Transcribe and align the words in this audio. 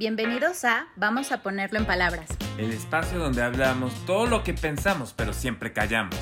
Bienvenidos 0.00 0.64
a 0.64 0.86
Vamos 0.96 1.30
a 1.30 1.42
ponerlo 1.42 1.78
en 1.78 1.84
palabras. 1.84 2.30
El 2.56 2.72
espacio 2.72 3.18
donde 3.18 3.42
hablamos 3.42 3.92
todo 4.06 4.24
lo 4.24 4.42
que 4.42 4.54
pensamos 4.54 5.12
pero 5.14 5.34
siempre 5.34 5.74
callamos. 5.74 6.16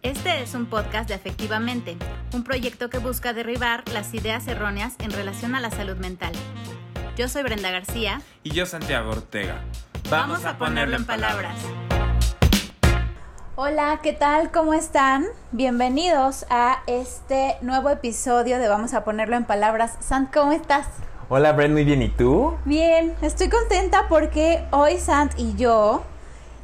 Este 0.00 0.40
es 0.40 0.54
un 0.54 0.64
podcast 0.64 1.06
de 1.06 1.14
Efectivamente, 1.14 1.98
un 2.32 2.42
proyecto 2.42 2.88
que 2.88 2.96
busca 2.96 3.34
derribar 3.34 3.86
las 3.90 4.14
ideas 4.14 4.48
erróneas 4.48 4.94
en 4.98 5.10
relación 5.10 5.54
a 5.54 5.60
la 5.60 5.70
salud 5.70 5.98
mental. 5.98 6.32
Yo 7.18 7.28
soy 7.28 7.42
Brenda 7.42 7.70
García. 7.70 8.22
Y 8.44 8.52
yo 8.52 8.64
Santiago 8.64 9.10
Ortega. 9.10 9.60
Vamos, 10.08 10.46
a, 10.46 10.56
ponerlo, 10.56 10.96
en 10.96 11.04
palabras. 11.04 11.60
Hola, 13.56 14.00
¿qué 14.02 14.14
tal? 14.14 14.50
¿Cómo 14.52 14.72
están? 14.72 15.26
Bienvenidos 15.52 16.46
a 16.48 16.82
este 16.86 17.58
nuevo 17.60 17.90
episodio 17.90 18.58
de 18.58 18.68
Vamos 18.68 18.94
a 18.94 19.04
ponerlo 19.04 19.36
en 19.36 19.44
palabras. 19.44 19.98
Sant, 20.00 20.32
¿cómo 20.32 20.52
estás? 20.52 20.86
Hola, 21.32 21.52
Brenda, 21.52 21.74
muy 21.74 21.84
bien. 21.84 22.02
¿Y 22.02 22.08
tú? 22.08 22.54
Bien, 22.64 23.14
estoy 23.22 23.48
contenta 23.48 24.06
porque 24.08 24.64
hoy 24.72 24.98
Sant 24.98 25.32
y 25.38 25.54
yo 25.54 26.02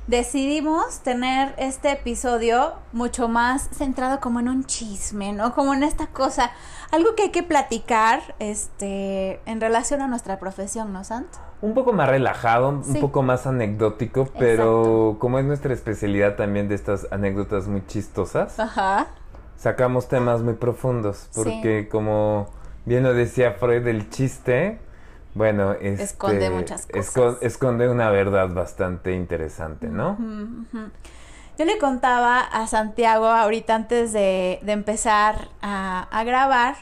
decidimos 0.09 1.01
tener 1.05 1.55
este 1.57 1.93
episodio 1.93 2.73
mucho 2.93 3.29
más 3.29 3.69
centrado 3.73 4.19
como 4.19 4.41
en 4.41 4.49
un 4.49 4.65
chisme, 4.65 5.33
¿no? 5.33 5.55
Como 5.55 5.73
en 5.73 5.85
esta 5.85 6.09
cosa, 6.09 6.51
algo 6.91 7.15
que 7.15 7.23
hay 7.25 7.31
que 7.31 7.45
platicar 7.45 8.35
este 8.41 9.39
en 9.47 9.61
relación 9.61 10.03
a 10.03 10.09
nuestra 10.09 10.41
profesión, 10.41 10.93
¿no, 10.93 11.05
Sant? 11.05 11.29
Un 11.63 11.73
poco 11.73 11.93
más 11.93 12.09
relajado, 12.09 12.83
Sí. 12.83 12.91
un 12.97 13.01
poco 13.03 13.23
más 13.23 13.47
anecdótico, 13.47 14.29
pero 14.37 15.15
como 15.21 15.39
es 15.39 15.45
nuestra 15.45 15.73
especialidad 15.75 16.35
también 16.35 16.67
de 16.69 16.75
estas 16.75 17.07
anécdotas 17.13 17.69
muy 17.69 17.87
chistosas, 17.87 18.59
Ajá. 18.59 19.07
sacamos 19.57 20.09
temas 20.09 20.43
muy 20.43 20.55
profundos, 20.55 21.29
porque 21.37 21.89
como 21.89 22.49
bien 22.87 23.03
lo 23.03 23.13
decía 23.13 23.53
Freud, 23.53 23.87
el 23.87 24.09
chiste, 24.09 24.79
bueno, 25.35 25.73
este, 25.73 26.03
Esconde 26.03 26.49
muchas 26.49 26.87
cosas. 26.87 27.15
esco- 27.15 27.39
esconde 27.43 27.89
una 27.91 28.09
verdad 28.11 28.49
bastante 28.49 29.13
interesante, 29.13 29.89
¿no? 29.89 30.17
Yo 31.59 31.65
le 31.65 31.77
contaba 31.79 32.41
a 32.41 32.67
Santiago 32.67 33.27
ahorita 33.27 33.75
antes 33.75 34.13
de, 34.15 34.59
de 34.63 34.73
empezar 34.73 35.49
a, 35.61 36.03
a 36.11 36.25
grabar 36.25 36.77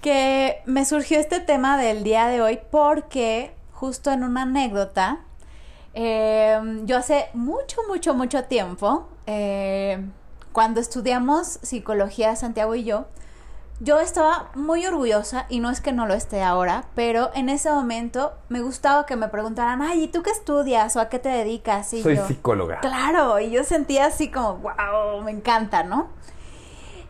que 0.00 0.58
me 0.66 0.84
surgió 0.84 1.18
este 1.18 1.40
tema 1.40 1.76
del 1.78 2.04
día 2.04 2.28
de 2.28 2.40
hoy 2.40 2.58
porque 2.70 3.52
justo 3.72 4.10
en 4.12 4.24
una 4.24 4.42
anécdota, 4.42 5.20
eh, 5.94 6.58
yo 6.84 6.96
hace 6.98 7.26
mucho, 7.34 7.80
mucho, 7.88 8.14
mucho 8.14 8.44
tiempo, 8.44 9.08
eh, 9.26 10.04
cuando 10.52 10.80
estudiamos 10.80 11.46
psicología, 11.62 12.36
Santiago 12.36 12.74
y 12.74 12.84
yo, 12.84 13.06
yo 13.80 14.00
estaba 14.00 14.50
muy 14.54 14.84
orgullosa 14.86 15.46
y 15.48 15.60
no 15.60 15.70
es 15.70 15.80
que 15.80 15.92
no 15.92 16.06
lo 16.06 16.14
esté 16.14 16.42
ahora, 16.42 16.84
pero 16.94 17.30
en 17.34 17.48
ese 17.48 17.70
momento 17.70 18.32
me 18.48 18.60
gustaba 18.60 19.06
que 19.06 19.14
me 19.14 19.28
preguntaran, 19.28 19.82
ay, 19.82 20.04
¿y 20.04 20.08
tú 20.08 20.22
qué 20.22 20.30
estudias 20.30 20.96
o 20.96 21.00
a 21.00 21.08
qué 21.08 21.18
te 21.18 21.28
dedicas? 21.28 21.92
Y 21.92 22.02
Soy 22.02 22.16
yo, 22.16 22.26
psicóloga. 22.26 22.80
Claro, 22.80 23.38
y 23.38 23.50
yo 23.50 23.62
sentía 23.62 24.06
así 24.06 24.30
como, 24.30 24.56
wow, 24.56 25.22
me 25.22 25.30
encanta, 25.30 25.84
¿no? 25.84 26.08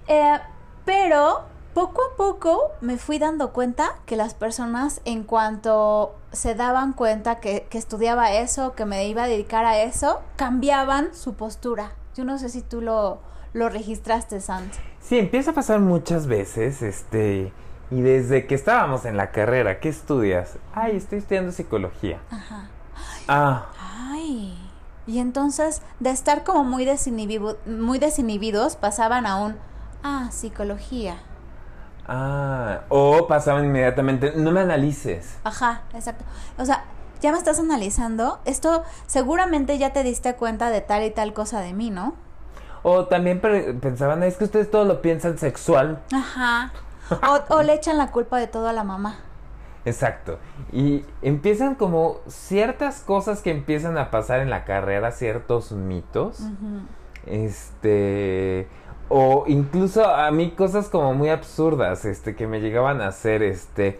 Eh, 0.09 0.39
pero 0.85 1.45
poco 1.73 2.03
a 2.03 2.17
poco 2.17 2.73
me 2.81 2.99
fui 2.99 3.19
dando 3.19 3.53
cuenta 3.53 3.95
que 4.05 4.17
las 4.17 4.35
personas 4.35 5.01
en 5.05 5.25
cuanto 5.25 6.17
se 6.33 6.55
daban 6.55 6.93
cuenta 6.93 7.41
que, 7.41 7.67
que 7.71 7.79
estudiaba 7.79 8.33
eso, 8.33 8.75
que 8.75 8.85
me 8.85 9.07
iba 9.09 9.25
a 9.25 9.29
dedicar 9.29 9.65
a 9.65 9.81
eso, 9.81 10.21
cambiaban 10.37 11.15
su 11.15 11.35
postura. 11.35 11.93
Yo 12.15 12.25
no 12.25 12.39
sé 12.39 12.51
si 12.51 12.61
tú 12.61 12.83
lo, 12.83 13.21
lo 13.55 13.69
registraste, 13.69 14.41
Sant. 14.41 14.75
Sí, 15.09 15.19
empieza 15.19 15.53
a 15.53 15.55
pasar 15.55 15.81
muchas 15.81 16.27
veces, 16.27 16.83
este, 16.83 17.53
y 17.91 18.01
desde 18.03 18.47
que 18.47 18.55
estábamos 18.55 19.07
en 19.07 19.17
la 19.17 19.31
carrera, 19.31 19.81
¿qué 19.81 19.89
estudias? 19.89 20.57
Ay, 20.75 20.97
estoy 20.97 21.19
estudiando 21.21 21.51
psicología. 21.53 22.19
Ajá. 22.31 22.69
Ah, 23.27 23.67
Ay. 24.13 24.59
Y 25.07 25.19
entonces, 25.21 25.81
de 26.01 26.11
estar 26.11 26.45
como 26.45 26.63
muy, 26.65 26.85
desinhibido- 26.85 27.57
muy 27.65 27.99
desinhibidos, 27.99 28.77
pasaban 28.77 29.25
a 29.25 29.37
un, 29.37 29.57
ah, 30.03 30.29
psicología. 30.31 31.17
ah, 32.07 32.81
o 32.91 33.27
pasaban 33.27 33.65
inmediatamente, 33.65 34.33
no 34.37 34.51
me 34.51 34.61
analices. 34.61 35.39
Ajá, 35.45 35.83
exacto. 35.95 36.25
O 36.59 36.65
sea, 36.67 36.85
ya 37.23 37.33
me 37.33 37.39
estás 37.39 37.59
analizando. 37.59 38.41
Esto 38.45 38.83
seguramente 39.07 39.79
ya 39.79 39.93
te 39.95 40.03
diste 40.03 40.35
cuenta 40.35 40.69
de 40.71 40.81
tal 40.83 41.03
y 41.05 41.11
tal 41.11 41.33
cosa 41.35 41.61
de 41.61 41.73
mí, 41.75 41.91
¿no? 41.91 42.15
O 42.83 43.07
también 43.07 43.41
pensaban, 43.81 44.23
es 44.23 44.37
que 44.37 44.45
ustedes 44.45 44.71
todo 44.71 44.85
lo 44.85 45.03
piensan 45.03 45.39
sexual. 45.39 46.01
Ajá. 46.13 46.73
O, 47.11 47.55
o 47.57 47.63
le 47.63 47.75
echan 47.75 47.99
la 47.99 48.11
culpa 48.11 48.39
de 48.39 48.47
todo 48.47 48.69
a 48.69 48.73
la 48.73 48.85
mamá. 48.85 49.17
Exacto. 49.85 50.39
Y 50.73 51.05
empiezan 51.23 51.75
como 51.75 52.19
ciertas 52.27 53.01
cosas 53.01 53.41
que 53.41 53.51
empiezan 53.51 53.97
a 53.97 54.11
pasar 54.11 54.41
en 54.41 54.51
la 54.51 54.65
carrera, 54.65 55.13
ciertos 55.13 55.73
mitos. 55.73 56.41
Ujú. 56.41 56.81
Este. 57.27 58.69
O 59.09 59.45
incluso 59.47 60.07
a 60.07 60.31
mí 60.31 60.51
cosas 60.51 60.89
como 60.89 61.15
muy 61.15 61.31
absurdas, 61.31 62.05
este, 62.05 62.37
que 62.37 62.47
me 62.47 62.61
llegaban 62.61 63.01
a 63.01 63.09
hacer, 63.09 63.43
este. 63.43 63.99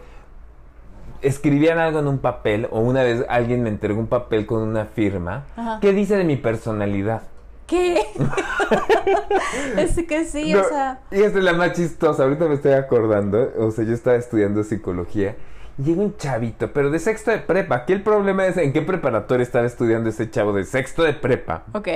Escribían 1.21 1.79
algo 1.79 1.99
en 1.99 2.07
un 2.07 2.19
papel, 2.19 2.67
o 2.71 2.79
una 2.79 3.03
vez 3.03 3.25
alguien 3.27 3.63
me 3.63 3.69
entregó 3.69 3.99
un 3.99 4.07
papel 4.07 4.45
con 4.45 4.61
una 4.61 4.85
firma. 4.85 5.45
Ajá. 5.57 5.79
¿Qué 5.81 5.91
dice 5.91 6.15
de 6.15 6.23
mi 6.23 6.37
personalidad? 6.37 7.23
¿Qué? 7.69 8.01
es 9.77 9.95
que 10.07 10.25
sí, 10.25 10.53
No, 10.53 10.61
o 10.61 10.63
sea. 10.63 11.01
Y 11.11 11.21
esta 11.21 11.37
es 11.37 11.43
la 11.43 11.53
más 11.53 11.73
chistosa, 11.73 12.23
ahorita 12.23 12.45
me 12.47 12.55
estoy 12.55 12.71
acordando. 12.73 13.51
O 13.59 13.71
sea, 13.71 13.85
yo 13.85 13.93
estaba 13.93 14.17
estudiando 14.17 14.63
psicología. 14.63 15.35
Y 15.77 15.83
llega 15.83 16.01
un 16.01 16.17
chavito, 16.17 16.73
pero 16.73 16.89
de 16.89 16.99
sexto 16.99 17.31
de 17.31 17.37
prepa. 17.37 17.75
Aquí 17.75 17.93
el 17.93 18.01
problema 18.01 18.47
es 18.47 18.57
en 18.57 18.73
qué 18.73 18.81
preparatoria 18.81 19.43
estaba 19.43 19.65
estudiando 19.65 20.09
ese 20.09 20.29
chavo 20.29 20.51
de 20.51 20.65
sexto 20.65 21.03
de 21.03 21.13
prepa. 21.13 21.63
Ok. 21.73 21.87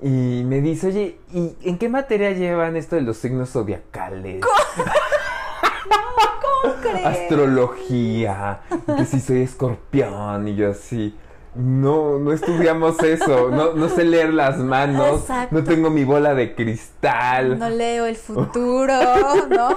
Y 0.00 0.44
me 0.46 0.60
dice, 0.60 0.86
oye, 0.86 1.18
¿y 1.32 1.56
en 1.64 1.76
qué 1.76 1.88
materia 1.88 2.30
llevan 2.30 2.76
esto 2.76 2.94
de 2.94 3.02
los 3.02 3.16
signos 3.16 3.50
zodiacales? 3.50 4.40
¿Cómo 6.62 6.74
crees? 6.82 7.04
Astrología, 7.04 8.60
que 8.96 9.04
si 9.04 9.20
soy 9.20 9.42
escorpión 9.42 10.46
y 10.46 10.54
yo 10.54 10.70
así. 10.70 11.16
No, 11.58 12.20
no 12.20 12.32
estudiamos 12.32 13.02
eso, 13.02 13.50
no, 13.50 13.72
no 13.72 13.88
sé 13.88 14.04
leer 14.04 14.32
las 14.32 14.58
manos, 14.58 15.22
Exacto. 15.22 15.56
no 15.56 15.64
tengo 15.64 15.90
mi 15.90 16.04
bola 16.04 16.32
de 16.34 16.54
cristal. 16.54 17.58
No 17.58 17.68
leo 17.68 18.06
el 18.06 18.14
futuro, 18.14 18.94
¿no? 19.50 19.70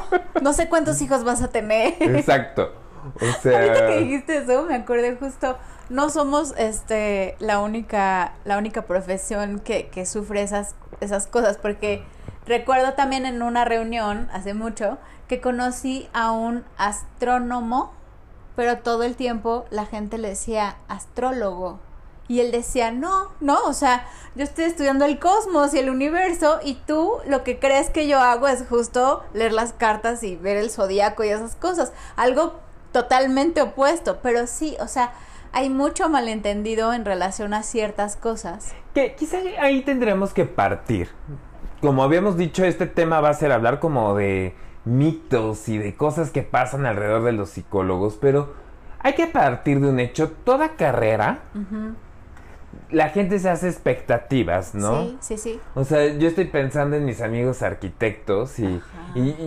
No 0.43 0.53
sé 0.53 0.69
cuántos 0.69 1.01
hijos 1.01 1.23
vas 1.23 1.41
a 1.41 1.47
tener. 1.47 1.95
Exacto. 1.99 2.71
O 3.15 3.41
sea, 3.41 3.61
Ahorita 3.61 3.87
que 3.87 3.97
dijiste 4.01 4.37
eso, 4.37 4.63
me 4.67 4.75
acordé 4.75 5.15
justo, 5.15 5.57
no 5.89 6.11
somos 6.11 6.53
este 6.55 7.35
la 7.39 7.59
única, 7.59 8.33
la 8.45 8.59
única 8.59 8.83
profesión 8.83 9.59
que, 9.59 9.87
que 9.87 10.05
sufre 10.05 10.43
esas, 10.43 10.75
esas 10.99 11.25
cosas, 11.25 11.57
porque 11.57 12.03
recuerdo 12.45 12.93
también 12.93 13.25
en 13.25 13.41
una 13.41 13.65
reunión 13.65 14.29
hace 14.33 14.53
mucho 14.53 14.99
que 15.27 15.41
conocí 15.41 16.07
a 16.13 16.31
un 16.31 16.63
astrónomo, 16.77 17.91
pero 18.55 18.79
todo 18.79 19.03
el 19.03 19.15
tiempo 19.15 19.65
la 19.69 19.85
gente 19.85 20.17
le 20.17 20.29
decía 20.29 20.77
astrólogo. 20.87 21.79
Y 22.27 22.39
él 22.39 22.51
decía, 22.51 22.91
no, 22.91 23.27
no, 23.41 23.61
o 23.65 23.73
sea, 23.73 24.07
yo 24.35 24.43
estoy 24.43 24.63
estudiando 24.63 25.03
el 25.03 25.19
cosmos 25.19 25.73
y 25.73 25.79
el 25.79 25.89
universo 25.89 26.59
y 26.63 26.75
tú 26.75 27.17
lo 27.27 27.43
que 27.43 27.59
crees 27.59 27.89
que 27.89 28.07
yo 28.07 28.19
hago 28.19 28.47
es 28.47 28.63
justo 28.69 29.23
leer 29.33 29.51
las 29.51 29.73
cartas 29.73 30.23
y 30.23 30.37
ver 30.37 30.55
el 30.55 30.69
zodiaco 30.69 31.25
y 31.25 31.29
esas 31.29 31.55
cosas. 31.55 31.91
Algo 32.15 32.53
totalmente 32.93 33.61
opuesto, 33.61 34.19
pero 34.21 34.47
sí, 34.47 34.77
o 34.79 34.87
sea, 34.87 35.11
hay 35.51 35.69
mucho 35.69 36.09
malentendido 36.09 36.93
en 36.93 37.03
relación 37.03 37.53
a 37.53 37.63
ciertas 37.63 38.15
cosas. 38.15 38.73
que 38.93 39.15
quizá 39.15 39.39
ahí 39.59 39.81
tendremos 39.81 40.33
que 40.33 40.45
partir. 40.45 41.09
Como 41.81 42.03
habíamos 42.03 42.37
dicho, 42.37 42.63
este 42.63 42.85
tema 42.85 43.19
va 43.21 43.29
a 43.29 43.33
ser 43.33 43.51
hablar 43.51 43.79
como 43.79 44.15
de 44.15 44.55
mitos 44.85 45.69
y 45.69 45.77
de 45.77 45.95
cosas 45.95 46.31
que 46.31 46.41
pasan 46.41 46.85
alrededor 46.85 47.23
de 47.23 47.33
los 47.33 47.49
psicólogos, 47.49 48.17
pero 48.19 48.53
hay 48.99 49.13
que 49.13 49.27
partir 49.27 49.79
de 49.79 49.89
un 49.89 49.99
hecho. 49.99 50.31
Toda 50.43 50.69
carrera, 50.69 51.39
la 52.89 53.09
gente 53.09 53.39
se 53.39 53.49
hace 53.49 53.67
expectativas, 53.67 54.75
¿no? 54.75 55.03
Sí, 55.03 55.17
sí, 55.21 55.37
sí. 55.37 55.59
O 55.75 55.83
sea, 55.83 56.05
yo 56.17 56.27
estoy 56.27 56.45
pensando 56.45 56.95
en 56.95 57.05
mis 57.05 57.21
amigos 57.21 57.61
arquitectos 57.61 58.59
y, 58.59 58.81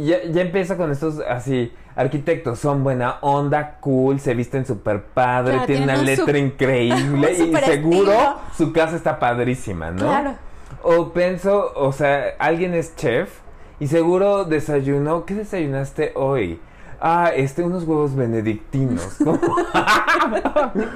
ya, 0.04 0.22
ya 0.24 0.42
empiezo 0.42 0.76
con 0.76 0.90
estos 0.90 1.20
así, 1.20 1.72
arquitectos 1.96 2.58
son 2.58 2.82
buena 2.82 3.18
onda, 3.20 3.78
cool, 3.80 4.20
se 4.20 4.34
visten 4.34 4.66
súper 4.66 5.02
padre, 5.02 5.52
Claro, 5.52 5.66
tienen 5.66 5.84
una 5.84 5.94
tienen 5.94 6.18
letra 6.18 6.38
increíble 6.38 7.32
y 7.38 7.54
seguro 7.54 8.12
estilo. 8.12 8.36
su 8.56 8.72
casa 8.72 8.96
está 8.96 9.18
padrísima, 9.18 9.90
¿no? 9.90 10.06
Claro. 10.06 10.34
O 10.82 11.12
pienso, 11.12 11.72
o 11.76 11.92
sea, 11.92 12.34
alguien 12.38 12.74
es 12.74 12.94
chef 12.96 13.43
y 13.80 13.86
seguro 13.88 14.44
desayunó, 14.44 15.24
¿qué 15.24 15.34
desayunaste 15.34 16.12
hoy? 16.14 16.60
Ah, 17.00 17.30
este, 17.34 17.62
unos 17.62 17.84
huevos 17.84 18.14
benedictinos. 18.14 19.16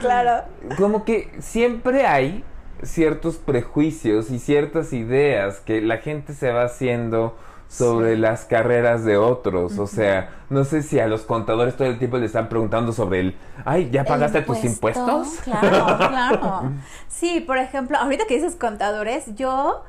Claro. 0.00 0.44
como 0.78 1.04
que 1.04 1.30
siempre 1.40 2.06
hay 2.06 2.42
ciertos 2.82 3.36
prejuicios 3.36 4.30
y 4.30 4.38
ciertas 4.38 4.92
ideas 4.92 5.60
que 5.60 5.82
la 5.82 5.98
gente 5.98 6.32
se 6.32 6.50
va 6.50 6.64
haciendo 6.64 7.36
sobre 7.68 8.16
las 8.16 8.44
carreras 8.44 9.04
de 9.04 9.16
otros. 9.18 9.78
O 9.78 9.86
sea, 9.86 10.30
no 10.48 10.64
sé 10.64 10.82
si 10.82 10.98
a 10.98 11.06
los 11.06 11.22
contadores 11.22 11.76
todo 11.76 11.88
el 11.88 11.98
tiempo 11.98 12.16
le 12.16 12.26
están 12.26 12.48
preguntando 12.48 12.92
sobre 12.92 13.20
el, 13.20 13.36
ay, 13.64 13.90
¿ya 13.90 14.04
pagaste 14.04 14.40
tus 14.42 14.64
impuestos? 14.64 15.28
Claro, 15.44 15.98
claro. 15.98 16.62
Sí, 17.08 17.40
por 17.40 17.58
ejemplo, 17.58 17.98
ahorita 17.98 18.26
que 18.26 18.34
dices 18.34 18.54
contadores, 18.54 19.34
yo 19.34 19.82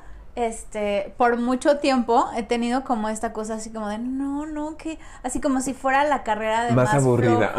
este, 0.48 1.14
por 1.18 1.38
mucho 1.38 1.78
tiempo 1.78 2.30
he 2.36 2.44
tenido 2.44 2.84
como 2.84 3.10
esta 3.10 3.34
cosa 3.34 3.56
así 3.56 3.72
como 3.72 3.88
de, 3.90 3.98
no, 3.98 4.46
no, 4.46 4.78
que, 4.78 5.00
así 5.24 5.42
como 5.42 5.62
si 5.62 5.74
fuera 5.74 6.04
la 6.06 6.24
carrera 6.24 6.66
de 6.66 6.72
más, 6.74 6.94
aburrida. 6.94 7.54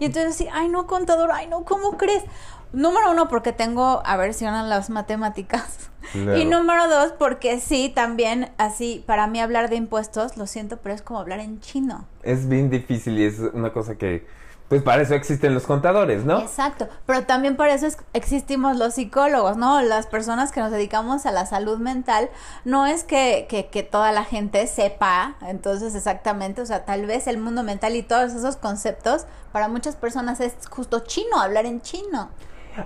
Y 0.00 0.06
entonces 0.06 0.36
sí, 0.36 0.48
ay, 0.52 0.68
no, 0.68 0.86
contador, 0.86 1.30
ay, 1.32 1.46
no, 1.48 1.64
¿cómo 1.64 1.96
crees? 1.96 2.24
Número 2.72 3.10
uno, 3.10 3.28
porque 3.28 3.52
tengo 3.52 4.02
aversión 4.04 4.54
a 4.54 4.62
las 4.62 4.90
matemáticas. 4.90 5.90
Y 6.14 6.44
número 6.44 6.88
dos, 6.88 7.12
porque 7.18 7.60
sí, 7.60 7.92
también 7.94 8.50
así, 8.58 9.04
para 9.06 9.26
mí 9.26 9.40
hablar 9.40 9.70
de 9.70 9.76
impuestos, 9.76 10.36
lo 10.36 10.46
siento, 10.46 10.78
pero 10.78 10.94
es 10.94 11.02
como 11.02 11.20
hablar 11.20 11.40
en 11.40 11.60
chino. 11.60 12.06
Es 12.22 12.48
bien 12.48 12.70
difícil 12.70 13.18
y 13.18 13.24
es 13.24 13.38
una 13.38 13.72
cosa 13.72 13.96
que 13.96 14.26
pues 14.72 14.82
para 14.82 15.02
eso 15.02 15.14
existen 15.14 15.52
los 15.52 15.64
contadores, 15.64 16.24
¿no? 16.24 16.40
Exacto, 16.40 16.88
pero 17.04 17.24
también 17.24 17.56
para 17.56 17.74
eso 17.74 17.86
existimos 18.14 18.78
los 18.78 18.94
psicólogos, 18.94 19.58
¿no? 19.58 19.82
Las 19.82 20.06
personas 20.06 20.50
que 20.50 20.60
nos 20.60 20.70
dedicamos 20.70 21.26
a 21.26 21.30
la 21.30 21.44
salud 21.44 21.76
mental, 21.76 22.30
no 22.64 22.86
es 22.86 23.04
que, 23.04 23.44
que, 23.50 23.66
que, 23.66 23.82
toda 23.82 24.12
la 24.12 24.24
gente 24.24 24.66
sepa, 24.66 25.34
entonces 25.42 25.94
exactamente, 25.94 26.62
o 26.62 26.64
sea, 26.64 26.86
tal 26.86 27.04
vez 27.04 27.26
el 27.26 27.36
mundo 27.36 27.62
mental 27.62 27.96
y 27.96 28.02
todos 28.02 28.32
esos 28.32 28.56
conceptos, 28.56 29.26
para 29.52 29.68
muchas 29.68 29.94
personas 29.94 30.40
es 30.40 30.54
justo 30.70 31.00
chino, 31.00 31.38
hablar 31.38 31.66
en 31.66 31.82
chino. 31.82 32.30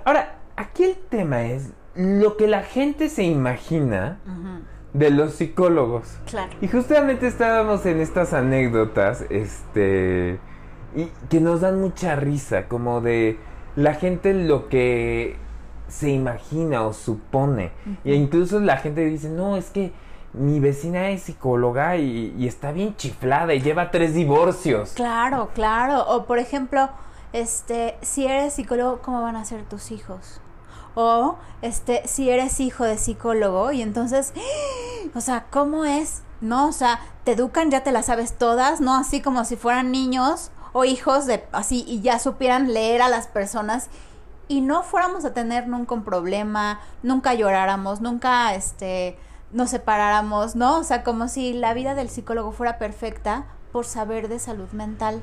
Ahora, 0.03 0.39
aquí 0.57 0.83
el 0.83 0.97
tema 0.97 1.43
es 1.43 1.69
lo 1.95 2.35
que 2.35 2.49
la 2.49 2.63
gente 2.63 3.07
se 3.07 3.23
imagina. 3.23 4.19
de 4.93 5.09
los 5.11 5.35
psicólogos. 5.35 6.17
Claro. 6.25 6.51
Y 6.59 6.67
justamente 6.67 7.27
estábamos 7.27 7.85
en 7.85 8.01
estas 8.01 8.33
anécdotas, 8.33 9.23
este, 9.29 10.39
y 10.95 11.05
que 11.29 11.39
nos 11.39 11.61
dan 11.61 11.79
mucha 11.79 12.15
risa, 12.15 12.67
como 12.67 13.01
de 13.01 13.37
la 13.75 13.93
gente 13.93 14.33
lo 14.33 14.69
que 14.69 15.37
se 15.87 16.09
imagina 16.09 16.83
o 16.83 16.93
supone. 16.93 17.71
E 18.03 18.15
incluso 18.15 18.59
la 18.59 18.77
gente 18.77 19.05
dice, 19.05 19.29
no, 19.29 19.55
es 19.55 19.69
que 19.69 19.91
mi 20.33 20.59
vecina 20.59 21.09
es 21.09 21.23
psicóloga 21.23 21.97
y, 21.97 22.45
está 22.47 22.71
bien 22.71 22.95
chiflada 22.95 23.53
y 23.53 23.61
lleva 23.61 23.91
tres 23.91 24.13
divorcios. 24.13 24.91
Claro, 24.95 25.49
claro. 25.53 26.05
O 26.07 26.25
por 26.25 26.39
ejemplo, 26.39 26.89
este, 27.33 27.97
si 28.01 28.25
eres 28.25 28.53
psicólogo, 28.53 29.01
¿cómo 29.01 29.21
van 29.21 29.35
a 29.35 29.45
ser 29.45 29.63
tus 29.63 29.91
hijos? 29.91 30.41
O 30.95 31.37
este, 31.61 32.07
si 32.07 32.29
eres 32.29 32.59
hijo 32.59 32.83
de 32.83 32.97
psicólogo 32.97 33.71
y 33.71 33.81
entonces, 33.81 34.33
o 35.15 35.21
sea, 35.21 35.45
¿cómo 35.49 35.85
es? 35.85 36.23
¿No? 36.41 36.67
O 36.67 36.71
sea, 36.71 36.99
te 37.23 37.33
educan, 37.33 37.71
ya 37.71 37.83
te 37.83 37.91
las 37.91 38.07
sabes 38.07 38.37
todas, 38.37 38.81
¿no? 38.81 38.95
Así 38.95 39.21
como 39.21 39.43
si 39.45 39.55
fueran 39.55 39.91
niños 39.91 40.51
o 40.73 40.85
hijos 40.85 41.25
de 41.25 41.43
así 41.51 41.83
y 41.87 42.01
ya 42.01 42.19
supieran 42.19 42.73
leer 42.73 43.01
a 43.01 43.09
las 43.09 43.27
personas 43.27 43.89
y 44.47 44.61
no 44.61 44.83
fuéramos 44.83 45.25
a 45.25 45.33
tener 45.33 45.67
nunca 45.67 45.93
un 45.93 46.03
problema, 46.03 46.79
nunca 47.03 47.33
lloráramos, 47.33 48.01
nunca 48.01 48.53
este 48.55 49.17
nos 49.51 49.69
separáramos, 49.69 50.55
¿no? 50.55 50.79
O 50.79 50.83
sea, 50.83 51.03
como 51.03 51.27
si 51.27 51.53
la 51.53 51.73
vida 51.73 51.95
del 51.95 52.09
psicólogo 52.09 52.51
fuera 52.51 52.77
perfecta 52.77 53.45
por 53.71 53.85
saber 53.85 54.27
de 54.27 54.39
salud 54.39 54.69
mental. 54.71 55.21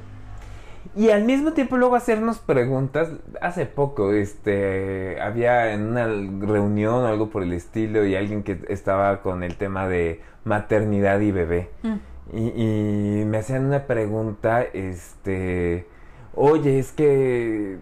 Y 0.97 1.11
al 1.11 1.25
mismo 1.25 1.53
tiempo 1.53 1.77
luego 1.77 1.97
hacernos 1.97 2.39
preguntas. 2.39 3.09
Hace 3.41 3.67
poco, 3.67 4.13
este, 4.13 5.21
había 5.21 5.73
en 5.73 5.87
una 5.87 6.07
reunión 6.07 7.05
o 7.05 7.07
algo 7.07 7.31
por 7.31 7.43
el 7.43 7.53
estilo 7.53 8.05
y 8.05 8.15
alguien 8.15 8.43
que 8.43 8.65
estaba 8.69 9.23
con 9.23 9.43
el 9.43 9.57
tema 9.57 9.89
de 9.89 10.21
maternidad 10.45 11.21
y 11.21 11.33
bebé. 11.33 11.71
Mm. 11.83 11.95
Y, 12.33 13.23
me 13.27 13.39
hacían 13.39 13.67
una 13.67 13.87
pregunta, 13.87 14.63
este, 14.63 15.87
oye, 16.35 16.79
es 16.79 16.93
que 16.93 17.79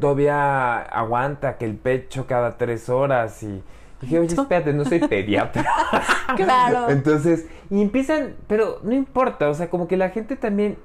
todavía 0.00 0.78
aguanta 0.78 1.58
que 1.58 1.66
el 1.66 1.76
pecho 1.76 2.26
cada 2.26 2.56
tres 2.56 2.88
horas 2.88 3.42
y 3.42 3.62
dije, 4.00 4.18
oye, 4.18 4.34
espérate, 4.34 4.72
no 4.72 4.84
soy 4.84 5.00
pediatra. 5.08 5.66
claro. 6.36 6.88
Entonces, 6.88 7.46
y 7.70 7.82
empiezan, 7.82 8.36
pero 8.46 8.80
no 8.82 8.94
importa, 8.94 9.48
o 9.48 9.54
sea, 9.54 9.68
como 9.68 9.86
que 9.86 9.96
la 9.96 10.10
gente 10.10 10.36
también, 10.36 10.78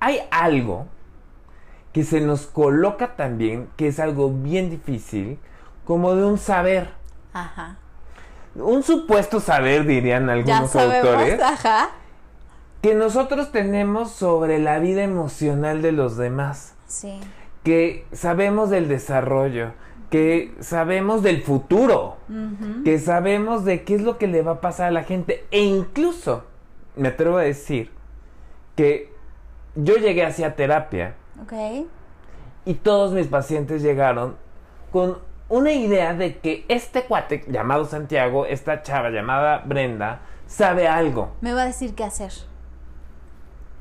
hay 0.00 0.20
algo 0.30 0.86
que 1.92 2.02
se 2.02 2.20
nos 2.20 2.46
coloca 2.46 3.16
también, 3.16 3.68
que 3.76 3.88
es 3.88 4.00
algo 4.00 4.30
bien 4.30 4.70
difícil, 4.70 5.38
como 5.84 6.14
de 6.14 6.24
un 6.24 6.36
saber. 6.36 6.90
Ajá 7.32 7.78
un 8.58 8.82
supuesto 8.82 9.40
saber, 9.40 9.86
dirían 9.86 10.30
algunos 10.30 10.74
autores, 10.76 11.40
que 12.82 12.94
nosotros 12.94 13.52
tenemos 13.52 14.10
sobre 14.10 14.58
la 14.58 14.78
vida 14.78 15.02
emocional 15.02 15.82
de 15.82 15.92
los 15.92 16.16
demás. 16.16 16.74
Sí. 16.86 17.20
Que 17.62 18.06
sabemos 18.12 18.70
del 18.70 18.88
desarrollo, 18.88 19.72
que 20.10 20.54
sabemos 20.60 21.22
del 21.22 21.42
futuro, 21.42 22.16
que 22.84 22.98
sabemos 22.98 23.64
de 23.64 23.82
qué 23.82 23.96
es 23.96 24.02
lo 24.02 24.18
que 24.18 24.28
le 24.28 24.42
va 24.42 24.52
a 24.52 24.60
pasar 24.60 24.88
a 24.88 24.90
la 24.92 25.02
gente. 25.02 25.44
E 25.50 25.62
incluso, 25.62 26.44
me 26.94 27.08
atrevo 27.08 27.38
a 27.38 27.42
decir, 27.42 27.90
que 28.76 29.12
yo 29.74 29.96
llegué 29.96 30.24
hacia 30.24 30.54
terapia. 30.54 31.16
Ok. 31.42 31.86
Y 32.64 32.74
todos 32.74 33.12
mis 33.12 33.26
pacientes 33.26 33.82
llegaron 33.82 34.36
con 34.92 35.18
una 35.48 35.72
idea 35.72 36.14
de 36.14 36.38
que 36.38 36.64
este 36.68 37.04
cuate 37.04 37.44
llamado 37.48 37.84
Santiago, 37.84 38.46
esta 38.46 38.82
chava 38.82 39.10
llamada 39.10 39.62
Brenda, 39.64 40.20
sabe 40.46 40.88
algo. 40.88 41.32
Me 41.40 41.52
va 41.52 41.62
a 41.62 41.66
decir 41.66 41.94
qué 41.94 42.04
hacer. 42.04 42.32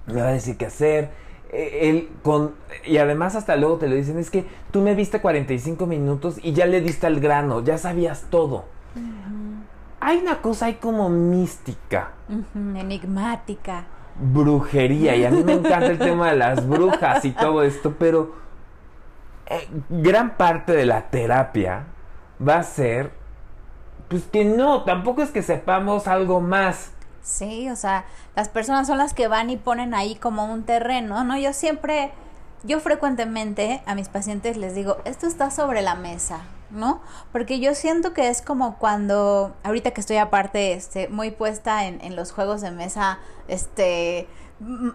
Me 0.05 0.21
va 0.21 0.29
a 0.29 0.33
decir 0.33 0.57
qué 0.57 0.67
hacer. 0.67 1.09
E, 1.51 1.89
él 1.89 2.09
con 2.21 2.55
y 2.85 2.97
además 2.97 3.35
hasta 3.35 3.55
luego 3.55 3.77
te 3.77 3.87
lo 3.87 3.95
dicen, 3.95 4.19
es 4.19 4.29
que 4.29 4.45
tú 4.71 4.81
me 4.81 4.93
viste 4.93 5.21
45 5.21 5.85
minutos 5.85 6.37
y 6.41 6.53
ya 6.53 6.65
le 6.65 6.81
diste 6.81 7.07
al 7.07 7.19
grano, 7.19 7.63
ya 7.63 7.77
sabías 7.77 8.25
todo. 8.29 8.65
Hay 9.99 10.19
una 10.19 10.41
cosa 10.41 10.67
ahí 10.67 10.75
como 10.75 11.09
mística. 11.09 12.11
enigmática. 12.53 13.85
Brujería. 14.17 15.15
Y 15.15 15.25
a 15.25 15.31
mí 15.31 15.43
me 15.43 15.53
encanta 15.53 15.87
el 15.87 15.97
tema 15.97 16.29
de 16.29 16.37
las 16.37 16.67
brujas 16.67 17.25
y 17.25 17.31
todo 17.31 17.63
esto, 17.63 17.95
pero 17.97 18.44
eh, 19.47 19.67
gran 19.89 20.37
parte 20.37 20.73
de 20.73 20.85
la 20.85 21.09
terapia 21.09 21.85
va 22.45 22.57
a 22.57 22.63
ser, 22.63 23.11
pues 24.09 24.23
que 24.23 24.45
no, 24.45 24.83
tampoco 24.83 25.21
es 25.21 25.31
que 25.31 25.41
sepamos 25.41 26.07
algo 26.07 26.41
más. 26.41 26.91
Sí, 27.21 27.69
o 27.69 27.75
sea, 27.75 28.05
las 28.35 28.49
personas 28.49 28.87
son 28.87 28.97
las 28.97 29.13
que 29.13 29.27
van 29.27 29.49
y 29.49 29.57
ponen 29.57 29.93
ahí 29.93 30.15
como 30.15 30.45
un 30.45 30.63
terreno, 30.63 31.23
¿no? 31.23 31.37
Yo 31.37 31.53
siempre, 31.53 32.11
yo 32.63 32.79
frecuentemente 32.79 33.81
a 33.85 33.95
mis 33.95 34.09
pacientes 34.09 34.57
les 34.57 34.75
digo, 34.75 34.97
esto 35.05 35.25
está 35.25 35.49
sobre 35.49 35.81
la 35.81 35.95
mesa, 35.95 36.41
¿no? 36.69 37.01
Porque 37.31 37.59
yo 37.59 37.73
siento 37.73 38.13
que 38.13 38.29
es 38.29 38.43
como 38.43 38.77
cuando, 38.77 39.55
ahorita 39.63 39.91
que 39.91 40.01
estoy 40.01 40.17
aparte, 40.17 40.73
este, 40.73 41.07
muy 41.07 41.31
puesta 41.31 41.85
en, 41.85 41.99
en 42.01 42.15
los 42.15 42.31
juegos 42.31 42.61
de 42.61 42.71
mesa, 42.71 43.17
este, 43.47 44.27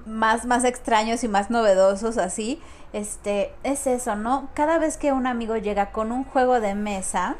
más, 0.07 0.47
más 0.47 0.65
extraños 0.65 1.23
y 1.25 1.29
más 1.29 1.50
novedosos 1.50 2.19
así, 2.19 2.61
este, 2.93 3.55
es 3.62 3.87
eso, 3.87 4.17
¿no? 4.17 4.49
Cada 4.55 4.79
vez 4.79 4.97
que 4.97 5.12
un 5.12 5.27
amigo 5.27 5.57
llega 5.57 5.93
con 5.93 6.12
un 6.12 6.25
juego 6.25 6.61
de 6.61 6.75
mesa, 6.75 7.37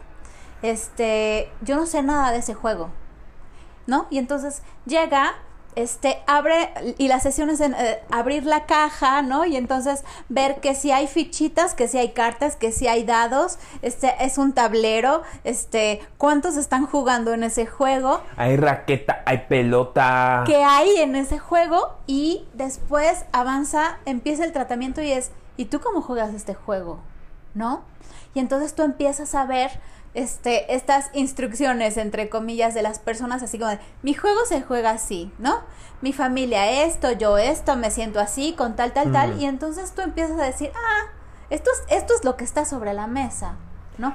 este, 0.63 1.51
yo 1.63 1.77
no 1.77 1.87
sé 1.87 2.03
nada 2.03 2.31
de 2.31 2.39
ese 2.39 2.55
juego, 2.55 2.91
¿no? 3.87 4.07
Y 4.11 4.19
entonces 4.19 4.63
llega, 4.87 5.35
este, 5.83 6.19
abre, 6.27 6.71
y 6.99 7.09
la 7.09 7.21
sesión 7.21 7.51
es 7.51 7.61
eh, 7.61 8.01
abrir 8.11 8.45
la 8.45 8.67
caja, 8.67 9.23
¿no? 9.23 9.45
Y 9.45 9.57
entonces 9.57 10.05
ver 10.29 10.61
que 10.61 10.75
si 10.75 10.91
hay 10.91 11.07
fichitas, 11.07 11.75
que 11.75 11.89
si 11.89 11.99
hay 11.99 12.11
cartas, 12.11 12.57
que 12.57 12.73
si 12.73 12.89
hay 12.89 13.05
dados, 13.05 13.59
este, 13.83 14.15
es 14.21 14.39
un 14.39 14.53
tablero, 14.53 15.23
este, 15.45 16.01
cuántos 16.19 16.57
están 16.57 16.87
jugando 16.87 17.33
en 17.33 17.43
ese 17.43 17.67
juego. 17.67 18.21
Hay 18.37 18.57
raqueta, 18.57 19.23
hay 19.27 19.39
pelota. 19.49 20.45
¿Qué 20.47 20.63
hay 20.63 20.97
en 20.97 21.17
ese 21.17 21.39
juego? 21.39 21.95
Y 22.07 22.47
después 22.55 23.25
avanza, 23.33 23.99
empieza 24.05 24.45
el 24.45 24.53
tratamiento 24.53 25.03
y 25.03 25.13
es, 25.13 25.31
¿y 25.57 25.67
tú 25.67 25.81
cómo 25.81 26.03
juegas 26.03 26.35
este 26.35 26.55
juego? 26.55 27.01
¿No? 27.55 27.83
Y 28.35 28.39
entonces 28.39 28.75
tú 28.75 28.83
empiezas 28.83 29.35
a 29.35 29.45
ver 29.45 29.71
este, 30.15 30.75
estas 30.75 31.11
instrucciones, 31.13 31.97
entre 31.97 32.29
comillas, 32.29 32.75
de 32.75 32.83
las 32.83 32.99
personas, 32.99 33.43
así 33.43 33.59
como 33.59 33.71
de, 33.71 33.79
mi 34.03 34.15
juego 34.15 34.45
se 34.47 34.63
juega 34.63 34.91
así, 34.91 35.33
¿no? 35.39 35.61
Mi 36.01 36.13
familia 36.13 36.85
esto, 36.85 37.13
yo 37.13 37.39
esto, 37.39 37.77
me 37.77 37.91
siento 37.91 38.21
así, 38.21 38.55
con 38.57 38.75
tal, 38.75 38.93
tal, 38.93 39.13
tal, 39.13 39.41
y 39.41 39.45
entonces 39.45 39.93
tú 39.93 40.03
empiezas 40.03 40.41
a 40.41 40.45
decir, 40.45 40.73
ah, 40.75 41.13
esto 41.51 41.71
es, 41.73 41.97
esto 41.97 42.15
es 42.15 42.25
lo 42.25 42.37
que 42.37 42.45
está 42.45 42.65
sobre 42.65 42.95
la 42.95 43.07
mesa, 43.07 43.57
¿no? 44.01 44.15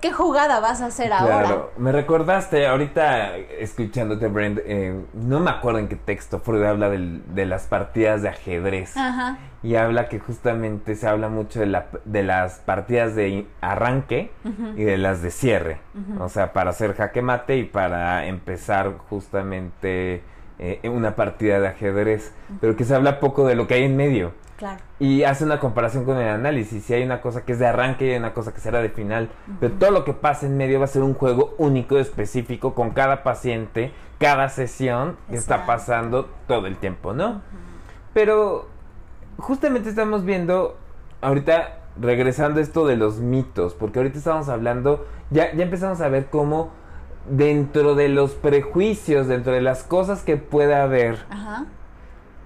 ¿Qué, 0.00 0.12
jugada 0.12 0.60
vas 0.60 0.80
a 0.80 0.86
hacer 0.86 1.12
ahora? 1.12 1.40
Claro, 1.40 1.72
me 1.76 1.90
recordaste 1.90 2.68
ahorita 2.68 3.36
escuchándote, 3.36 4.28
Brent, 4.28 4.60
eh, 4.64 5.04
no 5.12 5.40
me 5.40 5.50
acuerdo 5.50 5.80
en 5.80 5.88
qué 5.88 5.96
texto 5.96 6.38
Freud 6.38 6.62
habla 6.62 6.88
de 6.88 7.46
las 7.46 7.64
partidas 7.64 8.22
de 8.22 8.28
ajedrez. 8.28 8.96
Ajá. 8.96 9.38
Y 9.64 9.74
habla 9.74 10.08
que 10.08 10.20
justamente 10.20 10.94
se 10.94 11.08
habla 11.08 11.28
mucho 11.28 11.58
de, 11.58 11.66
la, 11.66 11.86
de 12.04 12.22
las 12.22 12.60
partidas 12.60 13.16
de 13.16 13.48
arranque 13.60 14.30
y 14.76 14.84
de 14.84 14.96
las 14.96 15.22
de 15.22 15.32
cierre. 15.32 15.78
O 16.20 16.28
sea, 16.28 16.52
para 16.52 16.70
hacer 16.70 16.94
jaque 16.94 17.20
mate 17.20 17.56
y 17.56 17.64
para 17.64 18.26
empezar 18.26 18.92
justamente 19.08 20.22
eh, 20.60 20.80
una 20.88 21.16
partida 21.16 21.58
de 21.58 21.66
ajedrez. 21.66 22.32
Pero 22.60 22.76
que 22.76 22.84
se 22.84 22.94
habla 22.94 23.18
poco 23.18 23.44
de 23.44 23.56
lo 23.56 23.66
que 23.66 23.74
hay 23.74 23.82
en 23.82 23.96
medio. 23.96 24.32
Y 24.98 25.24
hace 25.24 25.44
una 25.44 25.60
comparación 25.60 26.04
con 26.04 26.16
el 26.18 26.28
análisis. 26.28 26.84
Si 26.84 26.94
hay 26.94 27.02
una 27.02 27.20
cosa 27.20 27.44
que 27.44 27.52
es 27.52 27.58
de 27.58 27.66
arranque 27.66 28.06
y 28.06 28.10
hay 28.10 28.18
una 28.18 28.32
cosa 28.32 28.54
que 28.54 28.60
será 28.60 28.80
de 28.80 28.88
final. 28.88 29.28
Pero 29.60 29.74
todo 29.74 29.90
lo 29.90 30.04
que 30.04 30.12
pasa 30.12 30.46
en 30.46 30.56
medio 30.56 30.78
va 30.78 30.86
a 30.86 30.88
ser 30.88 31.02
un 31.02 31.14
juego 31.14 31.54
único, 31.58 31.98
específico, 31.98 32.74
con 32.74 32.90
cada 32.90 33.22
paciente, 33.22 33.92
cada 34.18 34.48
sesión 34.48 35.16
que 35.28 35.36
está 35.36 35.66
pasando 35.66 36.28
todo 36.46 36.66
el 36.66 36.76
tiempo, 36.76 37.12
¿no? 37.12 37.42
Pero 38.14 38.68
justamente 39.38 39.90
estamos 39.90 40.24
viendo 40.24 40.76
ahorita 41.20 41.80
regresando 42.00 42.60
esto 42.60 42.86
de 42.86 42.96
los 42.96 43.18
mitos, 43.18 43.74
porque 43.74 43.98
ahorita 43.98 44.18
estamos 44.18 44.48
hablando, 44.48 45.06
ya, 45.30 45.54
ya 45.54 45.64
empezamos 45.64 46.00
a 46.00 46.08
ver 46.08 46.26
cómo 46.26 46.70
dentro 47.28 47.94
de 47.94 48.08
los 48.08 48.32
prejuicios, 48.32 49.26
dentro 49.26 49.52
de 49.52 49.60
las 49.60 49.82
cosas 49.82 50.22
que 50.22 50.36
puede 50.36 50.74
haber, 50.74 51.24
Ajá. 51.30 51.66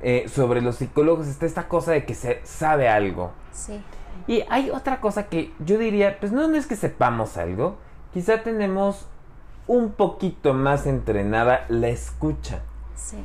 Eh, 0.03 0.27
sobre 0.29 0.63
los 0.63 0.77
psicólogos 0.77 1.27
está 1.27 1.45
esta 1.45 1.69
cosa 1.69 1.93
de 1.93 2.05
que 2.05 2.15
se 2.15 2.41
sabe 2.45 2.89
algo. 2.89 3.33
Sí. 3.53 3.81
Y 4.27 4.45
hay 4.49 4.71
otra 4.71 5.01
cosa 5.01 5.27
que 5.27 5.53
yo 5.59 5.79
diría, 5.79 6.19
pues 6.21 6.33
no, 6.33 6.49
no 6.49 6.57
es 6.57 6.67
que 6.67 6.77
sepamos 6.77 7.37
algo, 7.37 7.77
quizá 8.13 8.43
tenemos 8.43 9.07
un 9.67 9.93
poquito 9.93 10.55
más 10.55 10.87
entrenada 10.87 11.67
la 11.69 11.89
escucha. 11.89 12.61
Sí. 12.95 13.19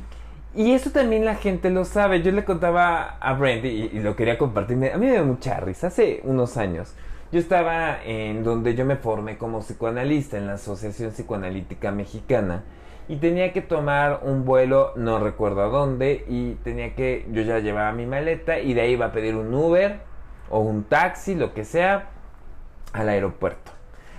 Y 0.54 0.72
eso 0.72 0.90
también 0.90 1.24
la 1.24 1.34
gente 1.34 1.70
lo 1.70 1.84
sabe. 1.84 2.22
Yo 2.22 2.32
le 2.32 2.44
contaba 2.44 3.18
a 3.20 3.34
Brandy 3.34 3.90
y, 3.92 3.98
lo 4.00 4.16
quería 4.16 4.38
compartir. 4.38 4.76
A 4.92 4.96
mí 4.96 5.06
me 5.06 5.12
dio 5.12 5.24
mucha 5.24 5.60
risa. 5.60 5.88
Hace 5.88 6.20
unos 6.24 6.56
años 6.56 6.94
yo 7.30 7.38
estaba 7.38 8.02
en 8.04 8.44
donde 8.44 8.74
yo 8.74 8.86
me 8.86 8.96
formé 8.96 9.36
como 9.36 9.60
psicoanalista 9.60 10.38
en 10.38 10.46
la 10.46 10.54
Asociación 10.54 11.10
Psicoanalítica 11.10 11.90
Mexicana 11.90 12.62
y 13.08 13.16
tenía 13.16 13.52
que 13.52 13.62
tomar 13.62 14.20
un 14.22 14.44
vuelo, 14.44 14.92
no 14.96 15.18
recuerdo 15.18 15.62
a 15.62 15.68
dónde, 15.68 16.24
y 16.28 16.54
tenía 16.64 16.94
que, 16.94 17.26
yo 17.30 17.42
ya 17.42 17.60
llevaba 17.60 17.92
mi 17.92 18.06
maleta 18.06 18.58
y 18.58 18.74
de 18.74 18.80
ahí 18.80 18.92
iba 18.92 19.06
a 19.06 19.12
pedir 19.12 19.36
un 19.36 19.52
Uber 19.54 20.00
o 20.50 20.60
un 20.60 20.84
taxi, 20.84 21.34
lo 21.34 21.54
que 21.54 21.64
sea, 21.64 22.10
al 22.92 23.08
aeropuerto. 23.08 23.72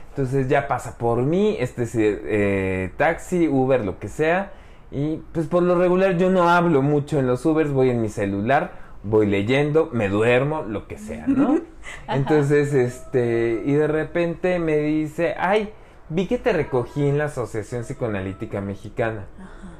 Entonces 0.10 0.48
ya 0.48 0.67
pasa 0.67 0.98
por 0.98 1.22
mí, 1.22 1.58
este 1.60 1.86
eh, 1.96 2.91
taxi, 2.98 3.48
Uber, 3.48 3.84
lo 3.84 4.00
que 4.00 4.08
sea, 4.08 4.51
y 4.89 5.17
pues 5.34 5.48
por 5.48 5.63
lo 5.63 5.77
regular 5.77 6.17
yo 6.17 6.29
no 6.29 6.50
hablo 6.50 6.82
mucho 6.82 7.20
en 7.20 7.27
los 7.27 7.46
Ubers, 7.46 7.72
voy 7.72 7.89
en 7.89 8.01
mi 8.01 8.10
celular, 8.10 8.72
voy 9.03 9.27
leyendo, 9.27 9.89
me 9.91 10.08
duermo, 10.08 10.63
lo 10.63 10.88
que 10.88 10.98
sea, 10.98 11.27
¿no? 11.27 11.60
Entonces, 12.08 12.74
este, 12.74 13.62
y 13.65 13.74
de 13.74 13.88
repente 13.88 14.60
me 14.60 14.77
dice, 14.77 15.36
ay, 15.38 15.72
Vi 16.09 16.27
que 16.27 16.37
te 16.37 16.53
recogí 16.53 17.07
en 17.07 17.17
la 17.17 17.25
Asociación 17.25 17.83
Psicoanalítica 17.83 18.61
Mexicana. 18.61 19.25
Ajá. 19.37 19.77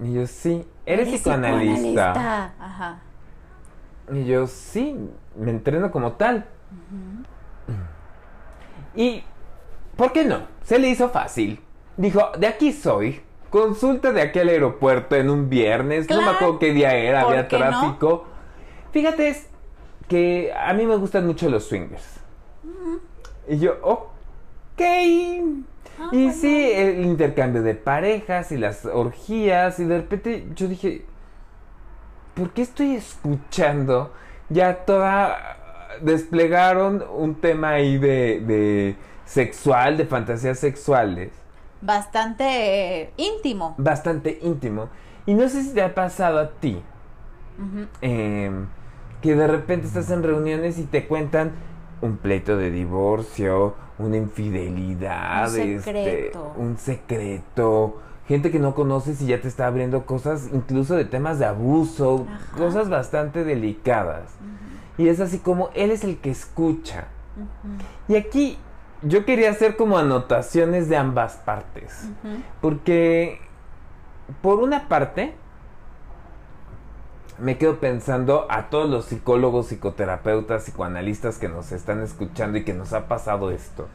Y 0.00 0.12
yo, 0.12 0.26
sí, 0.26 0.66
eres, 0.86 1.08
psicoanalista. 1.08 2.52
Ajá. 2.58 3.00
Y 4.12 4.24
yo, 4.24 4.46
sí, 4.46 4.96
me 5.36 5.50
entreno 5.50 5.90
como 5.90 6.12
tal. 6.12 6.46
Y, 8.94 9.22
¿por 9.96 10.12
qué 10.12 10.24
no? 10.24 10.42
Se 10.62 10.78
le 10.78 10.88
hizo 10.88 11.08
fácil. 11.10 11.60
Dijo, 11.96 12.30
de 12.38 12.46
aquí 12.46 12.72
soy. 12.72 13.22
Consulta 13.50 14.12
de 14.12 14.20
aquí 14.20 14.38
al 14.38 14.48
aeropuerto 14.50 15.16
en 15.16 15.30
un 15.30 15.48
viernes. 15.48 16.08
No 16.08 16.20
me 16.22 16.30
acuerdo 16.30 16.58
qué 16.58 16.72
día 16.72 16.94
era, 16.94 17.22
había 17.22 17.48
tráfico. 17.48 18.24
Fíjate, 18.92 19.28
es 19.28 19.48
que 20.06 20.52
a 20.54 20.72
mí 20.74 20.86
me 20.86 20.96
gustan 20.96 21.26
mucho 21.26 21.48
los 21.48 21.64
swingers. 21.64 22.20
Y 23.48 23.58
yo, 23.58 23.76
oh, 23.82 24.10
Ah, 24.80 26.10
y 26.12 26.30
sí, 26.30 26.70
el 26.72 27.04
intercambio 27.04 27.62
de 27.62 27.74
parejas 27.74 28.52
y 28.52 28.56
las 28.56 28.84
orgías. 28.84 29.80
Y 29.80 29.84
de 29.84 29.98
repente 29.98 30.46
yo 30.54 30.68
dije, 30.68 31.04
¿por 32.34 32.50
qué 32.50 32.62
estoy 32.62 32.96
escuchando? 32.96 34.12
Ya 34.48 34.84
toda... 34.84 35.56
Desplegaron 36.02 37.02
un 37.12 37.34
tema 37.34 37.70
ahí 37.70 37.98
de, 37.98 38.94
sexual, 39.24 39.96
de 39.96 40.06
fantasías 40.06 40.58
sexuales. 40.58 41.32
Bastante 41.80 43.10
íntimo. 43.16 43.74
Bastante 43.78 44.38
íntimo. 44.42 44.90
Y 45.26 45.34
no 45.34 45.48
sé 45.48 45.64
si 45.64 45.74
te 45.74 45.82
ha 45.82 45.94
pasado 45.94 46.38
a 46.38 46.50
ti. 46.50 46.80
Em, 48.00 48.66
que 49.20 49.34
de 49.34 49.46
repente 49.48 49.88
estás 49.88 50.10
en 50.12 50.22
reuniones 50.22 50.78
y 50.78 50.84
te 50.84 51.08
cuentan 51.08 51.52
un 52.00 52.16
pleito 52.16 52.56
de 52.56 52.70
divorcio, 52.70 53.74
una 53.98 54.16
infidelidad, 54.16 55.52
un 55.52 55.60
este, 55.60 55.80
secreto. 55.80 56.52
un 56.56 56.78
secreto, 56.78 58.00
gente 58.26 58.50
que 58.50 58.58
no 58.58 58.74
conoces 58.74 59.20
y 59.22 59.26
ya 59.26 59.40
te 59.40 59.48
está 59.48 59.66
abriendo 59.66 60.06
cosas, 60.06 60.48
incluso 60.52 60.94
de 60.94 61.04
temas 61.04 61.38
de 61.38 61.46
abuso, 61.46 62.26
cosas 62.56 62.88
bastante 62.88 63.44
delicadas. 63.44 64.30
Y 64.96 65.08
es 65.08 65.20
así 65.20 65.38
como 65.38 65.70
él 65.74 65.90
es 65.90 66.04
el 66.04 66.18
que 66.18 66.30
escucha. 66.30 67.06
Y 68.08 68.16
aquí 68.16 68.58
yo 69.02 69.24
quería 69.24 69.50
hacer 69.50 69.76
como 69.76 69.96
anotaciones 69.98 70.88
de 70.88 70.96
ambas 70.96 71.36
partes, 71.36 72.08
porque 72.60 73.40
por 74.42 74.60
una 74.60 74.88
parte, 74.88 75.34
me 77.40 77.58
quedo 77.58 77.78
pensando 77.78 78.46
a 78.50 78.68
todos 78.70 78.88
los 78.88 79.06
psicólogos, 79.06 79.66
psicoterapeutas, 79.66 80.64
psicoanalistas 80.64 81.38
que 81.38 81.48
nos 81.48 81.72
están 81.72 82.02
escuchando 82.02 82.58
y 82.58 82.64
que 82.64 82.74
nos 82.74 82.92
ha 82.92 83.08
pasado 83.08 83.50
esto. 83.50 83.88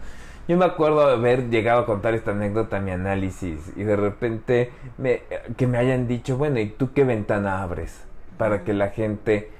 Yo 0.47 0.57
me 0.57 0.65
acuerdo 0.65 1.07
de 1.07 1.13
haber 1.13 1.49
llegado 1.49 1.81
a 1.81 1.85
contar 1.85 2.13
esta 2.13 2.31
anécdota 2.31 2.77
a 2.77 2.81
mi 2.81 2.91
análisis 2.91 3.71
y 3.75 3.83
de 3.83 3.95
repente 3.95 4.71
me, 4.97 5.23
que 5.55 5.67
me 5.67 5.77
hayan 5.77 6.07
dicho, 6.07 6.37
bueno, 6.37 6.59
¿y 6.59 6.67
tú 6.67 6.91
qué 6.93 7.05
ventana 7.05 7.63
abres 7.63 8.03
para 8.37 8.63
que 8.63 8.73
la 8.73 8.89
gente 8.89 9.51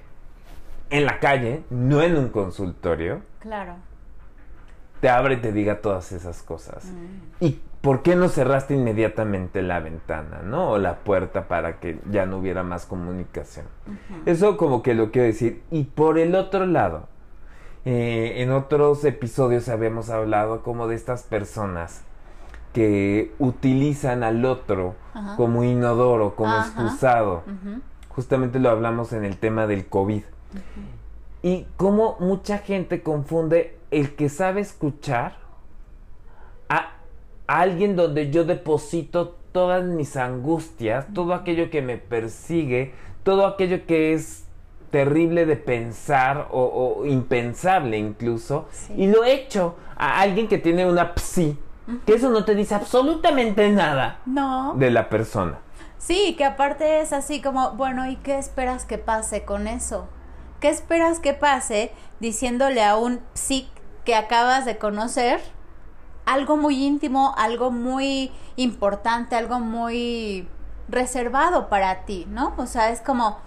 en 0.89 1.05
la 1.05 1.19
calle, 1.19 1.63
no 1.69 2.03
en 2.03 2.17
un 2.17 2.29
consultorio, 2.29 3.21
claro. 3.39 3.75
te 4.99 5.09
abre 5.09 5.35
y 5.35 5.37
te 5.37 5.53
diga 5.53 5.79
todas 5.79 6.11
esas 6.11 6.43
cosas? 6.43 6.83
Mm. 6.85 7.45
Y 7.45 7.61
¿por 7.83 8.01
qué 8.01 8.15
no 8.15 8.29
cerraste 8.29 8.75
inmediatamente 8.75 9.61
la 9.61 9.81
ventana, 9.81 10.41
¿no? 10.41 10.71
O 10.71 10.77
la 10.77 10.99
puerta 10.99 11.49
para 11.49 11.81
que 11.81 11.99
ya 12.09 12.25
no 12.25 12.37
hubiera 12.37 12.63
más 12.63 12.85
comunicación. 12.85 13.65
Eso 14.25 14.55
como 14.55 14.81
que 14.81 14.93
lo 14.93 15.11
quiero 15.11 15.27
decir. 15.27 15.63
Y 15.69 15.83
por 15.83 16.17
el 16.17 16.33
otro 16.35 16.65
lado, 16.65 17.09
eh, 17.83 18.35
en 18.37 18.51
otros 18.51 19.03
episodios 19.03 19.67
habíamos 19.67 20.09
hablado 20.09 20.63
como 20.63 20.87
de 20.87 20.95
estas 20.95 21.23
personas 21.23 22.03
que 22.71 23.33
utilizan 23.37 24.23
al 24.23 24.45
otro 24.45 24.95
como 25.35 25.65
inodoro, 25.65 26.37
como 26.37 26.55
excusado. 26.55 27.43
Justamente 28.07 28.59
lo 28.59 28.69
hablamos 28.69 29.11
en 29.11 29.25
el 29.25 29.35
tema 29.35 29.67
del 29.67 29.87
COVID. 29.87 30.23
Y 31.41 31.67
cómo 31.75 32.15
mucha 32.21 32.59
gente 32.59 33.03
confunde 33.03 33.77
el 33.91 34.15
que 34.15 34.29
sabe 34.29 34.61
escuchar 34.61 35.42
alguien 37.47 37.95
donde 37.95 38.31
yo 38.31 38.45
deposito 38.45 39.35
todas 39.51 39.83
mis 39.83 40.17
angustias, 40.17 41.05
todo 41.13 41.33
aquello 41.33 41.69
que 41.69 41.81
me 41.81 41.97
persigue, 41.97 42.93
todo 43.23 43.45
aquello 43.45 43.85
que 43.85 44.13
es 44.13 44.45
terrible 44.91 45.45
de 45.45 45.55
pensar 45.55 46.50
o, 46.51 47.03
impensable 47.05 47.97
incluso, 47.97 48.67
y 48.95 49.07
lo 49.07 49.23
echo 49.23 49.75
a 49.95 50.21
alguien 50.21 50.47
que 50.47 50.57
tiene 50.57 50.85
una 50.85 51.13
psi, 51.15 51.57
que 52.05 52.13
eso 52.13 52.29
no 52.29 52.45
te 52.45 52.55
dice 52.55 52.75
absolutamente 52.75 53.69
nada 53.71 54.19
no. 54.25 54.73
de 54.75 54.91
la 54.91 55.09
persona. 55.09 55.59
Sí, 55.97 56.35
que 56.38 56.43
aparte 56.43 57.01
es 57.01 57.13
así 57.13 57.41
como, 57.41 57.71
bueno, 57.71 58.09
¿y 58.09 58.17
qué 58.17 58.38
esperas 58.38 58.85
que 58.85 58.97
pase 58.97 59.45
con 59.45 59.67
eso? 59.67 60.07
¿Qué 60.59 60.69
esperas 60.69 61.19
que 61.19 61.33
pase 61.33 61.91
diciéndole 62.19 62.83
a 62.83 62.97
un 62.97 63.21
psi 63.33 63.69
que 64.03 64.15
acabas 64.15 64.65
de 64.65 64.77
conocer? 64.77 65.41
Algo 66.25 66.57
muy 66.57 66.83
íntimo, 66.83 67.33
algo 67.37 67.71
muy 67.71 68.31
importante, 68.55 69.35
algo 69.35 69.59
muy 69.59 70.47
reservado 70.87 71.69
para 71.69 72.05
ti, 72.05 72.25
¿no? 72.29 72.53
O 72.57 72.65
sea, 72.65 72.89
es 72.89 73.01
como, 73.01 73.39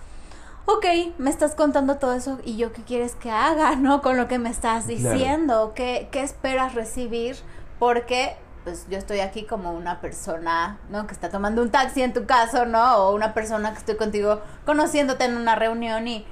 ok, 0.67 0.85
me 1.19 1.31
estás 1.31 1.55
contando 1.55 1.97
todo 1.97 2.15
eso 2.15 2.39
y 2.45 2.57
yo 2.57 2.73
qué 2.73 2.83
quieres 2.83 3.15
que 3.15 3.31
haga, 3.31 3.77
¿no? 3.77 4.03
Con 4.03 4.17
lo 4.17 4.29
que 4.29 4.39
me 4.39 4.51
estás 4.51 4.87
diciendo, 4.87 5.73
¿Qué, 5.75 6.09
¿qué 6.11 6.23
esperas 6.23 6.75
recibir? 6.75 7.37
Porque 7.79 8.37
pues 8.65 8.87
yo 8.91 8.99
estoy 8.99 9.21
aquí 9.21 9.45
como 9.45 9.73
una 9.73 10.01
persona, 10.01 10.81
¿no? 10.91 11.07
Que 11.07 11.15
está 11.15 11.31
tomando 11.31 11.63
un 11.63 11.71
taxi 11.71 12.03
en 12.03 12.13
tu 12.13 12.27
caso, 12.27 12.67
¿no? 12.67 12.97
O 12.97 13.15
una 13.15 13.33
persona 13.33 13.71
que 13.73 13.79
estoy 13.79 13.97
contigo 13.97 14.41
conociéndote 14.65 15.25
en 15.25 15.37
una 15.37 15.55
reunión 15.55 16.09
y... 16.09 16.27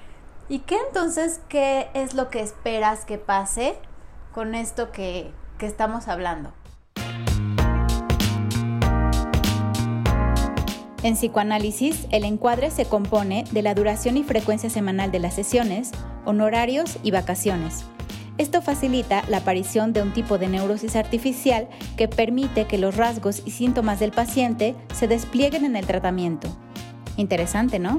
¿Y 0.47 0.59
qué 0.59 0.77
entonces, 0.89 1.41
qué 1.49 1.89
es 1.95 2.13
lo 2.13 2.29
que 2.29 2.41
esperas 2.41 3.07
que 3.07 3.17
pase 3.17 3.79
con 4.35 4.55
esto 4.55 4.91
que, 4.91 5.33
que 5.65 5.69
estamos 5.69 6.09
hablando. 6.09 6.53
En 11.03 11.15
psicoanálisis, 11.15 12.07
el 12.11 12.25
encuadre 12.25 12.71
se 12.71 12.85
compone 12.85 13.45
de 13.51 13.63
la 13.63 13.75
duración 13.75 14.19
y 14.19 14.25
frecuencia 14.25 14.69
semanal 14.69 15.11
de 15.11 15.21
las 15.21 15.33
sesiones, 15.33 15.91
honorarios 16.27 16.99
y 17.03 17.13
vacaciones. 17.13 17.87
Esto 18.37 18.61
facilita 18.61 19.23
la 19.29 19.39
aparición 19.39 19.95
de 19.95 20.03
un 20.03 20.13
tipo 20.13 20.37
de 20.37 20.49
neurosis 20.49 20.97
artificial 20.97 21.67
que 21.97 22.09
permite 22.09 22.67
que 22.67 22.77
los 22.77 22.95
rasgos 22.99 23.41
y 23.47 23.51
síntomas 23.51 24.01
del 24.01 24.13
paciente 24.13 24.75
se 24.93 25.09
desplieguen 25.09 25.65
en 25.65 25.77
el 25.77 25.87
tratamiento. 25.87 26.49
Interesante, 27.17 27.79
¿no? 27.79 27.97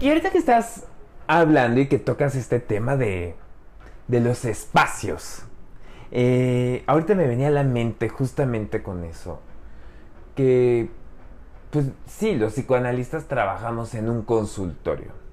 Y 0.00 0.08
ahorita 0.08 0.30
que 0.30 0.38
estás 0.38 0.84
hablando 1.28 1.80
y 1.80 1.86
que 1.86 1.98
tocas 1.98 2.34
este 2.34 2.58
tema 2.58 2.96
de, 2.96 3.36
de 4.08 4.20
los 4.20 4.44
espacios, 4.44 5.44
eh, 6.10 6.84
ahorita 6.86 7.14
me 7.14 7.26
venía 7.26 7.48
a 7.48 7.50
la 7.50 7.64
mente 7.64 8.08
justamente 8.08 8.82
con 8.82 9.04
eso. 9.04 9.40
Que, 10.36 10.90
pues 11.70 11.86
sí, 12.06 12.34
los 12.36 12.52
psicoanalistas 12.52 13.26
trabajamos 13.26 13.94
en 13.94 14.08
un 14.08 14.22
consultorio. 14.22 15.24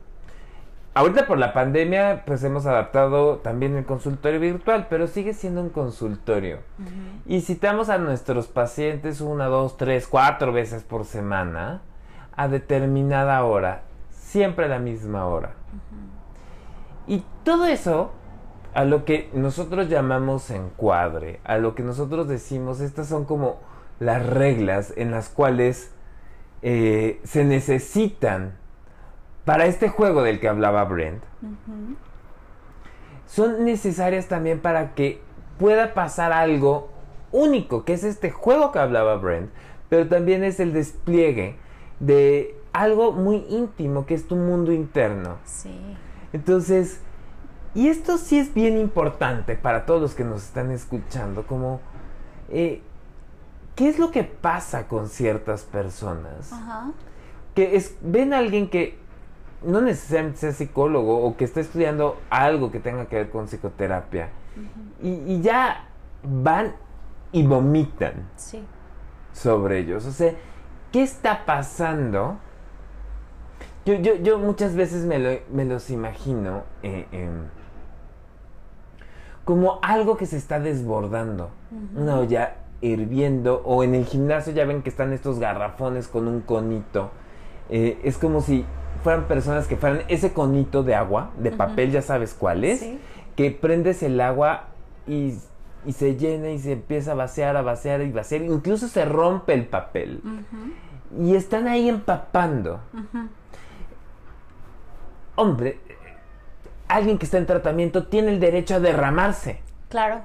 Ahorita 0.94 1.26
por 1.26 1.38
la 1.38 1.54
pandemia, 1.54 2.24
pues 2.26 2.44
hemos 2.44 2.66
adaptado 2.66 3.38
también 3.38 3.78
el 3.78 3.86
consultorio 3.86 4.42
virtual, 4.42 4.88
pero 4.90 5.08
sigue 5.08 5.34
siendo 5.34 5.62
un 5.62 5.70
consultorio. 5.70 6.60
Y 7.26 7.42
citamos 7.42 7.88
a 7.90 7.98
nuestros 7.98 8.48
pacientes 8.48 9.22
una, 9.22 9.46
dos, 9.46 9.78
tres, 9.78 10.06
cuatro 10.08 10.52
veces 10.52 10.84
por 10.84 11.06
semana 11.06 11.82
a 12.36 12.48
determinada 12.50 13.44
hora, 13.44 13.84
siempre 14.10 14.66
a 14.66 14.68
la 14.70 14.80
misma 14.80 15.28
hora. 15.28 15.54
Y 17.08 17.24
todo 17.46 17.68
eso 17.68 18.12
a 18.74 18.86
lo 18.86 19.06
que 19.06 19.30
nosotros 19.34 19.90
llamamos 19.90 20.50
encuadre, 20.50 21.40
a 21.44 21.58
lo 21.58 21.76
que 21.76 21.84
nosotros 21.84 22.28
decimos, 22.28 22.80
estas 22.80 23.08
son 23.08 23.26
como 23.26 23.60
las 24.00 24.26
reglas 24.26 24.94
en 24.96 25.12
las 25.12 25.30
cuales 25.30 25.92
eh, 26.62 27.20
se 27.24 27.44
necesitan 27.44 28.54
para 29.46 29.66
este 29.66 29.90
juego 29.90 30.24
del 30.24 30.40
que 30.40 30.48
hablaba 30.48 30.84
Brent. 30.86 31.24
Son 33.26 33.66
necesarias 33.66 34.28
también 34.28 34.60
para 34.60 34.94
que 34.94 35.22
pueda 35.58 35.94
pasar 35.94 36.32
algo 36.32 36.90
único, 37.32 37.86
que 37.86 37.94
es 37.94 38.04
este 38.04 38.32
juego 38.32 38.72
que 38.72 38.80
hablaba 38.80 39.16
Brent, 39.18 39.52
pero 39.90 40.08
también 40.08 40.44
es 40.44 40.60
el 40.60 40.74
despliegue 40.74 41.56
de 42.00 42.56
algo 42.74 43.12
muy 43.12 43.46
íntimo, 43.50 44.06
que 44.06 44.14
es 44.14 44.28
tu 44.28 44.36
mundo 44.36 44.72
interno. 44.72 45.38
Sí. 45.44 45.78
Entonces, 46.34 47.02
y 47.74 47.88
esto 47.88 48.18
sí 48.18 48.38
es 48.38 48.54
bien 48.54 48.78
importante 48.78 49.56
para 49.56 49.86
todos 49.86 50.02
los 50.02 50.14
que 50.14 50.24
nos 50.24 50.44
están 50.44 50.72
escuchando, 50.72 51.48
como, 51.48 51.80
eh, 52.50 52.82
¿qué 53.76 53.88
es 53.88 53.98
lo 53.98 54.12
que 54.12 54.24
pasa 54.24 54.88
con 54.88 55.08
ciertas 55.08 55.64
personas? 55.64 56.52
Que 57.56 57.76
es, 57.76 57.96
ven 58.02 58.34
a 58.34 58.40
alguien 58.40 58.70
que 58.70 59.00
no 59.64 59.80
necesariamente 59.80 60.40
sea 60.40 60.52
psicólogo 60.52 61.24
o 61.24 61.38
que 61.38 61.46
está 61.46 61.62
estudiando 61.62 62.20
algo 62.30 62.72
que 62.72 62.80
tenga 62.80 63.06
que 63.06 63.16
ver 63.18 63.30
con 63.30 63.46
psicoterapia 63.46 64.30
y, 65.02 65.42
ya 65.42 65.88
van 66.24 66.76
y 67.32 67.46
vomitan 67.46 68.28
sobre 69.32 69.80
ellos. 69.80 70.06
O 70.06 70.12
sea, 70.12 70.34
¿qué 70.92 71.04
está 71.04 71.46
pasando? 71.46 72.38
Yo, 73.86 73.96
yo, 73.96 74.16
yo 74.16 74.38
muchas 74.38 74.76
veces 74.76 75.06
me, 75.06 75.42
me 75.52 75.66
los 75.66 75.90
imagino 75.90 76.64
eh, 76.84 77.08
como 79.46 79.80
algo 79.82 80.18
que 80.18 80.26
se 80.26 80.38
está 80.38 80.60
desbordando. 80.60 81.50
Una 81.96 82.20
olla 82.20 82.56
hirviendo 82.82 83.62
o 83.64 83.84
en 83.84 83.96
el 83.96 84.06
gimnasio 84.06 84.54
ya 84.54 84.66
ven 84.66 84.82
que 84.82 84.90
están 84.90 85.14
estos 85.14 85.40
garrafones 85.40 86.08
con 86.08 86.28
un 86.28 86.42
conito. 86.42 87.12
Eh, 87.70 88.00
es 88.04 88.18
como 88.18 88.42
si 88.42 88.66
fueran 89.04 89.26
personas 89.26 89.68
que 89.68 89.78
fueran 89.78 90.02
ese 90.08 90.34
conito 90.34 90.84
de 90.84 90.96
agua, 90.96 91.32
de 91.38 91.52
papel, 91.52 91.92
ya 91.92 92.02
sabes 92.02 92.34
cuál 92.34 92.64
es, 92.64 92.86
que 93.36 93.52
prendes 93.52 94.04
el 94.04 94.20
agua 94.20 94.66
y, 95.08 95.36
se 95.92 96.16
llena 96.16 96.52
y 96.52 96.60
se 96.60 96.74
empieza 96.74 97.14
a 97.14 97.16
vaciar, 97.16 97.58
a 97.58 97.62
vaciar 97.64 98.02
y 98.02 98.12
vaciar, 98.12 98.42
incluso 98.42 98.88
se 98.88 99.06
rompe 99.06 99.54
el 99.54 99.66
papel. 99.66 100.22
Y 101.20 101.36
están 101.36 101.68
ahí 101.68 101.90
empapando. 101.90 102.80
Hombre, 105.36 105.80
alguien 106.96 107.18
que 107.18 107.26
está 107.26 107.38
en 107.38 107.46
tratamiento 107.46 108.08
tiene 108.08 108.32
el 108.32 108.40
derecho 108.40 108.76
a 108.76 108.80
derramarse. 108.80 109.60
Claro. 109.90 110.22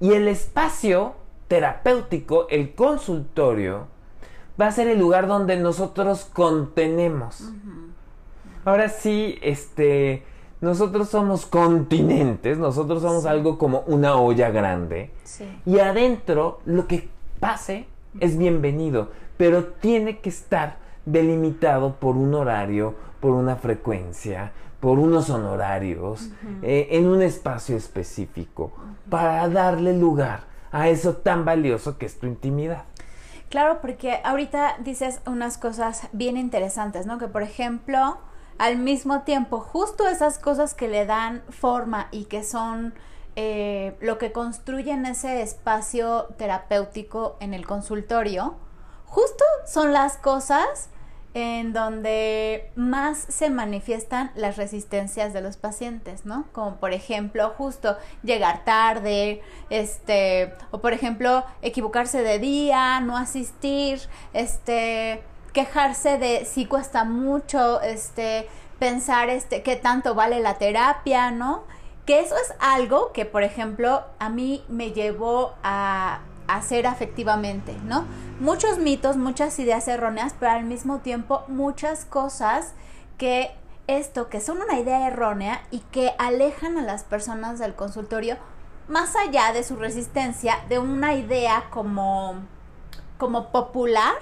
Y 0.00 0.12
el 0.12 0.28
espacio 0.28 1.14
terapéutico, 1.48 2.48
el 2.48 2.74
consultorio, 2.74 3.86
va 4.60 4.66
a 4.66 4.72
ser 4.72 4.88
el 4.88 4.98
lugar 4.98 5.26
donde 5.26 5.56
nosotros 5.56 6.28
contenemos. 6.32 7.52
Ahora 8.64 8.88
sí, 8.88 9.38
este, 9.42 10.24
nosotros 10.60 11.08
somos 11.08 11.46
continentes, 11.46 12.58
nosotros 12.58 13.02
somos 13.02 13.26
algo 13.26 13.58
como 13.58 13.80
una 13.86 14.16
olla 14.16 14.50
grande. 14.50 15.10
Y 15.66 15.78
adentro 15.78 16.60
lo 16.64 16.86
que 16.86 17.08
pase 17.40 17.86
es 18.20 18.38
bienvenido, 18.38 19.10
pero 19.36 19.64
tiene 19.64 20.20
que 20.20 20.28
estar 20.28 20.76
delimitado 21.04 21.96
por 21.96 22.16
un 22.16 22.34
horario, 22.34 22.94
por 23.20 23.32
una 23.32 23.56
frecuencia, 23.56 24.52
por 24.82 24.98
unos 24.98 25.30
honorarios, 25.30 26.30
eh, 26.60 26.88
en 26.90 27.06
un 27.06 27.22
espacio 27.22 27.76
específico, 27.76 28.72
para 29.08 29.48
darle 29.48 29.96
lugar 29.96 30.40
a 30.72 30.88
eso 30.88 31.18
tan 31.18 31.44
valioso 31.44 31.98
que 31.98 32.06
es 32.06 32.18
tu 32.18 32.26
intimidad. 32.26 32.82
Claro, 33.48 33.78
porque 33.80 34.20
ahorita 34.24 34.78
dices 34.80 35.20
unas 35.24 35.56
cosas 35.56 36.08
bien 36.10 36.36
interesantes, 36.36 37.06
¿no? 37.06 37.18
Que 37.18 37.28
por 37.28 37.44
ejemplo, 37.44 38.18
al 38.58 38.76
mismo 38.76 39.22
tiempo, 39.22 39.60
justo 39.60 40.08
esas 40.08 40.40
cosas 40.40 40.74
que 40.74 40.88
le 40.88 41.06
dan 41.06 41.44
forma 41.48 42.08
y 42.10 42.24
que 42.24 42.42
son 42.42 42.92
eh, 43.36 43.96
lo 44.00 44.18
que 44.18 44.32
construyen 44.32 45.06
ese 45.06 45.42
espacio 45.42 46.24
terapéutico 46.38 47.36
en 47.38 47.54
el 47.54 47.68
consultorio, 47.68 48.56
justo 49.06 49.44
son 49.64 49.92
las 49.92 50.16
cosas 50.16 50.88
en 51.34 51.72
donde 51.72 52.70
más 52.76 53.18
se 53.28 53.48
manifiestan 53.48 54.30
las 54.34 54.56
resistencias 54.56 55.32
de 55.32 55.40
los 55.40 55.56
pacientes, 55.56 56.26
¿no? 56.26 56.44
Como 56.52 56.76
por 56.76 56.92
ejemplo, 56.92 57.54
justo 57.56 57.96
llegar 58.22 58.64
tarde, 58.64 59.40
este, 59.70 60.54
o 60.70 60.80
por 60.80 60.92
ejemplo, 60.92 61.44
equivocarse 61.62 62.22
de 62.22 62.38
día, 62.38 63.00
no 63.00 63.16
asistir, 63.16 64.00
este, 64.34 65.22
quejarse 65.52 66.18
de 66.18 66.44
si 66.44 66.66
cuesta 66.66 67.04
mucho, 67.04 67.80
este, 67.80 68.48
pensar 68.78 69.30
este 69.30 69.62
qué 69.62 69.76
tanto 69.76 70.14
vale 70.14 70.40
la 70.40 70.54
terapia, 70.58 71.30
¿no? 71.30 71.64
Que 72.04 72.20
eso 72.20 72.34
es 72.36 72.52
algo 72.58 73.12
que, 73.12 73.24
por 73.24 73.42
ejemplo, 73.42 74.02
a 74.18 74.28
mí 74.28 74.64
me 74.68 74.90
llevó 74.90 75.54
a 75.62 76.20
hacer 76.48 76.86
afectivamente, 76.86 77.76
¿no? 77.84 78.04
Muchos 78.40 78.78
mitos, 78.78 79.16
muchas 79.16 79.58
ideas 79.58 79.88
erróneas, 79.88 80.34
pero 80.38 80.52
al 80.52 80.64
mismo 80.64 80.98
tiempo 80.98 81.44
muchas 81.48 82.04
cosas 82.04 82.74
que 83.18 83.50
esto, 83.86 84.28
que 84.28 84.40
son 84.40 84.60
una 84.62 84.78
idea 84.78 85.06
errónea 85.06 85.62
y 85.70 85.80
que 85.90 86.12
alejan 86.18 86.78
a 86.78 86.82
las 86.82 87.04
personas 87.04 87.58
del 87.58 87.74
consultorio 87.74 88.36
más 88.88 89.14
allá 89.16 89.52
de 89.52 89.64
su 89.64 89.76
resistencia 89.76 90.58
de 90.68 90.78
una 90.78 91.14
idea 91.14 91.64
como, 91.70 92.34
como 93.18 93.50
popular 93.50 94.16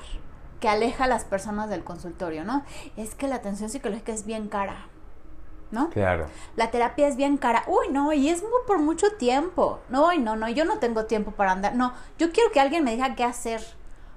que 0.60 0.68
aleja 0.68 1.04
a 1.04 1.08
las 1.08 1.24
personas 1.24 1.70
del 1.70 1.82
consultorio, 1.82 2.44
¿no? 2.44 2.64
Es 2.96 3.14
que 3.14 3.28
la 3.28 3.36
atención 3.36 3.70
psicológica 3.70 4.12
es 4.12 4.26
bien 4.26 4.48
cara. 4.48 4.89
¿No? 5.70 5.90
Claro. 5.90 6.26
La 6.56 6.70
terapia 6.70 7.08
es 7.08 7.16
bien 7.16 7.36
cara. 7.36 7.64
Uy, 7.66 7.88
no, 7.90 8.12
y 8.12 8.28
es 8.28 8.42
por 8.66 8.78
mucho 8.78 9.12
tiempo. 9.12 9.80
No, 9.88 10.12
no, 10.14 10.36
no, 10.36 10.48
yo 10.48 10.64
no 10.64 10.78
tengo 10.78 11.04
tiempo 11.04 11.30
para 11.32 11.52
andar. 11.52 11.74
No, 11.74 11.92
yo 12.18 12.32
quiero 12.32 12.50
que 12.52 12.60
alguien 12.60 12.84
me 12.84 12.92
diga 12.92 13.14
qué 13.14 13.24
hacer. 13.24 13.62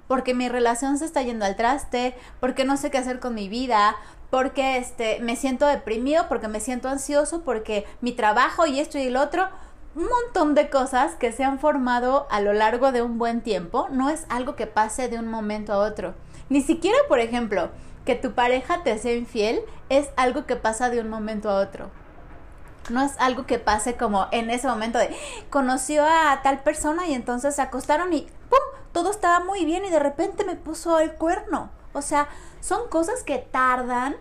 Porque 0.08 0.34
mi 0.34 0.48
relación 0.48 0.98
se 0.98 1.06
está 1.06 1.22
yendo 1.22 1.44
al 1.44 1.56
traste, 1.56 2.14
porque 2.40 2.64
no 2.64 2.76
sé 2.76 2.90
qué 2.90 2.98
hacer 2.98 3.20
con 3.20 3.34
mi 3.34 3.48
vida, 3.48 3.96
porque 4.30 4.76
este 4.76 5.20
me 5.20 5.36
siento 5.36 5.66
deprimido, 5.66 6.28
porque 6.28 6.48
me 6.48 6.60
siento 6.60 6.88
ansioso, 6.88 7.42
porque 7.42 7.86
mi 8.00 8.12
trabajo 8.12 8.66
y 8.66 8.80
esto 8.80 8.98
y 8.98 9.06
el 9.06 9.16
otro, 9.16 9.48
un 9.94 10.08
montón 10.08 10.54
de 10.54 10.68
cosas 10.68 11.14
que 11.14 11.32
se 11.32 11.44
han 11.44 11.58
formado 11.58 12.26
a 12.30 12.40
lo 12.40 12.52
largo 12.52 12.92
de 12.92 13.00
un 13.00 13.18
buen 13.18 13.40
tiempo, 13.40 13.88
no 13.90 14.10
es 14.10 14.26
algo 14.28 14.56
que 14.56 14.66
pase 14.66 15.08
de 15.08 15.18
un 15.18 15.28
momento 15.28 15.72
a 15.72 15.78
otro. 15.78 16.14
Ni 16.48 16.60
siquiera, 16.60 16.98
por 17.08 17.20
ejemplo, 17.20 17.70
que 18.04 18.14
tu 18.14 18.32
pareja 18.32 18.82
te 18.82 18.98
sea 18.98 19.14
infiel 19.14 19.60
es 19.88 20.08
algo 20.16 20.46
que 20.46 20.56
pasa 20.56 20.90
de 20.90 21.00
un 21.00 21.08
momento 21.08 21.50
a 21.50 21.60
otro. 21.60 21.90
No 22.90 23.02
es 23.02 23.12
algo 23.18 23.46
que 23.46 23.58
pase 23.58 23.96
como 23.96 24.26
en 24.30 24.50
ese 24.50 24.68
momento 24.68 24.98
de 24.98 25.10
conoció 25.50 26.04
a 26.04 26.40
tal 26.42 26.62
persona 26.62 27.06
y 27.06 27.14
entonces 27.14 27.54
se 27.56 27.62
acostaron 27.62 28.12
y 28.12 28.22
¡pum! 28.50 28.58
Todo 28.92 29.10
estaba 29.10 29.40
muy 29.40 29.64
bien 29.64 29.84
y 29.84 29.90
de 29.90 29.98
repente 29.98 30.44
me 30.44 30.54
puso 30.54 30.98
el 30.98 31.12
cuerno. 31.12 31.70
O 31.94 32.02
sea, 32.02 32.28
son 32.60 32.88
cosas 32.88 33.22
que 33.22 33.38
tardan, 33.38 34.16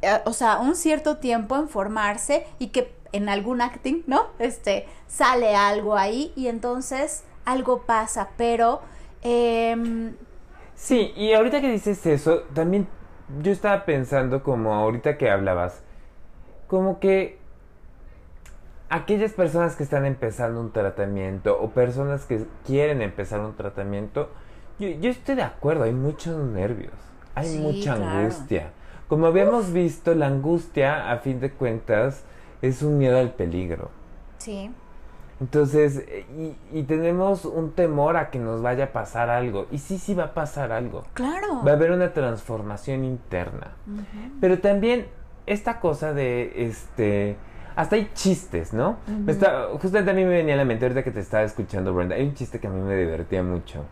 eh, 0.00 0.20
o 0.24 0.32
sea, 0.32 0.58
un 0.58 0.76
cierto 0.76 1.18
tiempo 1.18 1.56
en 1.56 1.68
formarse 1.68 2.46
y 2.58 2.68
que 2.68 2.96
en 3.12 3.28
algún 3.28 3.60
acting, 3.60 4.02
¿no? 4.06 4.28
Este, 4.38 4.86
sale 5.06 5.54
algo 5.54 5.96
ahí 5.96 6.32
y 6.36 6.48
entonces 6.48 7.24
algo 7.44 7.82
pasa, 7.82 8.30
pero... 8.36 8.80
Em, 9.22 10.14
sí, 10.74 11.12
y 11.16 11.32
ahorita 11.32 11.60
que 11.60 11.70
dices 11.70 12.04
eso, 12.06 12.42
también 12.54 12.88
yo 13.42 13.52
estaba 13.52 13.84
pensando 13.84 14.42
como 14.42 14.74
ahorita 14.74 15.18
que 15.18 15.30
hablabas, 15.30 15.82
como 16.68 17.00
que 17.00 17.38
aquellas 18.88 19.32
personas 19.32 19.76
que 19.76 19.82
están 19.82 20.04
empezando 20.06 20.60
un 20.60 20.72
tratamiento 20.72 21.60
o 21.60 21.70
personas 21.70 22.24
que 22.24 22.46
quieren 22.66 23.02
empezar 23.02 23.40
un 23.40 23.56
tratamiento, 23.56 24.30
yo, 24.78 24.88
estoy 25.08 25.36
de 25.36 25.42
acuerdo, 25.42 25.84
hay 25.84 25.92
muchos 25.92 26.36
nervios, 26.36 26.92
hay 27.34 27.58
mucha 27.58 27.94
angustia. 27.94 28.70
Como 29.08 29.26
habíamos 29.26 29.72
visto, 29.72 30.14
la 30.14 30.26
angustia, 30.26 31.10
a 31.10 31.18
fin 31.18 31.40
de 31.40 31.50
cuentas, 31.50 32.24
es 32.60 32.82
un 32.82 32.98
miedo 32.98 33.18
al 33.18 33.32
peligro. 33.32 33.90
Sí. 34.38 34.70
Entonces, 35.40 36.02
y, 36.72 36.82
tenemos 36.84 37.44
un 37.44 37.72
temor 37.72 38.16
a 38.16 38.30
que 38.30 38.38
nos 38.38 38.62
vaya 38.62 38.84
a 38.84 38.92
pasar 38.92 39.28
algo. 39.28 39.66
Y 39.70 39.78
sí, 39.78 39.98
sí 39.98 40.14
va 40.14 40.24
a 40.24 40.34
pasar 40.34 40.72
algo. 40.72 41.04
Claro. 41.12 41.62
Va 41.66 41.72
a 41.72 41.74
haber 41.74 41.90
una 41.90 42.12
transformación 42.12 43.04
interna. 43.04 43.72
Pero 44.40 44.58
también 44.60 45.06
esta 45.46 45.78
cosa 45.80 46.14
de, 46.14 46.52
este, 46.68 47.36
hasta 47.76 47.96
hay 47.96 48.10
chistes, 48.14 48.72
¿no? 48.72 48.96
justamente 49.80 50.10
a 50.10 50.14
mí 50.14 50.24
me 50.24 50.30
venía 50.30 50.54
a 50.54 50.56
la 50.56 50.64
mente 50.64 50.86
ahorita 50.86 51.04
que 51.04 51.10
te 51.10 51.20
estaba 51.20 51.44
escuchando, 51.44 51.92
Brenda. 51.92 52.16
Hay 52.16 52.26
un 52.26 52.34
chiste 52.34 52.58
que 52.58 52.66
a 52.66 52.70
mí 52.70 52.80
me 52.80 52.96
divertía 52.96 53.42
mucho. 53.42 53.84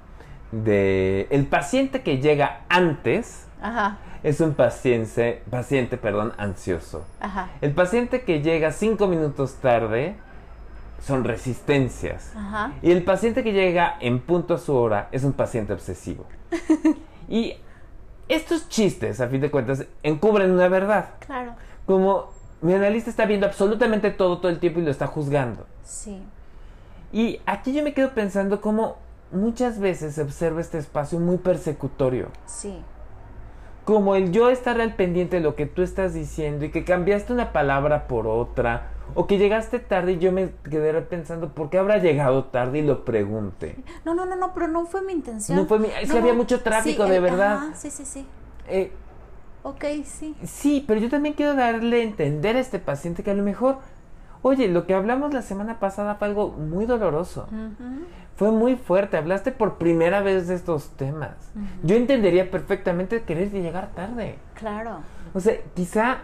De 0.51 1.27
el 1.31 1.47
paciente 1.47 2.03
que 2.03 2.19
llega 2.19 2.61
antes 2.69 3.47
es 4.23 4.41
un 4.41 4.55
paciente, 4.55 5.43
paciente, 5.51 5.99
perdón, 5.99 6.33
ansioso. 6.39 7.05
Ajá. 7.21 7.51
El 7.61 7.73
paciente 7.73 8.23
que 8.23 8.41
llega 8.41 8.73
cinco 8.73 9.09
minutos 9.09 9.57
tarde 9.57 10.17
son 11.05 11.25
resistencias. 11.25 12.33
Ajá. 12.35 12.73
Y 12.83 12.91
el 12.91 13.05
paciente 13.05 13.45
que 13.45 13.53
llega 13.53 13.97
en 14.01 14.21
punto 14.21 14.55
a 14.55 14.59
su 14.59 14.75
hora 14.75 15.09
es 15.13 15.23
un 15.25 15.35
paciente 15.35 15.73
obsesivo. 15.73 16.25
y 17.29 17.55
estos 18.29 18.69
chistes, 18.69 19.21
a 19.21 19.29
fin 19.29 19.41
de 19.41 19.51
cuentas, 19.51 19.85
encubren 20.03 20.51
una 20.51 20.69
verdad. 20.69 21.11
Claro. 21.21 21.55
Como 21.87 22.31
mi 22.63 22.73
analista 22.73 23.11
está 23.11 23.27
viendo 23.27 23.47
absolutamente 23.47 24.11
todo 24.11 24.39
todo 24.39 24.51
el 24.51 24.59
tiempo 24.59 24.81
y 24.81 24.85
lo 24.85 24.91
está 24.91 25.07
juzgando. 25.07 25.67
Sí. 25.85 26.23
Y 27.13 27.41
aquí 27.45 27.75
yo 27.75 27.83
me 27.83 27.93
quedo 27.93 28.15
pensando 28.15 28.63
cómo 28.63 28.97
muchas 29.31 29.79
veces 29.79 30.15
se 30.15 30.23
observa 30.23 30.63
este 30.63 30.79
espacio 30.79 31.21
muy 31.21 31.37
persecutorio. 31.37 32.29
Sí. 32.47 32.83
Como 33.85 34.15
el 34.15 34.33
yo 34.33 34.49
estar 34.49 34.81
al 34.81 34.95
pendiente 34.95 35.37
de 35.37 35.43
lo 35.43 35.55
que 35.55 35.67
tú 35.67 35.83
estás 35.83 36.15
diciendo 36.15 36.65
y 36.65 36.71
que 36.71 36.85
cambiaste 36.85 37.35
una 37.35 37.53
palabra 37.53 38.09
por 38.09 38.27
otra 38.27 38.94
o 39.15 39.27
que 39.27 39.39
llegaste 39.39 39.79
tarde 39.79 40.13
y 40.13 40.19
yo 40.19 40.33
me 40.33 40.51
quedé 40.69 40.93
pensando, 41.03 41.51
¿por 41.51 41.71
qué 41.71 41.79
habrá 41.79 41.99
llegado 41.99 42.45
tarde? 42.45 42.81
Y 42.81 42.83
lo 42.83 43.05
pregunté. 43.05 43.77
No, 44.05 44.15
no, 44.15 44.27
no, 44.27 44.37
no, 44.37 44.53
pero 44.55 44.69
no 44.69 44.87
fue 44.87 45.03
mi 45.03 45.13
intención. 45.13 45.59
No 45.59 45.67
fue 45.67 45.79
mi... 45.79 45.89
Es 45.89 46.11
que 46.11 46.19
había 46.19 46.35
mucho 46.35 46.63
tráfico, 46.63 47.05
de 47.07 47.21
verdad. 47.21 47.61
sí, 47.75 47.91
sí, 47.91 48.05
sí. 48.05 48.27
Eh, 48.69 48.93
ok, 49.63 49.85
sí. 50.05 50.35
Sí, 50.45 50.85
pero 50.87 51.01
yo 51.01 51.09
también 51.09 51.35
quiero 51.35 51.55
darle 51.55 52.01
a 52.01 52.05
entender 52.05 52.57
a 52.57 52.61
este 52.61 52.79
paciente 52.79 53.23
que 53.23 53.31
a 53.31 53.35
lo 53.35 53.43
mejor, 53.43 53.79
oye, 54.43 54.69
lo 54.69 54.87
que 54.87 54.95
hablamos 54.95 55.33
la 55.33 55.43
semana 55.43 55.79
pasada 55.79 56.17
fue 56.17 56.29
algo 56.29 56.49
muy 56.51 56.87
doloroso. 56.87 57.47
Fue 58.37 58.51
muy 58.51 58.75
fuerte, 58.75 59.17
hablaste 59.17 59.53
por 59.53 59.79
primera 59.79 60.21
vez 60.21 60.49
de 60.49 60.57
estos 60.57 60.91
temas. 60.97 61.37
Yo 61.83 61.95
entendería 61.95 62.51
perfectamente 62.51 63.23
querer 63.23 63.53
llegar 63.53 63.93
tarde. 63.95 64.39
Claro. 64.55 64.99
O 65.35 65.41
sea, 65.41 65.55
quizá 65.75 66.19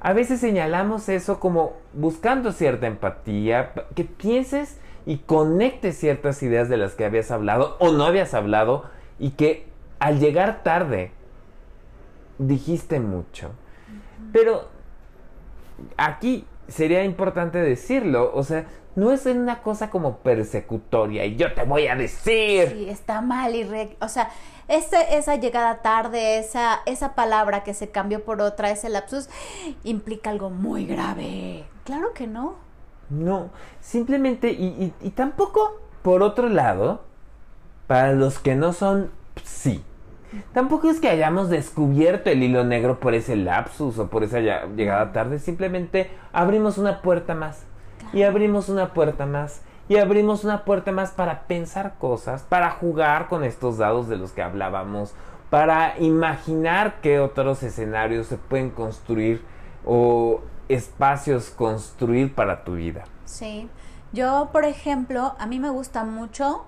a 0.00 0.12
veces 0.12 0.40
señalamos 0.40 1.08
eso 1.08 1.40
como 1.40 1.74
buscando 1.92 2.52
cierta 2.52 2.86
empatía, 2.86 3.72
que 3.94 4.04
pienses 4.04 4.78
y 5.06 5.18
conectes 5.18 5.98
ciertas 5.98 6.42
ideas 6.42 6.68
de 6.68 6.76
las 6.76 6.94
que 6.94 7.04
habías 7.04 7.30
hablado 7.30 7.76
o 7.80 7.92
no 7.92 8.04
habías 8.04 8.34
hablado 8.34 8.84
y 9.18 9.30
que 9.30 9.66
al 9.98 10.20
llegar 10.20 10.62
tarde 10.62 11.12
dijiste 12.38 13.00
mucho. 13.00 13.50
Pero 14.32 14.68
aquí 15.96 16.46
sería 16.68 17.04
importante 17.04 17.58
decirlo, 17.58 18.30
o 18.34 18.42
sea, 18.44 18.66
no 18.94 19.12
es 19.12 19.26
una 19.26 19.62
cosa 19.62 19.90
como 19.90 20.18
persecutoria 20.18 21.24
y 21.24 21.36
yo 21.36 21.52
te 21.54 21.64
voy 21.64 21.86
a 21.86 21.94
decir. 21.94 22.68
Sí, 22.68 22.88
está 22.88 23.20
mal 23.20 23.54
y 23.54 23.66
o 24.00 24.08
sea, 24.08 24.30
esa 24.68 25.36
llegada 25.36 25.80
tarde, 25.82 26.38
esa, 26.38 26.80
esa 26.86 27.14
palabra 27.14 27.64
que 27.64 27.74
se 27.74 27.90
cambió 27.90 28.24
por 28.24 28.40
otra, 28.40 28.70
ese 28.70 28.88
lapsus, 28.88 29.28
implica 29.82 30.30
algo 30.30 30.50
muy 30.50 30.86
grave. 30.86 31.64
Claro 31.84 32.12
que 32.12 32.26
no. 32.26 32.56
No, 33.10 33.50
simplemente, 33.80 34.50
y, 34.50 34.92
y, 35.00 35.10
tampoco, 35.10 35.80
por 36.02 36.22
otro 36.22 36.50
lado, 36.50 37.02
para 37.86 38.12
los 38.12 38.38
que 38.38 38.54
no 38.54 38.74
son 38.74 39.10
sí. 39.42 39.82
Tampoco 40.52 40.90
es 40.90 41.00
que 41.00 41.08
hayamos 41.08 41.48
descubierto 41.48 42.28
el 42.28 42.42
hilo 42.42 42.64
negro 42.64 43.00
por 43.00 43.14
ese 43.14 43.34
lapsus 43.34 43.98
o 43.98 44.08
por 44.08 44.24
esa 44.24 44.40
llegada 44.40 45.12
tarde, 45.12 45.38
simplemente 45.38 46.10
abrimos 46.34 46.76
una 46.76 47.00
puerta 47.00 47.34
más 47.34 47.64
y 48.12 48.22
abrimos 48.24 48.68
una 48.68 48.92
puerta 48.92 49.24
más 49.24 49.62
y 49.88 49.96
abrimos 49.96 50.44
una 50.44 50.64
puerta 50.64 50.92
más 50.92 51.10
para 51.12 51.42
pensar 51.46 51.94
cosas, 51.98 52.42
para 52.42 52.70
jugar 52.70 53.28
con 53.28 53.42
estos 53.44 53.78
dados 53.78 54.08
de 54.08 54.16
los 54.16 54.32
que 54.32 54.42
hablábamos, 54.42 55.14
para 55.50 55.98
imaginar 55.98 57.00
qué 57.00 57.20
otros 57.20 57.62
escenarios 57.62 58.26
se 58.26 58.36
pueden 58.36 58.70
construir 58.70 59.42
o 59.86 60.40
espacios 60.68 61.50
construir 61.50 62.34
para 62.34 62.64
tu 62.64 62.74
vida. 62.74 63.04
Sí, 63.24 63.68
yo 64.12 64.50
por 64.52 64.64
ejemplo, 64.64 65.34
a 65.38 65.46
mí 65.46 65.58
me 65.58 65.70
gusta 65.70 66.04
mucho 66.04 66.66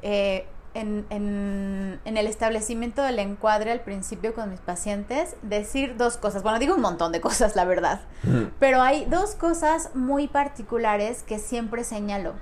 eh, 0.00 0.46
en, 0.74 1.04
en, 1.10 2.16
el 2.16 2.26
establecimiento 2.26 3.02
del 3.02 3.18
encuadre 3.18 3.70
al 3.72 3.80
principio 3.80 4.32
con 4.34 4.48
mis 4.48 4.60
pacientes 4.60 5.36
decir 5.42 5.96
dos 5.98 6.16
cosas. 6.16 6.42
Bueno, 6.42 6.58
digo 6.58 6.74
un 6.74 6.80
montón 6.80 7.12
de 7.12 7.20
cosas, 7.20 7.56
la 7.56 7.66
verdad. 7.66 8.00
Pero 8.58 8.80
hay 8.80 9.04
dos 9.04 9.34
cosas 9.34 9.94
muy 9.94 10.28
particulares 10.28 11.22
que 11.22 11.38
siempre 11.38 11.84
señalo. 11.84 12.32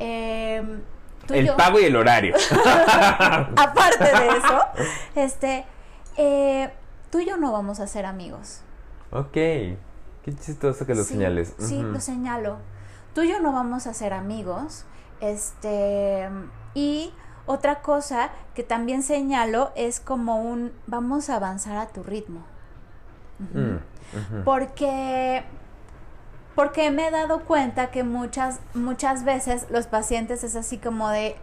Em, 0.00 0.80
el 1.28 1.54
pago 1.54 1.78
y 1.78 1.84
el 1.84 1.94
horario. 1.94 2.34
Aparte 3.56 4.04
de 4.04 4.28
eso, 4.28 4.60
este, 5.14 5.64
eh, 6.16 6.70
tú 7.10 7.20
y 7.20 7.26
yo 7.26 7.36
no 7.36 7.52
vamos 7.52 7.80
a 7.80 7.86
ser 7.86 8.06
amigos. 8.06 8.62
Ok. 9.12 9.32
Qué 9.32 10.34
chistoso 10.38 10.86
que 10.86 10.94
lo 10.94 11.04
señales. 11.04 11.54
Sí, 11.58 11.82
lo 11.82 12.00
señalo. 12.00 12.58
Tú 13.14 13.22
y 13.22 13.28
yo 13.28 13.40
no 13.40 13.52
vamos 13.52 13.86
a 13.86 13.94
ser 13.94 14.12
amigos. 14.12 14.84
Este, 15.20 16.28
y 16.74 17.12
otra 17.46 17.82
cosa 17.82 18.30
que 18.54 18.62
también 18.62 19.02
señalo 19.02 19.72
es 19.74 20.00
como 20.00 20.42
un 20.42 20.72
vamos 20.86 21.30
a 21.30 21.36
avanzar 21.36 21.76
a 21.76 21.88
tu 21.88 22.02
ritmo. 22.02 22.44
Mm, 23.54 24.44
porque 24.44 25.44
porque 26.54 26.90
me 26.90 27.08
he 27.08 27.10
dado 27.10 27.44
cuenta 27.44 27.90
que 27.90 28.02
muchas 28.02 28.60
muchas 28.74 29.24
veces 29.24 29.66
los 29.70 29.86
pacientes 29.86 30.44
es 30.44 30.56
así 30.56 30.78
como 30.78 31.08
de 31.10 31.36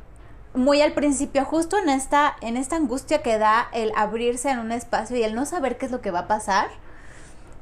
muy 0.54 0.82
al 0.82 0.94
principio 0.94 1.46
justo 1.46 1.78
en 1.78 1.90
esta 1.90 2.36
en 2.42 2.58
esta 2.58 2.76
angustia 2.76 3.22
que 3.22 3.38
da 3.38 3.68
el 3.74 3.92
abrirse 3.96 4.50
en 4.50 4.60
un 4.60 4.72
espacio 4.72 5.18
y 5.18 5.24
el 5.24 5.36
no 5.36 5.46
saber 5.46 5.78
qué 5.78 5.86
es 5.86 5.92
lo 5.92 6.02
que 6.02 6.12
va 6.12 6.20
a 6.20 6.28
pasar 6.28 6.70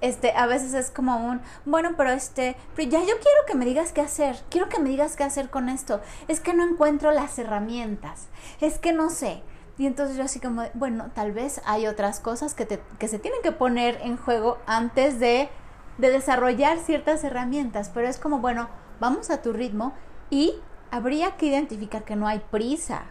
este, 0.02 0.34
a 0.36 0.46
veces 0.46 0.74
es 0.74 0.92
como 0.92 1.18
un, 1.18 1.42
bueno, 1.66 1.94
pero 1.98 2.12
este, 2.12 2.56
pero 2.76 2.90
ya 2.90 3.00
yo 3.00 3.06
quiero 3.06 3.46
que 3.48 3.56
me 3.56 3.66
digas 3.66 3.92
qué 3.92 4.02
hacer, 4.02 4.38
quiero 4.50 4.70
que 4.70 4.80
me 4.80 4.90
digas 4.90 5.16
qué 5.16 5.24
hacer 5.24 5.50
con 5.50 5.70
esto, 5.70 6.02
es 6.28 6.40
que 6.40 6.54
no 6.54 6.64
encuentro 6.64 7.12
las 7.12 7.40
herramientas, 7.40 8.28
es 8.62 8.78
que 8.78 8.94
no 8.94 9.10
sé. 9.10 9.42
Y 9.78 9.88
entonces 9.88 10.16
yo 10.16 10.24
así 10.24 10.40
como, 10.40 10.64
bueno, 10.74 11.10
tal 11.14 11.34
vez 11.34 11.62
hay 11.66 11.88
otras 11.88 12.20
cosas 12.22 12.54
que, 12.54 12.66
te, 12.66 12.80
que 12.98 13.08
se 13.08 13.20
tienen 13.20 13.42
que 13.42 13.52
poner 13.52 14.00
en 14.04 14.16
juego 14.16 14.58
antes 14.68 15.20
de, 15.20 15.50
de 15.98 16.10
desarrollar 16.10 16.80
ciertas 16.80 17.24
herramientas, 17.24 17.90
pero 17.94 18.08
es 18.08 18.18
como, 18.18 18.40
bueno, 18.40 18.70
vamos 19.00 19.30
a 19.30 19.42
tu 19.42 19.54
ritmo 19.54 19.94
y 20.30 20.56
habría 20.92 21.38
que 21.38 21.48
identificar 21.48 22.04
que 22.04 22.16
no 22.16 22.28
hay 22.28 22.40
prisa, 22.52 23.04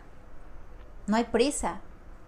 no 1.06 1.16
hay 1.16 1.24
prisa. 1.24 1.80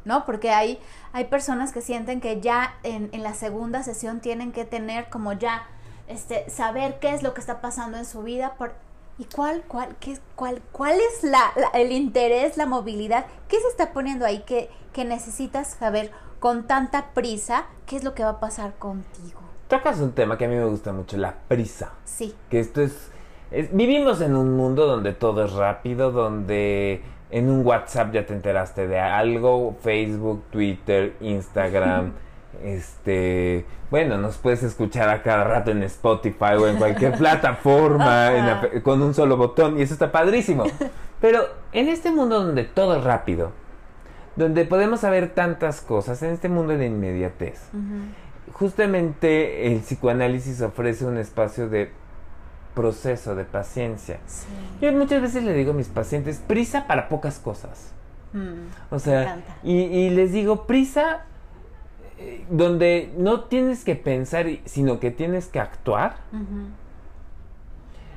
¿no? 0.05 0.25
Porque 0.25 0.51
hay, 0.51 0.79
hay 1.13 1.25
personas 1.25 1.73
que 1.73 1.83
sienten 1.83 2.21
que 2.21 2.41
ya 2.41 2.77
en, 2.85 3.11
en 3.13 3.25
la 3.25 3.35
segunda 3.35 3.83
sesión 3.83 4.21
tienen 4.21 4.53
que 4.53 4.65
tener 4.65 5.11
como 5.11 5.33
ya, 5.33 5.67
este, 6.07 6.49
saber 6.49 7.01
qué 7.01 7.13
es 7.13 7.25
lo 7.25 7.35
que 7.35 7.41
está 7.41 7.61
pasando 7.61 7.99
en 7.99 8.07
su 8.07 8.23
vida 8.23 8.55
por, 8.55 8.75
y 9.19 9.25
cuál, 9.25 9.65
cuál, 9.67 9.97
qué, 9.99 10.19
cuál, 10.37 10.63
cuál 10.71 10.99
es 11.01 11.25
la, 11.25 11.53
el 11.75 11.91
interés, 11.91 12.57
la 12.57 12.67
movilidad, 12.67 13.27
qué 13.49 13.61
se 13.61 13.67
está 13.67 13.93
poniendo 13.93 14.25
ahí 14.25 14.45
que, 14.45 14.71
que 14.93 15.05
necesitas 15.05 15.75
saber 15.79 16.13
con 16.39 16.69
tanta 16.69 17.11
prisa 17.13 17.67
qué 17.87 17.97
es 17.97 18.05
lo 18.05 18.15
que 18.15 18.23
va 18.23 18.31
a 18.31 18.41
pasar 18.41 18.75
contigo. 18.79 19.41
Tocas 19.69 19.99
un 20.01 20.13
tema 20.13 20.39
que 20.39 20.45
a 20.45 20.49
mí 20.49 20.55
me 20.57 20.65
gusta 20.65 20.93
mucho, 20.93 21.17
la 21.17 21.35
prisa. 21.49 21.93
Sí. 22.05 22.35
Que 22.51 22.61
esto 22.61 22.81
es 22.83 23.11
vivimos 23.73 24.21
en 24.21 24.35
un 24.37 24.57
mundo 24.57 24.87
donde 24.87 25.13
todo 25.13 25.45
es 25.45 25.53
rápido, 25.53 26.11
donde 26.11 27.01
en 27.31 27.49
un 27.49 27.65
WhatsApp 27.65 28.13
ya 28.13 28.27
te 28.27 28.33
enteraste 28.35 28.87
de 28.89 28.99
algo, 28.99 29.77
Facebook, 29.83 30.45
Twitter, 30.51 31.15
Instagram, 31.21 32.13
Este, 32.65 33.65
bueno, 33.91 34.17
nos 34.19 34.37
puedes 34.39 34.63
escuchar 34.63 35.09
a 35.09 35.23
cada 35.23 35.45
rato 35.45 35.71
en 35.71 35.83
Spotify 35.85 36.55
o 36.59 36.67
en 36.67 36.77
cualquier 36.77 37.13
plataforma 37.19 38.33
en 38.33 38.47
la- 38.47 38.83
con 38.83 39.03
un 39.03 39.15
solo 39.15 39.37
botón 39.37 39.79
y 39.79 39.83
eso 39.83 39.93
está 39.95 40.11
padrísimo. 40.11 40.65
Pero 41.21 41.41
en 41.73 41.89
este 41.89 42.11
mundo 42.11 42.43
donde 42.43 42.65
todo 42.65 42.97
es 42.97 43.05
rápido, 43.05 43.53
donde 44.37 44.65
podemos 44.65 45.01
saber 45.01 45.35
tantas 45.35 45.81
cosas, 45.81 46.23
en 46.23 46.31
este 46.31 46.49
mundo 46.49 46.77
de 46.77 46.87
inmediatez, 46.87 47.61
justamente 48.53 49.67
el 49.67 49.81
psicoanálisis 49.81 50.61
ofrece 50.63 51.05
un 51.05 51.19
espacio 51.19 51.69
de 51.69 51.91
proceso, 52.75 53.35
de 53.35 53.45
paciencia. 53.45 54.19
Sí. 54.27 54.47
Yo 54.81 54.93
muchas 54.93 55.23
veces 55.23 55.45
le 55.45 55.55
digo 55.55 55.71
a 55.71 55.75
mis 55.75 55.89
pacientes, 55.89 56.43
prisa 56.47 56.87
para 56.87 57.09
pocas 57.09 57.39
cosas. 57.39 57.93
Mm. 58.33 58.95
O 58.95 58.99
sea, 58.99 59.43
y, 59.63 59.77
y 59.77 60.11
les 60.11 60.33
digo, 60.33 60.67
prisa 60.67 61.25
eh, 62.19 62.47
donde 62.49 63.13
no 63.19 63.45
tienes 63.45 63.85
que 63.85 63.95
pensar, 63.95 64.47
sino 64.65 65.01
que 65.01 65.11
tienes 65.11 65.49
que 65.49 65.61
actuar. 65.61 66.17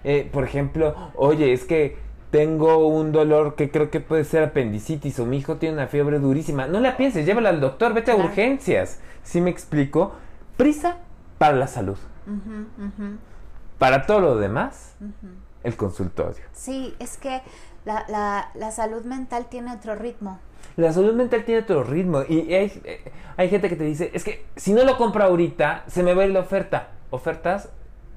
Eh, 0.06 0.30
por 0.32 0.46
ejemplo, 0.46 0.96
oye, 1.16 1.52
es 1.52 1.66
que 1.66 1.98
tengo 2.32 2.88
un 2.88 3.12
dolor 3.12 3.56
que 3.56 3.72
creo 3.72 3.90
que 3.90 4.00
puede 4.00 4.24
ser 4.24 4.44
apendicitis 4.44 5.20
o 5.20 5.26
mi 5.26 5.38
hijo 5.38 5.58
tiene 5.58 5.76
una 5.76 5.88
fiebre 5.88 6.20
durísima. 6.20 6.68
No 6.68 6.80
la 6.80 6.96
pienses, 6.98 7.26
llévala 7.26 7.50
al 7.50 7.60
doctor, 7.60 7.94
vete 7.94 8.12
a 8.12 8.16
Claro. 8.16 8.30
urgencias. 8.30 9.00
¿Sí 9.24 9.42
me 9.42 9.50
explico? 9.50 10.14
Prisa 10.58 10.98
para 11.38 11.56
la 11.56 11.68
salud. 11.68 11.98
Para 13.78 14.06
todo 14.06 14.20
lo 14.20 14.36
demás, 14.36 14.96
el 15.64 15.76
consultorio. 15.76 16.44
Sí, 16.54 16.94
es 17.00 17.18
que 17.18 17.42
la, 17.86 18.06
la, 18.10 18.50
la 18.56 18.72
salud 18.72 19.04
mental 19.06 19.48
tiene 19.50 19.74
otro 19.74 19.96
ritmo. 19.96 20.40
La 20.76 20.94
salud 20.94 21.14
mental 21.14 21.44
tiene 21.46 21.62
otro 21.62 21.84
ritmo 21.84 22.24
y 22.28 22.54
hay, 22.54 22.82
eh, 22.84 23.12
hay 23.38 23.50
gente 23.50 23.70
que 23.70 23.76
te 23.76 23.84
dice, 23.86 24.12
es 24.14 24.24
que 24.24 24.46
si 24.56 24.74
no 24.74 24.84
lo 24.84 24.98
compro 24.98 25.24
ahorita, 25.24 25.84
se 25.88 26.04
me 26.04 26.14
va 26.14 26.24
a 26.24 26.26
ir 26.26 26.32
la 26.34 26.42
oferta. 26.42 26.90
Ofertas 27.10 27.70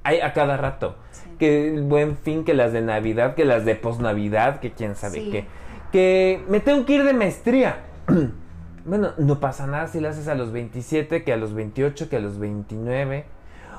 hay 0.04 0.20
a 0.20 0.32
cada 0.32 0.56
rato. 0.56 0.96
Sí. 1.10 1.22
Que 1.38 1.68
el 1.74 1.82
buen 1.82 2.16
fin, 2.16 2.44
que 2.44 2.54
las 2.54 2.72
de 2.72 2.80
Navidad, 2.82 3.34
que 3.34 3.44
las 3.44 3.64
de 3.64 3.74
posnavidad, 3.74 4.60
que 4.60 4.72
quién 4.72 4.94
sabe 4.96 5.20
Sí. 5.20 5.30
qué. 5.30 5.46
Que 5.92 6.42
me 6.48 6.60
tengo 6.60 6.84
que 6.86 6.94
ir 6.94 7.04
de 7.04 7.12
maestría. 7.12 7.84
bueno, 8.84 9.12
no 9.18 9.40
pasa 9.40 9.66
nada 9.66 9.86
si 9.88 10.00
lo 10.00 10.08
haces 10.08 10.28
a 10.28 10.34
los 10.34 10.52
27, 10.52 11.24
que 11.24 11.32
a 11.32 11.36
los 11.36 11.54
28, 11.54 12.08
que 12.08 12.16
a 12.16 12.20
los 12.20 12.38
29. 12.38 13.24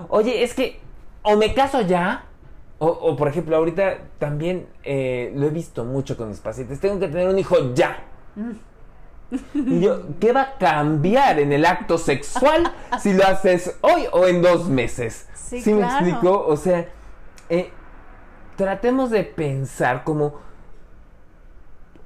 Oye, 0.09 0.43
es 0.43 0.53
que 0.53 0.79
o 1.23 1.37
me 1.37 1.53
caso 1.53 1.81
ya, 1.81 2.25
o, 2.79 2.87
o, 2.87 3.15
por 3.15 3.27
ejemplo, 3.29 3.55
ahorita 3.55 3.97
también 4.19 4.67
eh, 4.83 5.31
lo 5.35 5.47
he 5.47 5.49
visto 5.49 5.85
mucho 5.85 6.17
con 6.17 6.27
mis 6.29 6.39
pacientes, 6.39 6.79
tengo 6.79 6.99
que 6.99 7.07
tener 7.07 7.29
un 7.29 7.39
hijo 7.39 7.73
ya. 7.73 8.03
Y 9.53 9.81
yo, 9.81 10.03
¿qué 10.19 10.31
va 10.31 10.41
a 10.41 10.57
cambiar 10.57 11.39
en 11.39 11.51
el 11.51 11.65
acto 11.65 11.97
sexual 11.97 12.71
si 12.99 13.13
lo 13.13 13.25
haces 13.25 13.77
hoy 13.81 14.05
o 14.11 14.27
en 14.27 14.41
dos 14.41 14.67
meses? 14.69 15.27
Sí, 15.33 15.61
me 15.73 15.79
claro. 15.79 16.05
explico? 16.05 16.45
O 16.45 16.57
sea, 16.57 16.87
eh, 17.49 17.71
tratemos 18.55 19.09
de 19.09 19.23
pensar 19.23 20.03
como 20.03 20.35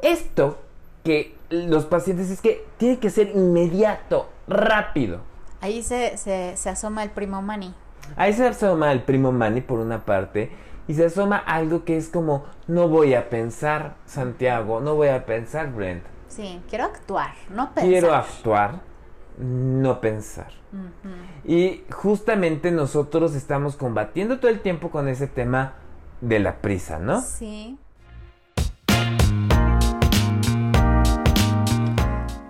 esto 0.01 0.59
que 1.03 1.35
los 1.49 1.85
pacientes 1.85 2.29
es 2.29 2.41
que 2.41 2.65
tiene 2.77 2.99
que 2.99 3.09
ser 3.09 3.29
inmediato, 3.29 4.29
rápido. 4.47 5.21
Ahí 5.61 5.81
se, 5.81 6.17
se, 6.17 6.55
se 6.55 6.69
asoma 6.69 7.03
el 7.03 7.09
primo 7.09 7.41
Manny. 7.41 7.73
Ahí 8.15 8.33
se 8.33 8.47
asoma 8.47 8.91
el 8.91 9.01
primo 9.03 9.31
Manny 9.31 9.61
por 9.61 9.79
una 9.79 10.05
parte 10.05 10.51
y 10.87 10.93
se 10.93 11.05
asoma 11.05 11.37
algo 11.37 11.83
que 11.83 11.97
es 11.97 12.09
como 12.09 12.45
no 12.67 12.87
voy 12.87 13.13
a 13.13 13.29
pensar 13.29 13.95
Santiago, 14.05 14.79
no 14.79 14.95
voy 14.95 15.09
a 15.09 15.25
pensar 15.25 15.71
Brent, 15.71 16.03
Sí, 16.27 16.61
quiero 16.69 16.85
actuar, 16.85 17.33
no 17.49 17.73
pensar. 17.73 17.89
quiero 17.89 18.13
actuar, 18.13 18.81
no 19.37 20.01
pensar. 20.01 20.51
Y 21.45 21.83
justamente 21.91 22.71
nosotros 22.71 23.33
estamos 23.33 23.75
combatiendo 23.75 24.39
todo 24.39 24.51
el 24.51 24.61
tiempo 24.61 24.89
con 24.91 25.07
ese 25.07 25.27
tema 25.27 25.75
de 26.21 26.39
la 26.39 26.61
prisa, 26.61 26.99
¿no? 26.99 27.21
Sí. 27.21 27.77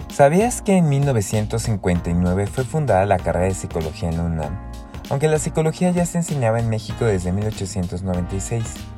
¿Sabías 0.09 0.63
que 0.63 0.77
en 0.77 0.89
1959 0.89 2.47
fue 2.47 2.63
fundada 2.63 3.05
la 3.05 3.19
carrera 3.19 3.45
de 3.45 3.53
psicología 3.53 4.09
en 4.09 4.17
la 4.17 4.23
UNAM? 4.23 4.71
Aunque 5.11 5.27
la 5.27 5.37
psicología 5.37 5.91
ya 5.91 6.05
se 6.05 6.17
enseñaba 6.17 6.59
en 6.59 6.69
México 6.69 7.05
desde 7.05 7.31
1896. 7.31 8.96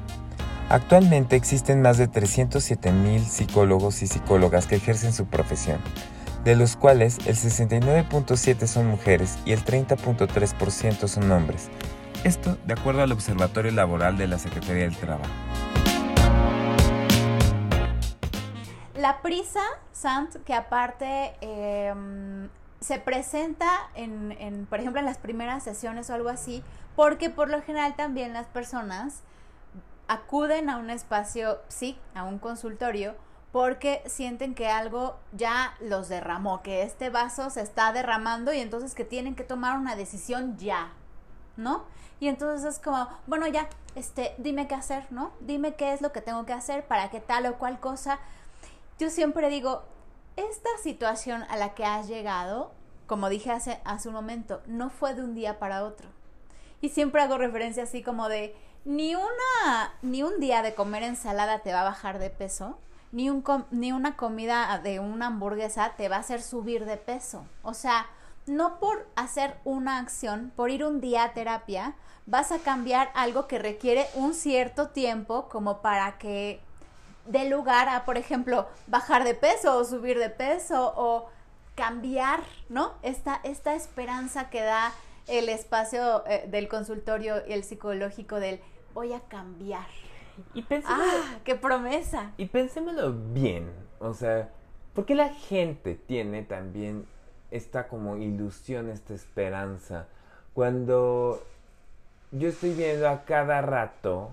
Actualmente 0.71 1.35
existen 1.35 1.81
más 1.81 1.97
de 1.97 2.07
307 2.07 2.91
mil 2.91 3.25
psicólogos 3.25 4.03
y 4.03 4.07
psicólogas 4.07 4.67
que 4.67 4.75
ejercen 4.75 5.13
su 5.13 5.25
profesión, 5.25 5.81
de 6.43 6.55
los 6.55 6.75
cuales 6.75 7.17
el 7.25 7.35
69.7 7.35 8.67
son 8.67 8.85
mujeres 8.85 9.39
y 9.45 9.53
el 9.53 9.65
30.3% 9.65 11.07
son 11.07 11.31
hombres. 11.31 11.69
Esto 12.23 12.55
de 12.67 12.73
acuerdo 12.73 13.01
al 13.01 13.11
Observatorio 13.11 13.71
Laboral 13.71 14.19
de 14.19 14.27
la 14.27 14.37
Secretaría 14.37 14.83
del 14.83 14.95
Trabajo. 14.95 15.31
La 18.95 19.23
prisa, 19.23 19.63
Sant, 19.91 20.35
que 20.45 20.53
aparte 20.53 21.33
em, 21.41 22.47
se 22.79 22.99
presenta 22.99 23.89
en, 23.95 24.33
en, 24.33 24.67
por 24.67 24.79
ejemplo, 24.79 24.99
en 24.99 25.07
las 25.07 25.17
primeras 25.17 25.63
sesiones 25.63 26.11
o 26.11 26.13
algo 26.13 26.29
así, 26.29 26.61
porque 26.95 27.31
por 27.31 27.49
lo 27.49 27.59
general 27.63 27.95
también 27.95 28.33
las 28.33 28.45
personas 28.45 29.23
acuden 30.09 30.71
a 30.71 30.77
un 30.77 30.89
espacio, 30.89 31.59
sí, 31.67 31.97
a 32.15 32.23
un 32.23 32.39
consultorio, 32.39 33.15
porque 33.51 34.01
sienten 34.07 34.55
que 34.55 34.67
algo 34.67 35.17
ya 35.31 35.75
los 35.79 36.09
derramó, 36.09 36.63
que 36.63 36.81
este 36.81 37.11
vaso 37.11 37.51
se 37.51 37.61
está 37.61 37.93
derramando 37.93 38.51
y 38.51 38.59
entonces 38.59 38.95
que 38.95 39.05
tienen 39.05 39.35
que 39.35 39.43
tomar 39.43 39.77
una 39.77 39.95
decisión 39.95 40.57
ya, 40.57 40.93
¿no? 41.57 41.85
Y 42.19 42.27
entonces 42.27 42.75
es 42.75 42.79
como, 42.79 43.07
bueno, 43.27 43.47
ya, 43.47 43.69
este, 43.93 44.33
dime 44.39 44.67
qué 44.67 44.73
hacer, 44.73 45.05
¿no? 45.11 45.31
Dime 45.41 45.75
qué 45.75 45.93
es 45.93 46.01
lo 46.01 46.11
que 46.11 46.21
tengo 46.21 46.43
que 46.45 46.53
hacer 46.53 46.87
para 46.87 47.11
que 47.11 47.19
tal 47.19 47.45
o 47.45 47.59
cual 47.59 47.79
cosa. 47.79 48.19
Yo 48.97 49.11
siempre 49.11 49.49
digo, 49.49 49.83
esta 50.35 50.69
situación 50.81 51.43
a 51.49 51.55
la 51.55 51.75
que 51.75 51.85
has 51.85 52.07
llegado, 52.07 52.71
como 53.05 53.29
dije 53.29 53.51
hace, 53.51 53.79
hace 53.85 54.07
un 54.07 54.15
momento, 54.15 54.63
no 54.65 54.89
fue 54.89 55.13
de 55.13 55.21
un 55.21 55.35
día 55.35 55.59
para 55.59 55.83
otro. 55.83 56.09
Y 56.81 56.89
siempre 56.89 57.21
hago 57.21 57.37
referencia 57.37 57.83
así 57.83 58.01
como 58.01 58.27
de, 58.27 58.55
ni 58.85 59.15
una, 59.15 59.93
ni 60.01 60.23
un 60.23 60.39
día 60.39 60.61
de 60.61 60.73
comer 60.73 61.03
ensalada 61.03 61.59
te 61.59 61.73
va 61.73 61.81
a 61.81 61.85
bajar 61.85 62.19
de 62.19 62.29
peso, 62.29 62.77
ni, 63.11 63.29
un 63.29 63.43
ni 63.71 63.91
una 63.91 64.15
comida 64.15 64.79
de 64.83 64.99
una 64.99 65.27
hamburguesa 65.27 65.93
te 65.97 66.09
va 66.09 66.17
a 66.17 66.19
hacer 66.19 66.41
subir 66.41 66.85
de 66.85 66.97
peso. 66.97 67.45
O 67.63 67.73
sea, 67.73 68.07
no 68.45 68.79
por 68.79 69.07
hacer 69.15 69.57
una 69.63 69.99
acción, 69.99 70.51
por 70.55 70.71
ir 70.71 70.83
un 70.83 71.01
día 71.01 71.23
a 71.23 71.33
terapia, 71.33 71.95
vas 72.25 72.51
a 72.51 72.59
cambiar 72.59 73.11
algo 73.15 73.47
que 73.47 73.59
requiere 73.59 74.07
un 74.15 74.33
cierto 74.33 74.89
tiempo 74.89 75.49
como 75.49 75.81
para 75.81 76.17
que 76.17 76.61
dé 77.25 77.49
lugar 77.49 77.89
a, 77.89 78.05
por 78.05 78.17
ejemplo, 78.17 78.67
bajar 78.87 79.23
de 79.23 79.35
peso 79.35 79.77
o 79.77 79.83
subir 79.83 80.17
de 80.17 80.29
peso 80.29 80.93
o 80.95 81.29
cambiar, 81.75 82.41
¿no? 82.67 82.93
Esta, 83.03 83.39
esta 83.43 83.73
esperanza 83.73 84.49
que 84.49 84.61
da 84.61 84.91
el 85.29 85.49
espacio 85.49 86.23
eh, 86.27 86.45
del 86.47 86.67
consultorio 86.67 87.35
y 87.47 87.53
el 87.53 87.63
psicológico 87.63 88.39
del 88.39 88.59
voy 88.93 89.13
a 89.13 89.21
cambiar. 89.21 89.87
Y 90.53 90.65
¡Ah! 90.85 91.39
¡Qué 91.43 91.55
promesa! 91.55 92.31
y 92.37 92.45
pensémoslo 92.45 93.13
bien, 93.33 93.69
o 93.99 94.13
sea, 94.13 94.49
¿por 94.93 95.05
qué 95.05 95.15
la 95.15 95.33
gente 95.33 95.95
tiene 95.95 96.43
también 96.43 97.05
esta 97.51 97.87
como 97.87 98.15
ilusión, 98.17 98.89
esta 98.89 99.13
esperanza? 99.13 100.07
Cuando 100.53 101.43
yo 102.31 102.47
estoy 102.47 102.73
viendo 102.73 103.09
a 103.09 103.25
cada 103.25 103.61
rato 103.61 104.31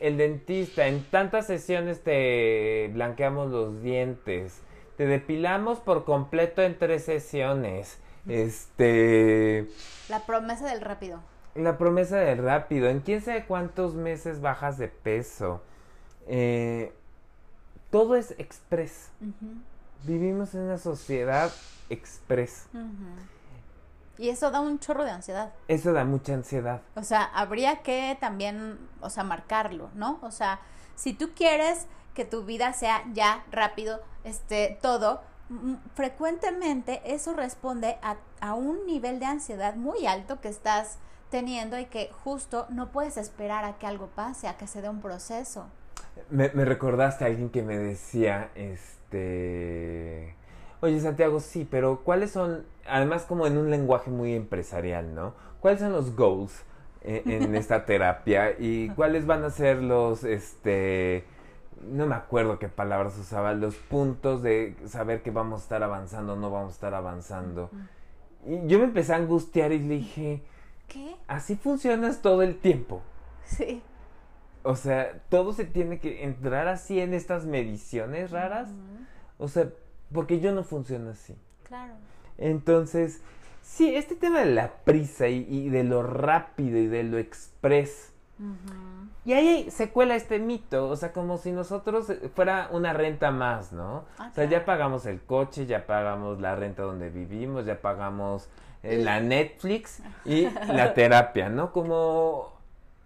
el 0.00 0.16
dentista, 0.16 0.86
en 0.86 1.04
tantas 1.04 1.46
sesiones 1.46 2.02
te 2.02 2.90
blanqueamos 2.92 3.50
los 3.50 3.82
dientes, 3.82 4.60
te 4.96 5.06
depilamos 5.06 5.80
por 5.80 6.04
completo 6.04 6.62
en 6.62 6.78
tres 6.78 7.04
sesiones. 7.04 7.98
Este, 8.28 9.68
La 10.08 10.20
promesa 10.26 10.66
del 10.66 10.80
rápido. 10.80 11.20
la 11.54 11.76
promesa 11.78 12.16
del 12.16 12.38
rápido, 12.42 12.88
en 12.88 13.00
quién 13.00 13.22
sabe 13.22 13.44
cuántos 13.46 13.94
meses 13.94 14.40
bajas 14.40 14.78
de 14.78 14.88
peso. 14.88 15.62
Eh, 16.26 16.92
todo 17.90 18.16
es 18.16 18.32
express. 18.38 19.10
Vivimos 20.04 20.54
en 20.54 20.62
una 20.62 20.78
sociedad 20.78 21.52
express. 21.90 22.66
Y 24.18 24.28
eso 24.30 24.50
da 24.50 24.60
un 24.60 24.78
chorro 24.78 25.04
de 25.04 25.10
ansiedad. 25.10 25.52
Eso 25.68 25.92
da 25.92 26.04
mucha 26.04 26.34
ansiedad. 26.34 26.82
O 26.94 27.02
sea, 27.02 27.22
habría 27.24 27.82
que 27.82 28.16
también, 28.20 28.78
o 29.00 29.10
sea, 29.10 29.24
marcarlo, 29.24 29.90
¿no? 29.94 30.18
O 30.22 30.30
sea, 30.30 30.60
si 30.96 31.12
tú 31.12 31.30
quieres 31.34 31.86
que 32.14 32.24
tu 32.24 32.44
vida 32.44 32.72
sea 32.72 33.02
ya 33.12 33.44
rápido, 33.50 34.00
este, 34.24 34.78
todo, 34.82 35.20
frecuentemente 35.94 37.02
eso 37.04 37.34
responde 37.34 37.96
a, 38.02 38.16
a 38.40 38.54
un 38.54 38.86
nivel 38.86 39.20
de 39.20 39.26
ansiedad 39.26 39.76
muy 39.76 40.06
alto 40.06 40.40
que 40.40 40.48
estás 40.48 40.98
teniendo 41.30 41.78
y 41.78 41.86
que 41.86 42.10
justo 42.22 42.66
no 42.70 42.92
puedes 42.92 43.16
esperar 43.16 43.64
a 43.64 43.78
que 43.78 43.86
algo 43.86 44.06
pase, 44.06 44.48
a 44.48 44.56
que 44.56 44.66
se 44.66 44.82
dé 44.82 44.88
un 44.88 45.00
proceso. 45.00 45.66
Me, 46.30 46.50
me 46.54 46.64
recordaste 46.64 47.24
a 47.24 47.26
alguien 47.26 47.50
que 47.50 47.62
me 47.62 47.76
decía, 47.76 48.50
este... 48.54 50.36
Oye, 50.80 51.00
Santiago, 51.00 51.40
sí, 51.40 51.66
pero 51.68 52.00
¿cuáles 52.04 52.30
son, 52.30 52.64
además 52.86 53.24
como 53.24 53.46
en 53.46 53.56
un 53.56 53.70
lenguaje 53.70 54.10
muy 54.10 54.34
empresarial, 54.34 55.14
¿no? 55.14 55.34
¿Cuáles 55.60 55.80
son 55.80 55.92
los 55.92 56.14
goals 56.14 56.62
eh, 57.02 57.22
en 57.26 57.54
esta 57.56 57.84
terapia 57.84 58.54
y 58.58 58.90
cuáles 58.90 59.26
van 59.26 59.44
a 59.44 59.50
ser 59.50 59.82
los, 59.82 60.24
este, 60.24 61.24
no 61.90 62.06
me 62.06 62.14
acuerdo 62.14 62.58
qué 62.58 62.68
palabras 62.68 63.18
usaba, 63.18 63.54
los 63.54 63.76
puntos 63.76 64.42
de 64.42 64.76
saber 64.86 65.22
que 65.22 65.30
vamos 65.30 65.60
a 65.60 65.62
estar 65.64 65.82
avanzando 65.82 66.34
o 66.34 66.36
no 66.36 66.50
vamos 66.50 66.70
a 66.70 66.74
estar 66.74 66.94
avanzando? 66.94 67.70
Y 68.46 68.66
yo 68.66 68.78
me 68.78 68.84
empecé 68.84 69.12
a 69.12 69.16
angustiar 69.16 69.72
y 69.72 69.78
le 69.78 69.94
dije, 69.96 70.42
¿Qué? 70.88 71.16
así 71.26 71.56
funcionas 71.56 72.22
todo 72.22 72.42
el 72.42 72.56
tiempo. 72.56 73.02
Sí. 73.44 73.82
O 74.62 74.76
sea, 74.76 75.20
todo 75.28 75.52
se 75.52 75.66
tiene 75.66 75.98
que 76.00 76.24
entrar 76.24 76.68
así 76.68 76.98
en 76.98 77.12
estas 77.12 77.44
mediciones 77.44 78.30
raras. 78.30 78.70
O 79.36 79.48
sea, 79.48 79.68
porque 80.12 80.40
yo 80.40 80.52
no 80.52 80.64
funciono 80.64 81.10
así. 81.10 81.36
Claro. 81.64 81.94
Entonces, 82.38 83.20
sí, 83.62 83.94
este 83.94 84.16
tema 84.16 84.40
de 84.40 84.52
la 84.52 84.72
prisa 84.84 85.28
y, 85.28 85.46
y 85.48 85.68
de 85.68 85.84
lo 85.84 86.02
rápido 86.02 86.78
y 86.78 86.86
de 86.86 87.02
lo 87.02 87.18
express. 87.18 88.13
Y 89.24 89.32
ahí 89.32 89.70
se 89.70 89.90
cuela 89.90 90.16
este 90.16 90.38
mito, 90.38 90.88
o 90.88 90.96
sea, 90.96 91.12
como 91.12 91.38
si 91.38 91.52
nosotros 91.52 92.10
eh, 92.10 92.30
fuera 92.34 92.68
una 92.72 92.92
renta 92.92 93.30
más, 93.30 93.72
¿no? 93.72 94.04
Ah, 94.18 94.28
o 94.30 94.34
sea, 94.34 94.44
ya 94.44 94.64
pagamos 94.64 95.06
el 95.06 95.20
coche, 95.20 95.66
ya 95.66 95.86
pagamos 95.86 96.40
la 96.40 96.54
renta 96.56 96.82
donde 96.82 97.10
vivimos, 97.10 97.64
ya 97.64 97.80
pagamos 97.80 98.48
eh, 98.82 98.98
la 98.98 99.20
Netflix 99.20 100.02
y 100.24 100.48
la 100.50 100.94
terapia, 100.94 101.48
¿no? 101.48 101.72
Como 101.72 102.52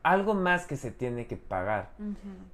algo 0.03 0.35
más 0.35 0.67
que 0.67 0.77
se 0.77 0.91
tiene 0.91 1.27
que 1.27 1.37
pagar. 1.37 1.91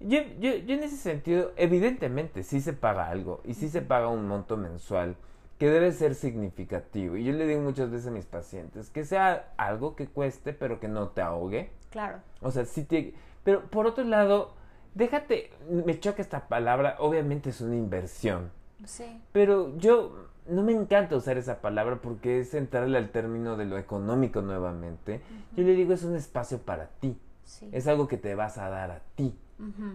Yo, 0.00 0.20
yo, 0.40 0.56
yo 0.56 0.74
en 0.74 0.82
ese 0.82 0.96
sentido, 0.96 1.52
evidentemente, 1.56 2.42
sí 2.42 2.60
se 2.60 2.72
paga 2.72 3.08
algo 3.08 3.40
y 3.44 3.54
sí 3.54 3.68
se 3.68 3.80
paga 3.80 4.08
un 4.08 4.26
monto 4.26 4.56
mensual 4.56 5.16
que 5.58 5.68
debe 5.68 5.92
ser 5.92 6.14
significativo. 6.14 7.16
Y 7.16 7.24
yo 7.24 7.32
le 7.32 7.46
digo 7.46 7.60
muchas 7.60 7.90
veces 7.90 8.08
a 8.08 8.10
mis 8.10 8.26
pacientes 8.26 8.90
que 8.90 9.04
sea 9.04 9.52
algo 9.56 9.96
que 9.96 10.08
cueste, 10.08 10.52
pero 10.52 10.80
que 10.80 10.88
no 10.88 11.08
te 11.08 11.20
ahogue. 11.20 11.70
Claro. 11.90 12.18
O 12.40 12.50
sea, 12.50 12.64
sí 12.64 12.84
te... 12.84 13.14
Pero 13.44 13.62
por 13.70 13.86
otro 13.86 14.04
lado, 14.04 14.54
déjate, 14.94 15.50
me 15.70 15.98
choca 16.00 16.22
esta 16.22 16.48
palabra, 16.48 16.96
obviamente 16.98 17.50
es 17.50 17.60
una 17.60 17.76
inversión. 17.76 18.50
Sí. 18.84 19.20
Pero 19.32 19.76
yo 19.78 20.28
no 20.48 20.62
me 20.62 20.72
encanta 20.72 21.16
usar 21.16 21.38
esa 21.38 21.60
palabra 21.60 22.00
porque 22.02 22.40
es 22.40 22.54
entrarle 22.54 22.98
al 22.98 23.10
término 23.10 23.56
de 23.56 23.64
lo 23.64 23.78
económico 23.78 24.42
nuevamente. 24.42 25.20
Yo 25.56 25.62
le 25.62 25.74
digo, 25.74 25.92
es 25.92 26.04
un 26.04 26.16
espacio 26.16 26.58
para 26.58 26.88
ti. 26.88 27.16
Sí. 27.44 27.68
Es 27.72 27.86
algo 27.86 28.08
que 28.08 28.16
te 28.16 28.34
vas 28.34 28.58
a 28.58 28.68
dar 28.68 28.90
a 28.90 29.00
ti. 29.14 29.38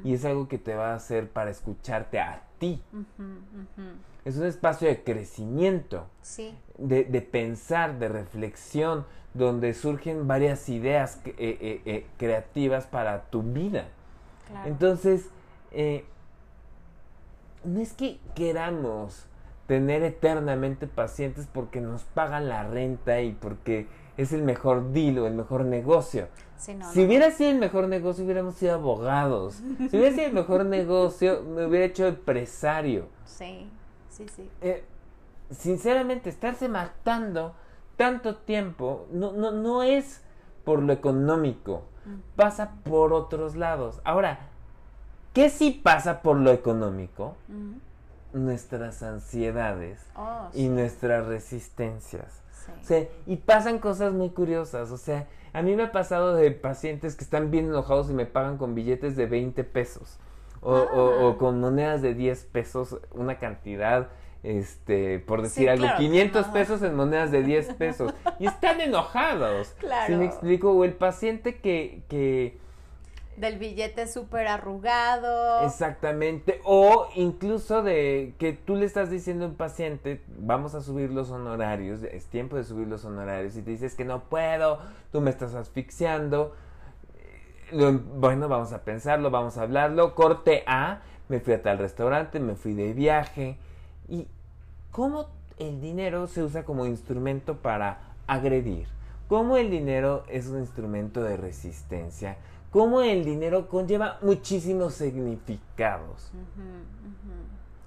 Y 0.04 0.14
es 0.14 0.24
algo 0.26 0.48
que 0.48 0.58
te 0.58 0.74
va 0.74 0.94
a 0.94 0.96
hacer 0.96 1.30
para 1.30 1.52
escucharte 1.52 2.20
a 2.20 2.44
ti. 2.60 2.82
ujú, 2.94 3.24
ujú. 3.24 3.90
Es 4.30 4.38
un 4.38 4.46
espacio 4.46 4.88
de 4.88 5.04
crecimiento, 5.04 6.06
Sí. 6.22 6.54
de, 6.78 7.04
de 7.04 7.22
pensar, 7.22 7.98
de 7.98 8.10
reflexión, 8.10 9.06
donde 9.34 9.74
surgen 9.74 10.28
varias 10.28 10.70
ideas 10.70 11.20
eh, 11.26 11.34
eh, 11.40 11.82
eh, 11.86 12.06
creativas 12.18 12.86
para 12.86 13.24
tu 13.32 13.42
vida. 13.42 13.88
Claro. 14.48 14.68
Entonces, 14.70 15.30
eh, 15.72 16.06
no 17.64 17.80
es 17.80 17.94
que 17.94 18.20
queramos 18.36 19.26
tener 19.68 20.04
eternamente 20.04 20.86
pacientes 20.86 21.48
porque 21.52 21.82
nos 21.82 22.04
pagan 22.04 22.50
la 22.50 22.64
renta 22.68 23.22
y 23.22 23.32
porque 23.32 23.88
es 24.18 24.32
el 24.32 24.44
mejor 24.44 24.92
deal 24.92 25.18
o 25.20 25.28
el 25.28 25.34
mejor 25.34 25.66
negocio. 25.66 26.28
Sí, 26.58 26.76
no, 26.76 26.92
si 26.92 27.00
no. 27.00 27.06
hubiera 27.08 27.32
sido 27.32 27.50
el 27.52 27.58
mejor 27.58 27.88
negocio, 27.88 28.24
hubiéramos 28.26 28.56
sido 28.56 28.76
abogados. 28.76 29.56
Si 29.90 29.98
hubiera 29.98 30.12
sido 30.14 30.28
el 30.28 30.34
mejor 30.34 30.66
negocio, 30.66 31.42
me 31.44 31.66
hubiera 31.66 31.86
hecho 31.86 32.06
empresario. 32.08 33.08
Sí, 33.26 33.68
sí, 34.20 34.26
sí. 34.36 34.50
Eh, 34.62 34.84
sinceramente, 35.50 36.30
estarse 36.30 36.70
matando 36.70 37.56
tanto 37.98 38.36
tiempo 38.36 39.08
no, 39.12 39.32
no, 39.34 39.52
no 39.52 39.82
es 39.84 40.22
por 40.64 40.82
lo 40.84 40.94
económico, 40.94 41.82
pasa 42.36 42.76
por 42.84 43.14
otros 43.14 43.56
lados. 43.56 44.00
Ahora, 44.04 44.40
¿qué 45.34 45.50
sí 45.50 45.72
pasa 45.72 46.22
por 46.22 46.38
lo 46.38 46.52
económico? 46.52 47.36
Nuestras 48.34 49.02
ansiedades 49.02 50.00
Oh, 50.16 50.50
y 50.54 50.68
nuestras 50.70 51.26
resistencias. 51.26 52.42
sí. 52.66 52.72
O 52.80 52.86
sea, 52.86 53.08
y 53.26 53.38
pasan 53.38 53.80
cosas 53.80 54.14
muy 54.14 54.30
curiosas. 54.30 54.92
O 54.92 54.98
sea, 54.98 55.28
a 55.54 55.64
mí 55.64 55.76
me 55.76 55.84
ha 55.84 55.92
pasado 55.92 56.36
de 56.36 56.52
pacientes 56.52 57.16
que 57.16 57.24
están 57.24 57.50
bien 57.50 57.66
enojados 57.66 58.10
y 58.12 58.14
me 58.14 58.28
pagan 58.28 58.58
con 58.58 58.76
billetes 58.76 59.16
de 59.16 59.26
20 59.26 59.64
pesos. 59.64 60.20
O, 60.62 60.74
o- 60.74 60.76
Ah. 60.76 61.26
o 61.28 61.38
con 61.38 61.60
monedas 61.60 62.02
de 62.02 62.14
10 62.14 62.44
pesos, 62.46 62.98
una 63.14 63.38
cantidad, 63.40 64.10
este, 64.44 65.20
por 65.20 65.42
decir 65.42 65.64
Sí, 65.64 65.68
algo, 65.70 65.84
claro, 65.84 65.98
500 66.00 66.44
ajá. 66.46 66.54
pesos 66.54 66.82
en 66.82 66.96
monedas 66.96 67.32
de 67.32 67.44
10 67.44 67.74
pesos. 67.76 68.14
y 68.40 68.48
están 68.48 68.82
enojados. 68.82 69.70
Claro. 69.80 70.08
¿Sí 70.08 70.16
me 70.20 70.26
explico? 70.26 70.72
O 70.72 70.84
el 70.84 70.94
paciente 70.94 71.60
que, 71.60 72.04
que 72.10 72.58
Del 73.38 73.58
billete 73.58 74.06
súper 74.08 74.48
arrugado. 74.48 75.66
Exactamente. 75.66 76.60
O 76.66 77.08
incluso 77.16 77.82
de 77.84 78.34
que 78.38 78.52
tú 78.52 78.76
le 78.76 78.86
estás 78.86 79.10
diciendo 79.10 79.46
a 79.46 79.48
un 79.48 79.56
paciente, 79.56 80.22
vamos 80.40 80.76
a 80.76 80.82
subir 80.82 81.10
los 81.12 81.32
honorarios, 81.32 82.04
es 82.04 82.26
tiempo 82.26 82.58
de 82.58 82.66
subir 82.66 82.88
los 82.88 83.06
honorarios, 83.06 83.56
y 83.56 83.62
te 83.62 83.72
dices 83.72 83.96
que 83.96 84.04
no 84.04 84.24
puedo, 84.26 84.80
tú 85.14 85.22
me 85.22 85.30
estás 85.30 85.56
asfixiando. 85.56 86.54
Bueno, 87.72 88.48
vamos 88.48 88.74
a 88.74 88.84
pensarlo, 88.84 89.30
vamos 89.32 89.58
a 89.58 89.64
hablarlo. 89.64 90.16
Corte 90.16 90.64
A, 90.68 91.00
me 91.28 91.40
fui 91.40 91.54
a 91.54 91.62
tal 91.62 91.78
restaurante, 91.78 92.40
me 92.40 92.56
fui 92.56 92.74
de 92.74 92.94
viaje. 92.94 93.58
¿Y 94.08 94.28
cómo 94.92 95.28
el 95.58 95.82
dinero 95.82 96.28
se 96.28 96.44
usa 96.44 96.64
como 96.64 96.86
instrumento 96.86 97.58
para 97.58 98.00
agredir? 98.28 98.88
¿Cómo 99.28 99.58
el 99.58 99.70
dinero 99.70 100.24
es 100.28 100.48
un 100.48 100.60
instrumento 100.60 101.22
de 101.22 101.38
resistencia? 101.38 102.38
¿Cómo 102.72 103.02
el 103.02 103.24
dinero 103.26 103.68
conlleva 103.68 104.18
muchísimos 104.22 104.94
significados 104.96 106.32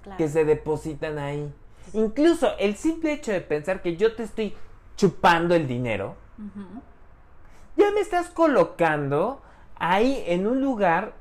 Claro. 0.01 0.17
que 0.17 0.27
se 0.29 0.43
depositan 0.45 1.17
ahí? 1.17 1.53
Incluso 1.93 2.57
el 2.59 2.75
simple 2.75 3.13
hecho 3.13 3.31
de 3.31 3.41
pensar 3.41 3.81
que 3.81 3.95
yo 3.97 4.15
te 4.15 4.23
estoy 4.23 4.53
chupando 4.95 5.55
el 5.55 5.67
dinero, 5.67 6.15
ya 7.77 7.91
me 7.91 8.01
estás 8.01 8.29
colocando 8.29 9.41
ahí 9.77 10.23
en 10.27 10.47
un 10.47 10.61
lugar 10.61 11.13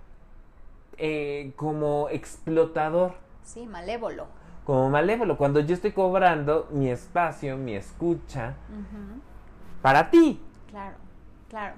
eh, 0.98 1.52
como 1.56 2.08
explotador. 2.10 3.14
Sí, 3.44 3.66
malévolo. 3.66 4.26
como 4.64 4.88
malévolo, 4.90 5.36
cuando 5.36 5.60
yo 5.60 5.74
estoy 5.74 5.92
cobrando 5.92 6.68
mi 6.70 6.88
espacio, 6.88 7.56
mi 7.56 7.74
escucha, 7.74 8.54
para 9.82 10.10
ti. 10.10 10.40
Claro, 10.70 10.96
claro. 11.48 11.74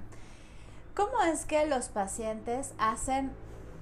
¿Cómo 0.94 1.22
es 1.22 1.46
que 1.46 1.66
los 1.66 1.88
pacientes 1.88 2.74
hacen 2.78 3.32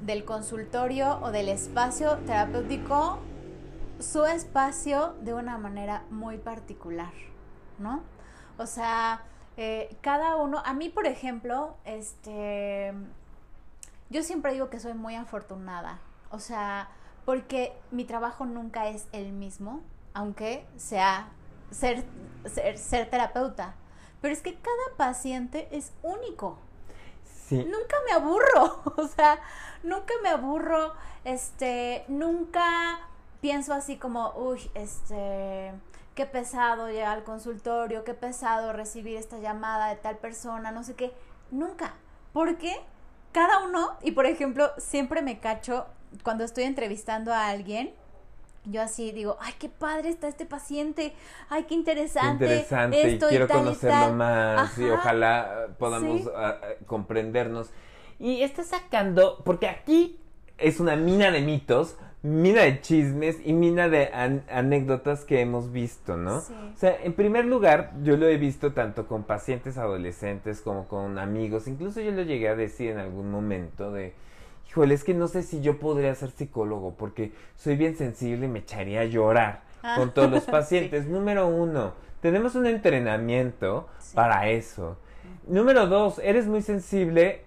del 0.01 0.25
consultorio 0.25 1.19
o 1.23 1.31
del 1.31 1.49
espacio 1.49 2.19
terapéutico 2.27 3.19
su 3.99 4.25
espacio 4.25 5.15
de 5.21 5.35
una 5.35 5.59
manera 5.59 6.05
muy 6.11 6.39
particular, 6.39 7.13
¿no? 7.79 8.03
O 8.59 8.67
sea, 8.67 9.23
eh, 9.65 9.97
cada 10.01 10.35
uno, 10.35 10.61
a 10.65 10.75
mí 10.75 10.89
por 10.89 11.07
ejemplo, 11.07 11.77
este, 11.85 12.93
yo 14.11 14.25
siempre 14.25 14.53
digo 14.53 14.71
que 14.71 14.81
soy 14.81 14.95
muy 14.95 15.15
afortunada, 15.15 16.01
o 16.31 16.41
sea, 16.41 16.89
porque 17.25 17.73
mi 17.93 18.05
trabajo 18.05 18.45
nunca 18.45 18.89
es 18.89 19.07
el 19.13 19.31
mismo, 19.31 19.81
aunque 20.15 20.67
sea 20.77 21.29
ser, 21.71 22.05
ser, 22.45 22.77
ser 22.77 23.09
terapeuta, 23.09 23.77
pero 24.21 24.35
es 24.35 24.43
que 24.43 24.57
cada 24.57 24.97
paciente 24.97 25.69
es 25.71 25.93
único 26.03 26.59
Sí. 27.49 27.59
nunca 27.59 27.97
me 28.07 28.13
aburro, 28.13 28.83
o 28.97 29.07
sea, 29.07 29.39
nunca 29.85 30.15
me 30.25 30.31
aburro, 30.31 30.95
este, 31.25 32.05
nunca 32.09 32.99
pienso 33.41 33.75
así 33.75 33.97
como, 33.97 34.33
uy, 34.37 34.71
este, 34.75 35.73
qué 36.15 36.27
pesado 36.27 36.89
llegar 36.89 37.19
al 37.19 37.25
consultorio, 37.25 38.05
qué 38.05 38.15
pesado 38.15 38.73
recibir 38.73 39.17
esta 39.17 39.39
llamada 39.39 39.89
de 39.89 39.97
tal 39.97 40.17
persona, 40.19 40.71
no 40.73 40.85
sé 40.85 40.95
qué, 40.95 41.13
nunca, 41.51 41.95
porque 42.33 42.75
cada 43.33 43.65
uno, 43.65 43.97
y 44.03 44.13
por 44.13 44.27
ejemplo, 44.27 44.71
siempre 44.79 45.23
me 45.23 45.41
cacho 45.41 45.87
cuando 46.23 46.45
estoy 46.45 46.65
entrevistando 46.65 47.33
a 47.33 47.49
alguien, 47.49 47.95
yo 48.65 48.81
así 48.83 49.11
digo, 49.11 49.39
ay, 49.41 49.55
qué 49.59 49.69
padre 49.69 50.09
está 50.11 50.29
este 50.29 50.47
paciente, 50.47 51.15
ay, 51.49 51.65
qué 51.65 51.69
Qué 51.71 51.75
interesante, 51.75 52.45
interesante 52.45 53.11
y 53.11 53.19
quiero 53.19 53.47
tal 53.49 53.59
y 53.59 53.61
conocerlo 53.61 53.99
tal". 53.99 54.13
más 54.13 54.79
y 54.79 54.85
Ajá. 54.85 54.95
ojalá 54.95 55.65
eh, 55.69 55.73
podamos 55.79 56.23
Sí. 56.23 56.29
ah, 56.37 56.59
ah, 56.63 56.67
comprendernos. 56.87 57.71
Y 58.19 58.43
está 58.43 58.63
sacando, 58.63 59.43
porque 59.45 59.67
aquí 59.69 60.21
es 60.59 60.79
una 60.79 60.95
mina 60.95 61.31
de 61.33 61.41
mitos, 61.41 61.97
mina 62.23 62.63
de 62.63 62.81
chismes 62.81 63.39
y 63.45 63.53
mina 63.53 63.89
de 63.89 64.11
an- 64.13 64.45
anécdotas 64.51 65.25
que 65.25 65.41
hemos 65.41 65.73
visto, 65.73 66.17
¿no? 66.17 66.41
Sí. 66.41 66.55
O 66.75 66.79
sea, 66.79 66.97
en 67.03 67.13
primer 67.15 67.45
lugar, 67.47 67.93
yo 68.03 68.17
lo 68.17 68.27
he 68.27 68.37
visto 68.37 68.73
tanto 68.73 69.07
con 69.09 69.25
pacientes 69.25 69.77
adolescentes 69.77 70.61
como 70.61 70.87
con 70.87 71.19
amigos, 71.19 71.67
incluso 71.67 72.01
yo 72.01 72.13
lo 72.13 72.23
llegué 72.23 72.49
a 72.49 72.55
decir 72.55 72.91
en 72.91 72.99
algún 72.99 73.31
momento 73.31 73.91
de, 73.93 74.15
híjole, 74.69 74.95
es 74.95 75.03
que 75.03 75.15
no 75.15 75.27
sé 75.27 75.43
si 75.43 75.61
yo 75.63 75.79
podría 75.81 76.15
ser 76.15 76.31
psicólogo 76.31 76.95
porque 76.97 77.33
soy 77.57 77.77
bien 77.77 77.97
sensible 77.97 78.47
y 78.47 78.49
me 78.49 78.61
echaría 78.61 79.01
a 79.01 79.05
llorar 79.05 79.63
Ah. 79.83 79.97
con 79.99 80.13
todos 80.15 80.31
los 80.31 80.43
Sí. 80.45 80.51
pacientes. 80.53 81.07
Número 81.09 81.49
uno, 81.49 81.95
tenemos 82.21 82.55
un 82.55 82.67
entrenamiento 82.67 83.89
Sí. 83.99 84.15
para 84.15 84.49
eso. 84.49 84.97
Número 85.49 85.89
dos, 85.89 86.21
eres 86.23 86.47
muy 86.47 86.63
sensible, 86.63 87.43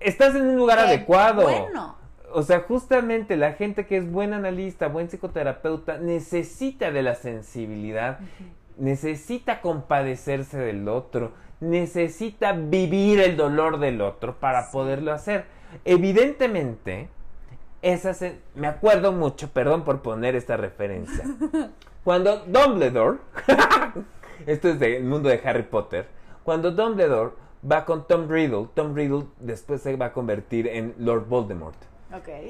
estás 0.00 0.34
en 0.34 0.42
un 0.48 0.56
lugar 0.56 0.76
Qué 0.78 0.84
adecuado. 0.84 1.44
Bueno. 1.44 1.96
O 2.38 2.42
sea, 2.44 2.60
justamente 2.60 3.36
la 3.36 3.54
gente 3.54 3.84
que 3.84 3.96
es 3.96 4.08
buen 4.08 4.32
analista, 4.32 4.86
buen 4.86 5.08
psicoterapeuta, 5.08 5.98
necesita 5.98 6.92
de 6.92 7.02
la 7.02 7.16
sensibilidad, 7.16 8.20
necesita 8.76 9.60
compadecerse 9.60 10.56
del 10.56 10.86
otro, 10.86 11.32
necesita 11.58 12.52
vivir 12.52 13.18
el 13.18 13.36
dolor 13.36 13.80
del 13.80 14.00
otro 14.00 14.36
para 14.38 14.62
Sí. 14.62 14.68
poderlo 14.70 15.12
hacer. 15.12 15.46
Evidentemente, 15.84 17.08
me 18.54 18.68
acuerdo 18.68 19.10
mucho, 19.10 19.48
perdón 19.50 19.82
por 19.82 20.00
poner 20.00 20.36
esta 20.36 20.56
referencia, 20.56 21.24
cuando 22.04 22.44
Dumbledore, 22.46 23.18
esto 24.46 24.68
es 24.68 24.78
del 24.78 25.02
mundo 25.02 25.28
de 25.28 25.40
Harry 25.44 25.64
Potter, 25.64 26.06
cuando 26.44 26.70
Dumbledore 26.70 27.32
va 27.68 27.84
con 27.84 28.06
Tom 28.06 28.28
Riddle, 28.28 28.68
Tom 28.74 28.94
Riddle 28.94 29.24
después 29.40 29.82
se 29.82 29.96
va 29.96 30.06
a 30.06 30.12
convertir 30.12 30.68
en 30.68 30.94
Lord 30.98 31.26
Voldemort. 31.26 31.74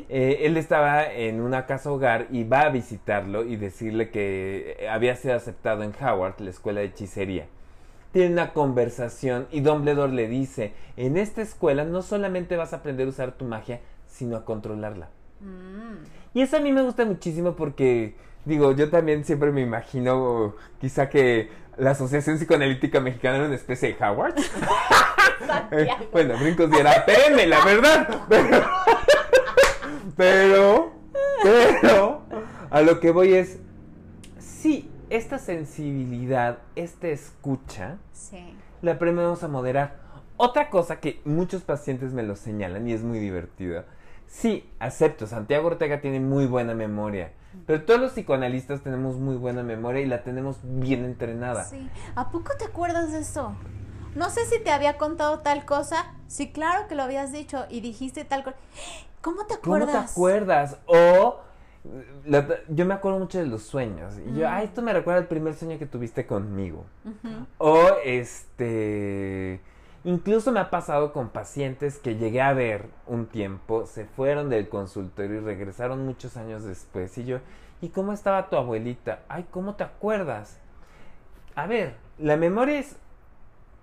Eh, 0.09 0.41
él 0.43 0.57
estaba 0.57 1.13
en 1.13 1.41
una 1.41 1.67
casa 1.67 1.91
hogar 1.91 2.29
y 2.31 2.45
va 2.45 2.61
a 2.61 2.69
visitarlo 2.69 3.45
y 3.45 3.57
decirle 3.57 4.11
que 4.11 4.77
eh, 4.79 4.89
había 4.89 5.17
sido 5.17 5.35
aceptado 5.35 5.83
en 5.83 5.93
Howard, 6.01 6.41
la 6.41 6.51
escuela 6.51 6.81
de 6.81 6.87
hechicería. 6.87 7.47
Tienen 8.13 8.33
una 8.33 8.53
conversación 8.53 9.49
y 9.51 9.61
Dumbledore 9.61 10.13
le 10.13 10.29
dice, 10.29 10.73
en 10.97 11.17
esta 11.17 11.43
escuela 11.43 11.85
no 11.85 12.03
solamente 12.03 12.57
vas 12.57 12.73
a 12.73 12.77
aprender 12.77 13.07
a 13.07 13.11
usar 13.11 13.33
tu 13.33 13.45
magia, 13.45 13.81
sino 14.07 14.37
a 14.37 14.45
controlarla. 14.45 15.09
Mm. 15.41 16.05
Y 16.35 16.43
eso 16.43 16.57
a 16.57 16.61
mí 16.61 16.73
me 16.73 16.83
gusta 16.83 17.05
muchísimo 17.05 17.57
porque, 17.57 18.15
digo, 18.45 18.73
yo 18.73 18.91
también 18.91 19.25
siempre 19.25 19.51
me 19.51 19.61
imagino 19.61 20.55
quizá 20.81 21.09
que 21.09 21.51
la 21.77 21.91
Asociación 21.91 22.37
Psicoanalítica 22.37 23.01
Mexicana 23.01 23.37
era 23.39 23.47
una 23.47 23.57
especie 23.57 23.95
de 23.95 24.05
Howard. 24.05 24.37
Eh, 25.71 25.89
bueno, 26.13 26.37
brincos 26.39 26.71
y 26.73 26.79
era 26.79 27.05
PM, 27.05 27.47
la 27.47 27.65
verdad. 27.65 28.09
Pero, 28.29 28.67
pero, 30.17 30.93
pero, 31.43 32.23
a 32.71 32.81
lo 32.83 33.01
que 33.01 33.11
voy 33.11 33.35
es, 33.35 33.59
sí, 34.39 34.91
esta 35.11 35.39
sensibilidad, 35.39 36.59
esta 36.77 37.09
escucha, 37.09 37.99
Sí. 38.13 38.55
la 38.83 38.93
aprendemos 38.93 39.43
a 39.43 39.49
moderar. 39.49 39.97
Otra 40.37 40.71
cosa 40.71 41.01
que 41.01 41.21
muchos 41.25 41.63
pacientes 41.63 42.13
me 42.13 42.23
lo 42.23 42.37
señalan 42.37 42.87
y 42.89 42.93
es 42.93 43.03
muy 43.03 43.19
divertido. 43.19 43.85
Sí, 44.27 44.69
acepto, 44.79 45.27
Santiago 45.27 45.69
Ortega 45.69 46.01
tiene 46.01 46.21
muy 46.21 46.47
buena 46.47 46.75
memoria, 46.75 47.33
pero 47.67 47.83
todos 47.85 47.99
los 47.99 48.13
psicoanalistas 48.13 48.83
tenemos 48.83 49.17
muy 49.17 49.37
buena 49.37 49.63
memoria 49.63 50.03
y 50.03 50.07
la 50.07 50.23
tenemos 50.23 50.59
bien 50.63 51.05
entrenada. 51.05 51.65
Sí. 51.65 51.89
¿A 52.15 52.31
poco 52.31 52.53
te 52.59 52.67
acuerdas 52.67 53.11
de 53.13 53.21
eso? 53.21 53.55
No 54.15 54.31
sé 54.31 54.45
si 54.47 54.59
te 54.61 54.71
había 54.71 54.97
contado 54.99 55.41
tal 55.41 55.65
cosa. 55.65 56.15
Sí, 56.27 56.51
claro 56.53 56.89
que 56.89 56.95
lo 56.95 57.03
habías 57.03 57.33
dicho 57.33 57.67
y 57.69 57.81
dijiste 57.81 58.25
tal 58.25 58.45
cosa. 58.45 58.57
¿Cómo 59.23 59.47
te 59.47 59.55
¿Cómo 59.59 59.77
acuerdas? 59.77 60.07
te 60.07 60.13
acuerdas? 60.13 60.77
O 60.87 61.41
yo 62.69 62.85
me 62.85 62.95
acuerdo 62.95 63.19
mucho 63.19 63.39
de 63.39 63.47
los 63.47 63.63
sueños. 63.63 64.15
Y 64.19 64.35
yo, 64.39 64.47
Mm. 64.49 64.53
ay, 64.53 64.65
esto 64.67 64.83
me 64.83 64.93
recuerda 64.93 65.21
al 65.21 65.27
primer 65.29 65.55
sueño 65.55 65.79
que 65.79 65.87
tuviste 65.87 66.27
conmigo. 66.27 66.85
O 67.59 67.81
este. 68.05 69.61
Incluso 70.05 70.53
me 70.53 70.61
ha 70.61 70.71
pasado 70.71 71.13
con 71.13 71.29
pacientes 71.31 71.99
que 71.99 72.17
llegué 72.17 72.41
a 72.41 72.53
ver 72.53 72.87
un 73.07 73.27
tiempo, 73.27 73.85
se 73.85 74.05
fueron 74.07 74.49
del 74.49 74.69
consultorio 74.69 75.37
y 75.41 75.45
regresaron 75.45 76.07
muchos 76.07 76.37
años 76.37 76.63
después. 76.65 77.19
Y 77.19 77.25
yo, 77.25 77.39
¿y 77.81 77.89
cómo 77.89 78.13
estaba 78.13 78.49
tu 78.49 78.57
abuelita? 78.57 79.21
Ay, 79.29 79.47
¿cómo 79.51 79.75
te 79.75 79.85
acuerdas? 79.85 80.59
A 81.57 81.67
ver, 81.67 81.97
la 82.19 82.37
memoria 82.37 82.79
es. 82.79 82.97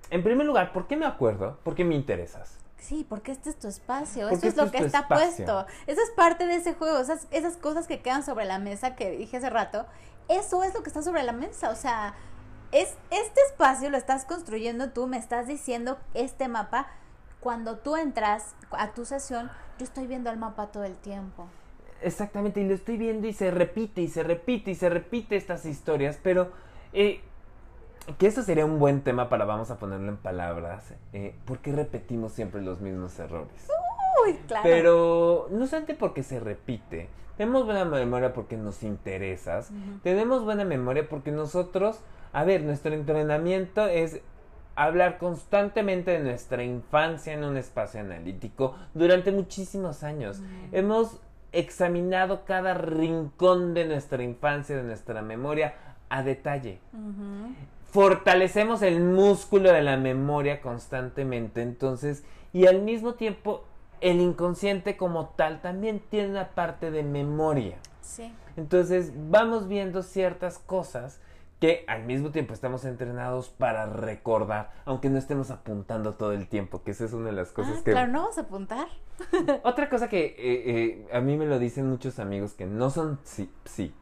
En 0.10 0.24
primer 0.24 0.46
lugar, 0.46 0.74
¿por 0.74 0.88
qué 0.88 0.96
me 0.96 1.06
acuerdo? 1.06 1.60
Porque 1.64 1.84
me 1.84 1.96
interesas. 1.96 2.58
Sí, 2.78 3.06
porque 3.08 3.32
este 3.32 3.50
es 3.50 3.58
tu 3.58 3.68
espacio. 3.68 4.28
Eso 4.28 4.38
es 4.38 4.44
este 4.44 4.62
lo 4.62 4.68
es 4.68 4.72
que 4.72 4.78
está 4.80 5.00
espacio. 5.00 5.46
puesto. 5.46 5.66
Eso 5.88 6.02
es 6.02 6.12
parte 6.12 6.46
de 6.46 6.56
ese 6.56 6.74
juego. 6.74 7.00
Esas, 7.00 7.28
esas 7.32 7.58
cosas 7.58 7.88
que 7.88 8.02
quedan 8.02 8.24
sobre 8.24 8.46
la 8.46 8.60
mesa 8.60 8.96
que 8.96 9.12
dije 9.12 9.38
hace 9.38 9.50
rato. 9.50 9.86
Eso 10.28 10.64
es 10.64 10.74
lo 10.74 10.84
que 10.84 10.90
está 10.90 11.02
sobre 11.02 11.24
la 11.24 11.32
mesa. 11.32 11.72
O 11.72 11.76
sea, 11.76 12.14
es 12.72 12.96
este 13.10 13.42
espacio 13.50 13.90
lo 13.90 13.98
estás 13.98 14.26
construyendo 14.26 14.92
tú. 14.92 15.08
Me 15.08 15.18
estás 15.18 15.48
diciendo 15.48 15.98
este 16.14 16.48
mapa. 16.48 16.88
Cuando 17.40 17.78
tú 17.78 17.96
entras 17.96 18.56
a 18.72 18.94
tu 18.94 19.06
sesión, 19.06 19.52
yo 19.78 19.86
estoy 19.86 20.08
viendo 20.08 20.30
el 20.30 20.38
mapa 20.38 20.68
todo 20.68 20.84
el 20.84 20.96
tiempo. 20.96 21.48
Exactamente, 22.02 22.60
y 22.62 22.68
lo 22.68 22.74
estoy 22.74 22.98
viendo 22.98 23.28
y 23.28 23.34
se 23.34 23.52
repite 23.52 24.02
y 24.02 24.08
se 24.08 24.24
repite 24.24 24.72
y 24.72 24.76
se 24.76 24.90
repite 24.90 25.36
estas 25.36 25.66
historias, 25.66 26.20
pero 26.22 26.52
eh, 26.94 27.22
que 28.18 28.28
eso 28.28 28.44
sería 28.44 28.66
un 28.66 28.80
buen 28.80 29.02
tema 29.02 29.30
para 29.30 29.46
vamos 29.46 29.72
a 29.72 29.78
ponerlo 29.78 30.10
en 30.10 30.18
palabras. 30.18 30.94
Eh, 31.14 31.36
¿Por 31.46 31.60
qué 31.60 31.72
repetimos 31.72 32.32
siempre 32.32 32.62
los 32.62 32.82
mismos 32.82 33.18
errores? 33.20 33.68
Uy, 34.26 34.34
claro. 34.48 34.64
Pero 34.64 35.48
no 35.52 35.68
solamente 35.68 35.96
porque 35.96 36.24
se 36.24 36.40
repite. 36.40 37.10
Tenemos 37.38 37.66
buena 37.66 37.84
memoria 37.84 38.34
porque 38.34 38.56
nos 38.56 38.84
interesas. 38.84 39.72
Tenemos 40.04 40.46
buena 40.46 40.64
memoria 40.64 41.10
porque 41.10 41.32
nosotros, 41.32 42.00
a 42.32 42.44
ver, 42.46 42.64
nuestro 42.64 42.94
entrenamiento 42.94 43.88
es 43.88 44.22
hablar 44.76 45.18
constantemente 45.18 46.12
de 46.12 46.20
nuestra 46.20 46.64
infancia 46.64 47.34
en 47.34 47.44
un 47.44 47.58
espacio 47.58 48.00
analítico 48.00 48.76
durante 48.94 49.32
muchísimos 49.32 50.04
años. 50.04 50.42
Hemos 50.72 51.20
examinado 51.52 52.46
cada 52.46 52.74
rincón 52.74 53.74
de 53.74 53.86
nuestra 53.86 54.24
infancia, 54.24 54.76
de 54.76 54.84
nuestra 54.84 55.22
memoria 55.22 55.74
a 56.10 56.22
detalle 56.22 56.80
Ujú. 56.94 57.54
Fortalecemos 57.96 58.82
el 58.82 59.00
músculo 59.00 59.72
de 59.72 59.82
la 59.82 59.96
memoria 59.96 60.60
constantemente. 60.60 61.62
Entonces, 61.62 62.26
y 62.52 62.68
al 62.68 62.82
mismo 62.82 63.14
tiempo, 63.14 63.64
el 64.02 64.20
inconsciente 64.20 64.98
como 64.98 65.30
tal 65.30 65.62
también 65.62 66.02
tiene 66.10 66.32
una 66.32 66.50
parte 66.50 66.92
de 66.92 67.04
memoria. 67.04 67.78
Sí. 68.02 68.34
Entonces, 68.58 69.14
vamos 69.16 69.70
viendo 69.70 70.04
ciertas 70.04 70.60
cosas 70.60 71.22
que 71.62 71.86
al 71.88 72.04
mismo 72.04 72.32
tiempo 72.32 72.54
estamos 72.54 72.84
entrenados 72.84 73.48
para 73.48 73.86
recordar, 73.86 74.74
aunque 74.84 75.10
no 75.10 75.18
estemos 75.18 75.50
apuntando 75.50 76.16
todo 76.16 76.34
el 76.34 76.50
tiempo, 76.50 76.84
que 76.84 76.92
esa 76.92 77.06
es 77.06 77.14
una 77.14 77.28
de 77.28 77.32
las 77.32 77.54
cosas 77.54 77.78
Ah, 77.78 77.82
que... 77.86 77.92
claro, 77.92 78.12
no 78.12 78.26
vas 78.26 78.38
a 78.38 78.42
apuntar. 78.42 78.90
Otra 79.64 79.88
cosa 79.90 80.10
que 80.10 80.26
eh, 80.26 80.36
eh, 80.38 81.08
a 81.14 81.22
mí 81.22 81.38
me 81.38 81.46
lo 81.46 81.60
dicen 81.60 81.90
muchos 81.90 82.20
amigos 82.20 82.56
que 82.56 82.66
no 82.66 82.90
son 82.90 83.20
sí, 83.24 83.50
sí. 83.64 83.94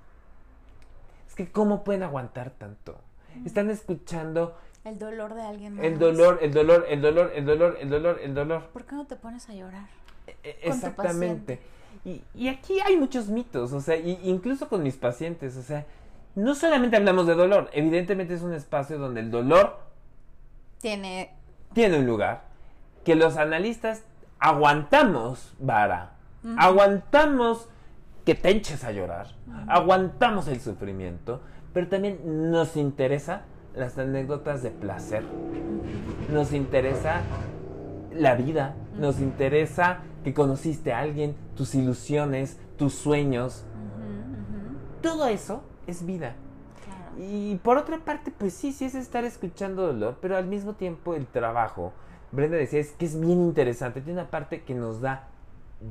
Es 1.28 1.36
que 1.36 1.52
¿cómo 1.52 1.84
pueden 1.84 2.02
aguantar 2.02 2.50
tanto? 2.50 2.98
Están 3.46 3.70
escuchando 3.70 4.58
El 4.86 5.00
dolor 5.00 5.34
de 5.34 5.42
alguien 5.44 5.76
más. 5.76 5.86
el 5.86 5.98
dolor, 6.00 6.40
el 6.42 6.52
dolor, 6.54 6.86
el 6.90 7.02
dolor, 7.02 7.32
el 7.36 7.46
dolor, 7.46 7.78
el 7.80 7.90
dolor, 7.90 8.20
el 8.22 8.34
dolor. 8.34 8.64
¿Por 8.74 8.86
qué 8.86 8.96
no 8.96 9.06
te 9.06 9.16
pones 9.16 9.50
a 9.50 9.54
llorar? 9.54 9.86
E- 10.44 10.60
Exactamente. 10.64 11.60
Y, 12.06 12.22
y 12.36 12.48
aquí 12.50 12.80
hay 12.82 12.98
muchos 12.98 13.28
mitos, 13.30 13.72
o 13.74 13.80
sea, 13.82 13.96
y- 13.96 14.20
incluso 14.24 14.68
con 14.70 14.84
mis 14.84 14.96
pacientes, 14.98 15.56
o 15.58 15.62
sea, 15.62 15.86
no 16.36 16.56
solamente 16.56 16.98
hablamos 16.98 17.28
de 17.28 17.36
dolor, 17.36 17.70
evidentemente 17.74 18.34
es 18.34 18.42
un 18.42 18.54
espacio 18.54 18.98
donde 18.98 19.20
el 19.22 19.30
dolor 19.32 19.80
Tiene. 20.82 21.32
tiene 21.74 22.00
un 22.00 22.06
lugar, 22.06 22.44
que 23.06 23.16
los 23.16 23.38
analistas 23.38 24.04
aguantamos 24.40 25.54
vara, 25.60 26.14
aguantamos 26.58 27.70
que 28.26 28.36
te 28.36 28.50
eches 28.50 28.84
a 28.84 28.92
llorar, 28.92 29.28
aguantamos 29.68 30.48
el 30.48 30.60
sufrimiento, 30.60 31.42
pero 31.74 31.88
también 31.88 32.52
nos 32.52 32.76
interesa 32.78 33.44
las 33.76 33.98
anécdotas 33.98 34.62
de 34.62 34.70
placer, 34.70 35.24
nos 36.32 36.54
interesa 36.54 37.22
la 38.14 38.36
vida, 38.36 38.76
nos 38.98 39.20
interesa 39.20 40.00
que 40.24 40.34
conociste 40.34 40.94
a 40.94 41.00
alguien, 41.00 41.36
tus 41.56 41.76
ilusiones, 41.76 42.60
tus 42.78 42.94
sueños, 42.94 43.66
todo 45.02 45.28
eso 45.28 45.64
es 45.88 46.06
vida. 46.06 46.36
Y 47.18 47.56
por 47.58 47.78
otra 47.78 48.00
parte, 48.00 48.32
pues 48.32 48.54
sí, 48.54 48.72
sí 48.72 48.86
es 48.86 48.96
estar 48.96 49.24
escuchando 49.24 49.86
dolor, 49.86 50.18
pero 50.22 50.38
al 50.38 50.48
mismo 50.48 50.74
tiempo 50.74 51.14
el 51.14 51.28
trabajo, 51.28 51.94
Brenda 52.32 52.58
decía, 52.58 52.80
es 52.80 52.92
que 52.92 53.06
es 53.06 53.20
bien 53.20 53.42
interesante, 53.42 54.02
tiene 54.02 54.22
una 54.22 54.32
parte 54.32 54.64
que 54.64 54.74
nos 54.74 55.02
da 55.02 55.28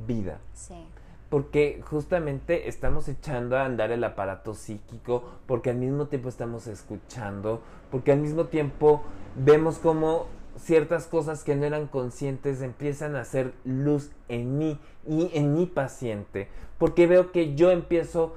vida, 0.07 0.39
Sí. 0.55 0.87
Porque 1.33 1.81
justamente 1.89 2.69
estamos 2.69 3.09
echando 3.09 3.57
a 3.57 3.65
andar 3.65 3.91
el 3.91 4.05
aparato 4.05 4.53
psíquico, 4.53 5.25
porque 5.47 5.71
al 5.71 5.77
mismo 5.77 6.09
tiempo 6.09 6.29
estamos 6.29 6.67
escuchando, 6.67 7.63
porque 7.91 8.13
al 8.13 8.19
mismo 8.19 8.49
tiempo 8.49 9.01
vemos 9.35 9.79
como 9.79 10.27
ciertas 10.59 11.07
cosas 11.07 11.43
que 11.43 11.57
no 11.57 11.65
eran 11.65 11.87
conscientes 11.87 12.61
empiezan 12.61 13.17
a 13.17 13.23
hacer 13.23 13.55
luz 13.65 14.11
en 14.29 14.59
mí 14.59 14.79
y 15.09 15.31
en 15.33 15.55
mi 15.55 15.65
paciente, 15.65 16.49
porque 16.77 17.07
veo 17.07 17.33
que 17.33 17.55
yo 17.55 17.71
empiezo 17.71 18.37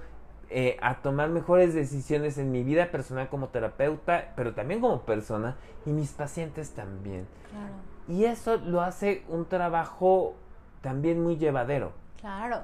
eh, 0.49 0.77
a 0.81 1.01
tomar 1.01 1.27
mejores 1.27 1.73
decisiones 1.73 2.37
en 2.37 2.49
mi 2.53 2.63
vida 2.63 2.91
personal 2.91 3.27
como 3.27 3.49
terapeuta, 3.49 4.31
pero 4.37 4.53
también 4.53 4.79
como 4.79 5.01
persona 5.01 5.57
y 5.85 5.89
mis 5.89 6.11
pacientes 6.13 6.69
también. 6.69 7.27
Claro. 7.51 7.73
Y 8.07 8.23
eso 8.23 8.55
lo 8.55 8.79
hace 8.79 9.25
un 9.27 9.43
trabajo 9.43 10.35
también 10.79 11.21
muy 11.21 11.35
llevadero. 11.35 11.91
Claro. 12.21 12.63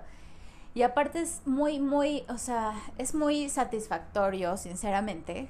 Y 0.73 0.83
aparte 0.83 1.21
es 1.21 1.41
muy, 1.45 1.79
muy, 1.79 2.23
o 2.29 2.37
sea, 2.37 2.73
es 2.97 3.13
muy 3.13 3.49
satisfactorio, 3.49 4.55
sinceramente, 4.55 5.49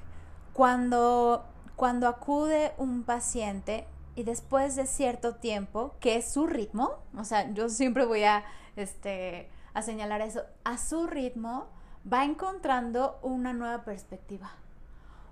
cuando, 0.53 1.45
cuando 1.75 2.07
acude 2.07 2.73
un 2.77 3.03
paciente 3.03 3.87
y 4.15 4.23
después 4.23 4.75
de 4.75 4.87
cierto 4.87 5.35
tiempo, 5.35 5.95
que 5.99 6.15
es 6.15 6.33
su 6.33 6.47
ritmo, 6.47 6.95
o 7.15 7.23
sea, 7.23 7.51
yo 7.53 7.69
siempre 7.69 8.05
voy 8.05 8.23
a, 8.23 8.43
este, 8.75 9.49
a 9.73 9.81
señalar 9.83 10.21
eso, 10.21 10.41
a 10.63 10.77
su 10.77 11.05
ritmo 11.05 11.67
va 12.11 12.25
encontrando 12.25 13.19
una 13.21 13.53
nueva 13.53 13.83
perspectiva. 13.83 14.51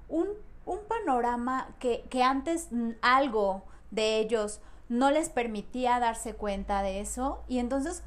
Un, 0.07 0.27
un 0.65 0.79
panorama 0.87 1.69
que, 1.79 2.05
que 2.09 2.23
antes 2.23 2.69
algo 3.01 3.63
de 3.89 4.19
ellos 4.19 4.61
no 4.87 5.11
les 5.11 5.29
permitía 5.29 5.99
darse 5.99 6.35
cuenta 6.35 6.81
de 6.81 6.99
eso 6.99 7.43
y 7.47 7.59
entonces 7.59 8.03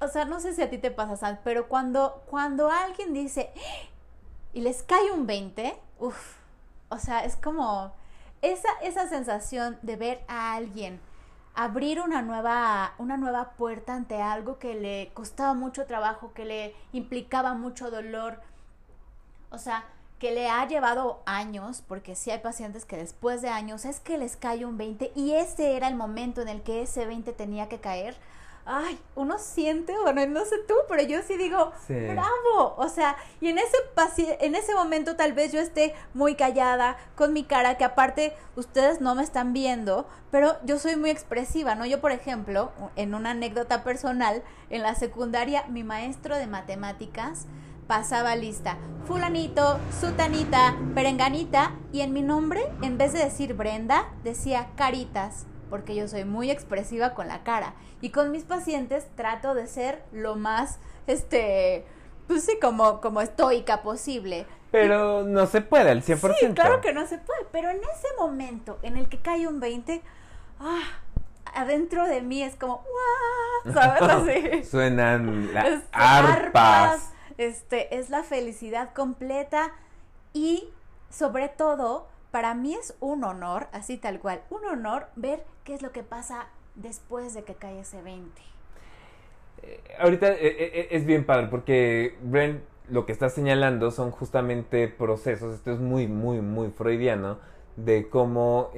o 0.00 0.08
sea, 0.08 0.24
no 0.24 0.40
sé 0.40 0.54
si 0.54 0.62
a 0.62 0.70
ti 0.70 0.78
te 0.78 0.90
pasa, 0.90 1.16
Sal, 1.16 1.40
pero 1.44 1.68
cuando, 1.68 2.22
cuando 2.28 2.70
alguien 2.70 3.12
dice 3.12 3.50
y 4.52 4.60
les 4.60 4.82
cae 4.82 5.10
un 5.12 5.26
20, 5.26 5.78
uff, 5.98 6.36
o 6.88 6.98
sea, 6.98 7.24
es 7.24 7.36
como 7.36 7.92
esa, 8.42 8.68
esa 8.82 9.08
sensación 9.08 9.78
de 9.82 9.96
ver 9.96 10.24
a 10.28 10.54
alguien 10.54 11.00
abrir 11.54 12.00
una 12.00 12.20
nueva, 12.22 12.94
una 12.98 13.16
nueva 13.16 13.50
puerta 13.50 13.94
ante 13.94 14.20
algo 14.20 14.58
que 14.58 14.74
le 14.74 15.10
costaba 15.14 15.54
mucho 15.54 15.86
trabajo, 15.86 16.32
que 16.34 16.44
le 16.44 16.74
implicaba 16.92 17.54
mucho 17.54 17.90
dolor, 17.90 18.40
o 19.50 19.58
sea, 19.58 19.84
que 20.18 20.32
le 20.32 20.48
ha 20.48 20.66
llevado 20.66 21.22
años, 21.26 21.82
porque 21.86 22.16
sí 22.16 22.30
hay 22.30 22.40
pacientes 22.40 22.84
que 22.84 22.96
después 22.96 23.42
de 23.42 23.48
años 23.48 23.84
es 23.84 24.00
que 24.00 24.18
les 24.18 24.36
cae 24.36 24.64
un 24.64 24.78
20 24.78 25.12
y 25.14 25.34
ese 25.34 25.76
era 25.76 25.88
el 25.88 25.94
momento 25.94 26.42
en 26.42 26.48
el 26.48 26.62
que 26.62 26.82
ese 26.82 27.06
20 27.06 27.32
tenía 27.32 27.68
que 27.68 27.78
caer 27.78 28.16
ay, 28.66 28.98
uno 29.14 29.38
siente, 29.38 29.94
bueno, 30.02 30.26
no 30.26 30.44
sé 30.44 30.56
tú, 30.66 30.74
pero 30.88 31.02
yo 31.02 31.20
sí 31.22 31.36
digo, 31.36 31.72
bravo, 31.88 32.74
o 32.76 32.88
sea, 32.88 33.16
y 33.40 33.48
en 33.48 33.58
ese, 33.58 33.76
en 34.40 34.54
ese 34.54 34.74
momento 34.74 35.16
tal 35.16 35.32
vez 35.34 35.52
yo 35.52 35.60
esté 35.60 35.94
muy 36.14 36.34
callada 36.34 36.96
con 37.14 37.32
mi 37.32 37.44
cara, 37.44 37.76
que 37.76 37.84
aparte 37.84 38.34
ustedes 38.56 39.00
no 39.00 39.14
me 39.14 39.22
están 39.22 39.52
viendo, 39.52 40.08
pero 40.30 40.56
yo 40.64 40.78
soy 40.78 40.96
muy 40.96 41.10
expresiva, 41.10 41.74
¿no? 41.74 41.84
Yo, 41.84 42.00
por 42.00 42.12
ejemplo, 42.12 42.72
en 42.96 43.14
una 43.14 43.30
anécdota 43.30 43.84
personal, 43.84 44.42
en 44.70 44.82
la 44.82 44.94
secundaria, 44.94 45.64
mi 45.68 45.84
maestro 45.84 46.36
de 46.36 46.46
matemáticas 46.46 47.46
pasaba 47.86 48.34
lista, 48.34 48.78
fulanito, 49.06 49.78
sutanita, 50.00 50.74
perenganita, 50.94 51.72
y 51.92 52.00
en 52.00 52.14
mi 52.14 52.22
nombre, 52.22 52.62
en 52.80 52.96
vez 52.96 53.12
de 53.12 53.18
decir 53.18 53.52
Brenda, 53.52 54.08
decía 54.22 54.70
caritas 54.74 55.46
porque 55.74 55.96
yo 55.96 56.06
soy 56.06 56.24
muy 56.24 56.52
expresiva 56.52 57.14
con 57.14 57.26
la 57.26 57.42
cara 57.42 57.74
y 58.00 58.10
con 58.10 58.30
mis 58.30 58.44
pacientes 58.44 59.08
trato 59.16 59.54
de 59.54 59.66
ser 59.66 60.04
lo 60.12 60.36
más, 60.36 60.78
este, 61.08 61.84
pues 62.28 62.44
sí, 62.44 62.60
como, 62.62 63.00
como 63.00 63.20
estoica 63.20 63.82
posible. 63.82 64.46
Pero 64.70 65.24
no 65.24 65.48
se 65.48 65.62
puede 65.62 65.90
al 65.90 66.04
100%. 66.04 66.36
Sí, 66.38 66.46
claro 66.54 66.80
que 66.80 66.92
no 66.92 67.04
se 67.08 67.18
puede, 67.18 67.40
pero 67.50 67.70
en 67.70 67.78
ese 67.78 68.06
momento 68.16 68.78
en 68.82 68.96
el 68.96 69.08
que 69.08 69.18
cae 69.18 69.48
un 69.48 69.58
20, 69.58 70.00
ah, 70.60 70.82
adentro 71.52 72.06
de 72.06 72.22
mí 72.22 72.44
es 72.44 72.54
como, 72.54 72.84
¿sabes? 73.64 74.02
Así. 74.62 74.62
Suenan 74.62 75.52
las 75.52 75.82
arpas. 75.90 77.10
Este, 77.36 77.98
es 77.98 78.10
la 78.10 78.22
felicidad 78.22 78.92
completa 78.94 79.72
y 80.32 80.68
sobre 81.10 81.48
todo 81.48 82.06
para 82.34 82.52
mí 82.52 82.74
es 82.74 82.96
un 82.98 83.22
honor, 83.22 83.68
así 83.70 83.96
tal 83.96 84.18
cual, 84.18 84.42
un 84.50 84.64
honor 84.64 85.06
ver 85.14 85.44
qué 85.62 85.72
es 85.72 85.82
lo 85.82 85.92
que 85.92 86.02
pasa 86.02 86.48
después 86.74 87.32
de 87.32 87.44
que 87.44 87.54
cae 87.54 87.78
ese 87.78 88.02
20. 88.02 88.42
Eh, 89.62 89.80
ahorita 90.00 90.32
eh, 90.32 90.38
eh, 90.40 90.88
es 90.90 91.06
bien 91.06 91.26
padre 91.26 91.46
porque 91.46 92.18
Brent 92.22 92.64
lo 92.90 93.06
que 93.06 93.12
está 93.12 93.28
señalando 93.28 93.92
son 93.92 94.10
justamente 94.10 94.88
procesos, 94.88 95.54
esto 95.54 95.70
es 95.74 95.78
muy, 95.78 96.08
muy, 96.08 96.40
muy 96.40 96.70
freudiano, 96.70 97.38
de 97.76 98.08
cómo 98.08 98.72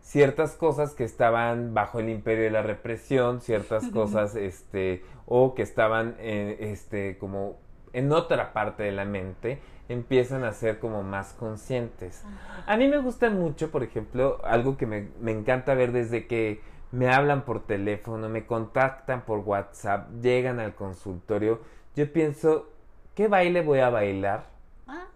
ciertas 0.00 0.54
cosas 0.54 0.94
que 0.94 1.02
estaban 1.02 1.74
bajo 1.74 1.98
el 1.98 2.08
imperio 2.08 2.44
de 2.44 2.50
la 2.50 2.62
represión, 2.62 3.40
ciertas 3.40 3.88
cosas, 3.92 4.36
este, 4.36 5.02
o 5.26 5.56
que 5.56 5.62
estaban, 5.62 6.14
este, 6.20 7.18
como 7.18 7.56
en 7.92 8.12
otra 8.12 8.52
parte 8.52 8.84
de 8.84 8.92
la 8.92 9.04
mente, 9.04 9.58
empiezan 9.88 10.44
a 10.44 10.52
ser 10.52 10.78
como 10.78 11.02
más 11.02 11.32
conscientes. 11.32 12.24
A 12.66 12.76
mí 12.76 12.88
me 12.88 12.98
gusta 12.98 13.30
mucho, 13.30 13.70
por 13.70 13.82
ejemplo, 13.82 14.40
algo 14.44 14.76
que 14.76 14.86
me, 14.86 15.08
encanta 15.30 15.74
ver 15.74 15.92
desde 15.92 16.26
que 16.26 16.60
me 16.92 17.12
hablan 17.12 17.44
por 17.44 17.64
teléfono, 17.64 18.28
me 18.28 18.46
contactan 18.46 19.24
por 19.24 19.40
WhatsApp, 19.40 20.08
llegan 20.20 20.60
al 20.60 20.74
consultorio. 20.74 21.60
Yo 21.94 22.12
pienso, 22.12 22.70
¿qué 23.14 23.28
baile 23.28 23.62
voy 23.62 23.80
a 23.80 23.90
bailar 23.90 24.46
ah. 24.86 25.06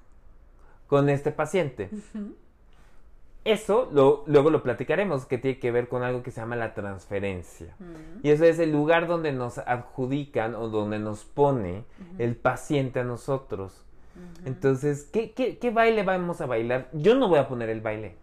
con 0.87 1.09
este 1.09 1.33
paciente? 1.33 1.91
Eso 3.45 3.89
lo, 3.91 4.23
luego 4.27 4.51
lo 4.51 4.63
platicaremos, 4.63 5.25
que 5.25 5.39
tiene 5.39 5.59
que 5.59 5.71
ver 5.71 5.89
con 5.89 6.03
algo 6.03 6.23
que 6.23 6.31
se 6.31 6.41
llama 6.41 6.57
la 6.57 6.75
transferencia. 6.75 7.75
Y 8.23 8.31
eso 8.31 8.45
es 8.45 8.59
el 8.59 8.71
lugar 8.71 9.07
donde 9.07 9.33
nos 9.33 9.59
adjudican 9.59 10.55
o 10.55 10.69
donde 10.69 10.99
nos 10.99 11.25
pone 11.25 11.85
el 12.19 12.37
paciente 12.37 13.01
a 13.01 13.05
nosotros. 13.05 13.87
Entonces, 14.45 15.09
¿qué, 15.13 15.33
¿qué, 15.33 15.59
qué, 15.59 15.71
baile 15.71 16.03
vamos 16.03 16.41
a 16.41 16.47
bailar? 16.47 16.89
Yo 16.93 17.15
no 17.15 17.29
voy 17.29 17.39
a 17.39 17.49
poner 17.49 17.69
el 17.69 17.81
baile. 17.81 18.17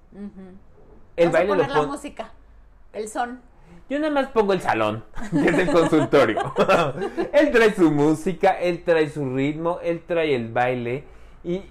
El 1.16 1.30
baile 1.30 1.54
a 1.54 1.56
poner 1.56 1.72
la 1.72 1.84
música, 1.84 2.32
el 2.94 3.08
son. 3.08 3.42
Yo 3.90 4.00
nada 4.00 4.12
más 4.12 4.28
pongo 4.30 4.54
el 4.54 4.62
salón, 4.62 5.04
que 5.32 5.50
es 5.50 5.58
el 5.58 5.72
consultorio. 5.72 6.54
él 7.34 7.52
trae 7.52 7.74
su 7.74 7.92
música, 7.92 8.60
él 8.60 8.84
trae 8.84 9.10
su 9.10 9.34
ritmo, 9.34 9.80
él 9.82 10.04
trae 10.06 10.36
el 10.36 10.52
baile. 10.52 11.06
Y 11.44 11.64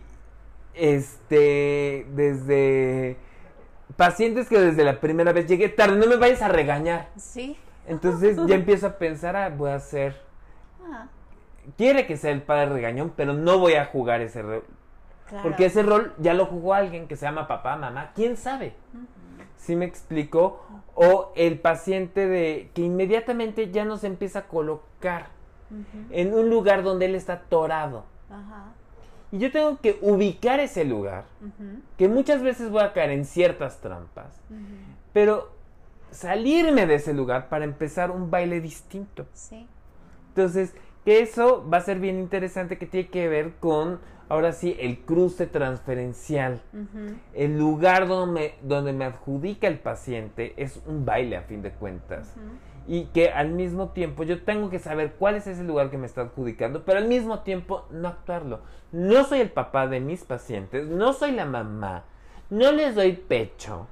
este, 0.74 2.06
desde 2.14 3.18
pacientes 3.96 4.48
que 4.48 4.58
desde 4.58 4.84
la 4.84 5.00
primera 5.00 5.32
vez 5.32 5.46
llegué 5.46 5.68
tarde, 5.68 5.96
no 5.96 6.06
me 6.06 6.16
vayas 6.16 6.42
a 6.42 6.48
regañar. 6.48 7.10
Sí. 7.16 7.56
Entonces 7.86 8.36
ya 8.46 8.54
empiezo 8.54 8.86
a 8.86 8.98
pensar, 8.98 9.36
ah, 9.36 9.48
voy 9.50 9.70
a 9.70 9.76
hacer 9.76 10.25
quiere 11.76 12.06
que 12.06 12.16
sea 12.16 12.30
el 12.30 12.42
padre 12.42 12.66
regañón, 12.70 13.12
pero 13.16 13.32
no 13.34 13.58
voy 13.58 13.74
a 13.74 13.86
jugar 13.86 14.20
ese 14.20 14.42
rol. 14.42 14.64
Porque 15.42 15.66
ese 15.66 15.82
rol 15.82 16.14
ya 16.18 16.34
lo 16.34 16.46
jugó 16.46 16.74
alguien 16.74 17.08
que 17.08 17.16
se 17.16 17.26
llama 17.26 17.48
papá, 17.48 17.76
mamá, 17.76 18.12
quién 18.14 18.36
sabe. 18.36 18.74
¿Sí 19.56 19.74
me 19.74 19.84
explico? 19.84 20.64
O 20.94 21.32
el 21.34 21.58
paciente 21.58 22.28
de 22.28 22.70
que 22.74 22.82
inmediatamente 22.82 23.70
ya 23.72 23.84
nos 23.84 24.04
empieza 24.04 24.40
a 24.40 24.46
colocar 24.46 25.28
en 26.10 26.32
un 26.32 26.48
lugar 26.48 26.82
donde 26.84 27.06
él 27.06 27.14
está 27.14 27.34
atorado. 27.34 28.04
Y 29.32 29.38
yo 29.38 29.50
tengo 29.50 29.80
que 29.80 29.98
ubicar 30.00 30.60
ese 30.60 30.84
lugar, 30.84 31.24
que 31.98 32.08
muchas 32.08 32.42
veces 32.42 32.70
voy 32.70 32.82
a 32.82 32.92
caer 32.92 33.10
en 33.10 33.24
ciertas 33.24 33.80
trampas, 33.80 34.40
pero 35.12 35.50
salirme 36.12 36.86
de 36.86 36.94
ese 36.94 37.12
lugar 37.12 37.48
para 37.48 37.64
empezar 37.64 38.12
un 38.12 38.30
baile 38.30 38.60
distinto. 38.60 39.26
Sí. 39.32 39.66
Entonces, 40.28 40.74
que 41.06 41.20
eso 41.20 41.64
va 41.72 41.76
a 41.78 41.82
ser 41.82 42.00
bien 42.00 42.18
interesante 42.18 42.78
que 42.78 42.86
tiene 42.86 43.08
que 43.08 43.28
ver 43.28 43.52
con, 43.60 44.00
ahora 44.28 44.50
sí, 44.50 44.76
el 44.80 44.98
cruce 44.98 45.46
transferencial. 45.46 46.60
El 47.32 47.56
lugar 47.56 48.08
donde 48.08 48.40
me, 48.40 48.54
donde 48.68 48.92
me 48.92 49.04
adjudica 49.04 49.68
el 49.68 49.78
paciente 49.78 50.52
es 50.56 50.82
un 50.84 51.06
baile 51.06 51.36
a 51.36 51.42
fin 51.42 51.62
de 51.62 51.70
cuentas. 51.70 52.34
Y 52.88 53.04
que 53.06 53.30
al 53.30 53.50
mismo 53.50 53.90
tiempo 53.90 54.24
yo 54.24 54.42
tengo 54.42 54.68
que 54.68 54.80
saber 54.80 55.12
cuál 55.16 55.36
es 55.36 55.46
ese 55.46 55.62
lugar 55.62 55.90
que 55.90 55.96
me 55.96 56.06
está 56.06 56.22
adjudicando, 56.22 56.84
pero 56.84 56.98
al 56.98 57.06
mismo 57.06 57.38
tiempo 57.38 57.86
no 57.92 58.08
actuarlo. 58.08 58.62
No 58.90 59.22
soy 59.22 59.38
el 59.38 59.50
papá 59.50 59.86
de 59.86 60.00
mis 60.00 60.24
pacientes, 60.24 60.88
no 60.88 61.12
soy 61.12 61.30
la 61.30 61.44
mamá, 61.44 62.02
no 62.50 62.72
les 62.72 62.96
doy 62.96 63.12
pecho, 63.12 63.86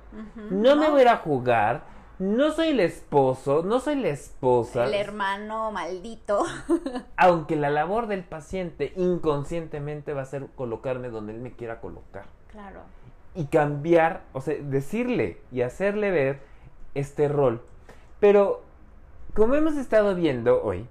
no, 0.51 0.75
me 0.75 0.91
voy 0.91 1.03
a 1.03 1.19
jugar, 1.19 1.85
no 2.19 2.53
soy 2.53 2.69
el 2.69 2.81
esposo, 2.81 3.63
no 3.65 3.81
soy 3.81 3.97
la 3.97 4.09
esposa. 4.09 4.85
El 4.87 4.95
hermano 4.95 5.73
maldito. 5.73 6.45
aunque 7.17 7.57
la 7.57 7.71
labor 7.71 8.07
del 8.07 8.23
paciente 8.23 8.93
inconscientemente 8.97 10.13
va 10.13 10.23
a 10.23 10.27
ser 10.27 10.47
colocarme 10.55 11.09
donde 11.09 11.35
él 11.35 11.41
me 11.41 11.53
quiera 11.53 11.81
colocar. 11.81 12.27
Claro. 12.49 12.83
Y 13.35 13.47
cambiar, 13.47 14.23
o 14.33 14.41
sea, 14.41 14.55
decirle 14.61 15.41
y 15.51 15.63
hacerle 15.63 16.13
ver 16.13 16.41
este 16.95 17.29
rol. 17.29 17.63
Pero, 18.21 18.63
como 19.35 19.57
hemos 19.57 19.77
estado 19.77 20.15
viendo 20.15 20.63
hoy, 20.63 20.87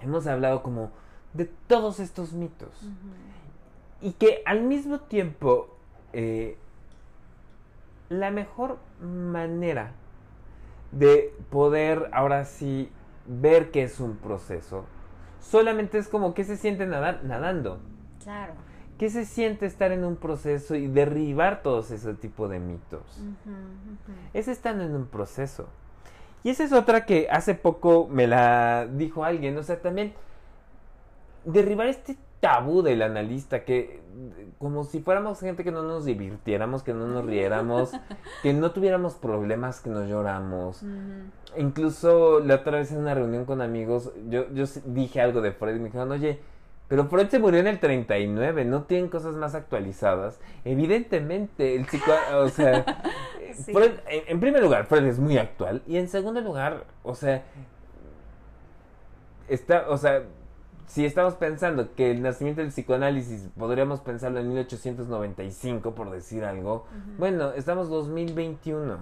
hemos 0.00 0.26
hablado 0.26 0.62
como 0.62 0.90
de 1.32 1.44
todos 1.68 2.00
estos 2.00 2.32
mitos. 2.32 2.70
Y 4.00 4.12
que 4.12 4.42
al 4.46 4.62
mismo 4.62 4.98
tiempo 4.98 5.76
eh, 6.12 6.58
la 8.08 8.30
mejor 8.30 8.78
manera 9.00 9.92
de 10.92 11.34
poder 11.50 12.10
ahora 12.12 12.44
sí 12.44 12.90
ver 13.26 13.70
que 13.70 13.82
es 13.82 14.00
un 14.00 14.16
proceso 14.16 14.86
solamente 15.50 15.98
es 15.98 16.08
como 16.08 16.34
que 16.34 16.44
se 16.44 16.56
siente 16.56 16.86
nadando. 16.86 17.78
Claro. 18.22 18.54
¿Qué 18.98 19.10
se 19.10 19.24
siente 19.24 19.66
estar 19.66 19.92
en 19.92 20.04
un 20.04 20.16
proceso 20.16 20.74
y 20.74 20.86
derribar 20.86 21.62
todos 21.62 21.90
ese 21.90 22.14
tipo 22.14 22.48
de 22.48 22.58
mitos? 22.58 23.22
Es 24.32 24.48
estando 24.48 24.84
en 24.84 24.94
un 24.94 25.06
proceso. 25.06 25.68
Y 26.42 26.50
esa 26.50 26.64
es 26.64 26.72
otra 26.72 27.04
que 27.04 27.28
hace 27.30 27.54
poco 27.54 28.08
me 28.10 28.26
la 28.26 28.86
dijo 28.86 29.24
alguien, 29.24 29.56
o 29.58 29.62
sea, 29.62 29.80
también 29.80 30.14
derribar 31.44 31.88
este 31.88 32.16
tabú 32.40 32.82
del 32.82 33.02
analista, 33.02 33.64
que 33.64 34.00
como 34.58 34.84
si 34.84 35.00
fuéramos 35.00 35.40
gente 35.40 35.64
que 35.64 35.70
no 35.70 35.82
nos 35.82 36.04
divirtiéramos, 36.04 36.82
que 36.82 36.94
no 36.94 37.06
nos 37.06 37.24
riéramos, 37.24 37.92
que 38.42 38.52
no 38.52 38.70
tuviéramos 38.70 39.14
problemas, 39.14 39.80
que 39.80 39.90
nos 39.90 40.08
lloramos. 40.08 40.82
Incluso 41.56 42.40
la 42.40 42.56
otra 42.56 42.78
vez 42.78 42.92
en 42.92 42.98
una 42.98 43.14
reunión 43.14 43.44
con 43.44 43.60
amigos, 43.60 44.12
yo, 44.28 44.50
yo 44.52 44.64
dije 44.86 45.20
algo 45.20 45.40
de 45.40 45.52
Freud 45.52 45.76
y 45.76 45.78
me 45.78 45.84
dijeron, 45.86 46.10
oye, 46.12 46.40
pero 46.88 47.06
Freud 47.06 47.28
se 47.28 47.38
murió 47.38 47.60
en 47.60 47.66
el 47.66 47.80
39, 47.80 48.64
no 48.64 48.84
tienen 48.84 49.08
cosas 49.08 49.34
más 49.34 49.54
actualizadas. 49.54 50.38
Evidentemente, 50.64 51.74
el 51.74 51.86
psico... 51.86 52.12
O 52.36 52.48
sea, 52.48 52.84
Freud, 53.72 53.92
en 54.06 54.38
primer 54.38 54.62
lugar, 54.62 54.86
Freud 54.86 55.04
es 55.04 55.18
muy 55.18 55.36
actual. 55.36 55.82
Y 55.86 55.96
en 55.96 56.08
segundo 56.08 56.40
lugar, 56.40 56.84
o 57.02 57.14
sea, 57.16 57.42
está, 59.48 59.86
o 59.88 59.96
sea, 59.96 60.22
si 60.86 61.04
estamos 61.04 61.34
pensando 61.34 61.94
que 61.94 62.10
el 62.10 62.22
nacimiento 62.22 62.60
del 62.60 62.70
psicoanálisis 62.70 63.48
podríamos 63.58 64.00
pensarlo 64.00 64.40
en 64.40 64.48
1895 64.48 65.94
por 65.94 66.10
decir 66.10 66.44
algo, 66.44 66.86
bueno, 67.18 67.52
estamos 67.52 67.88
2021 67.88 68.98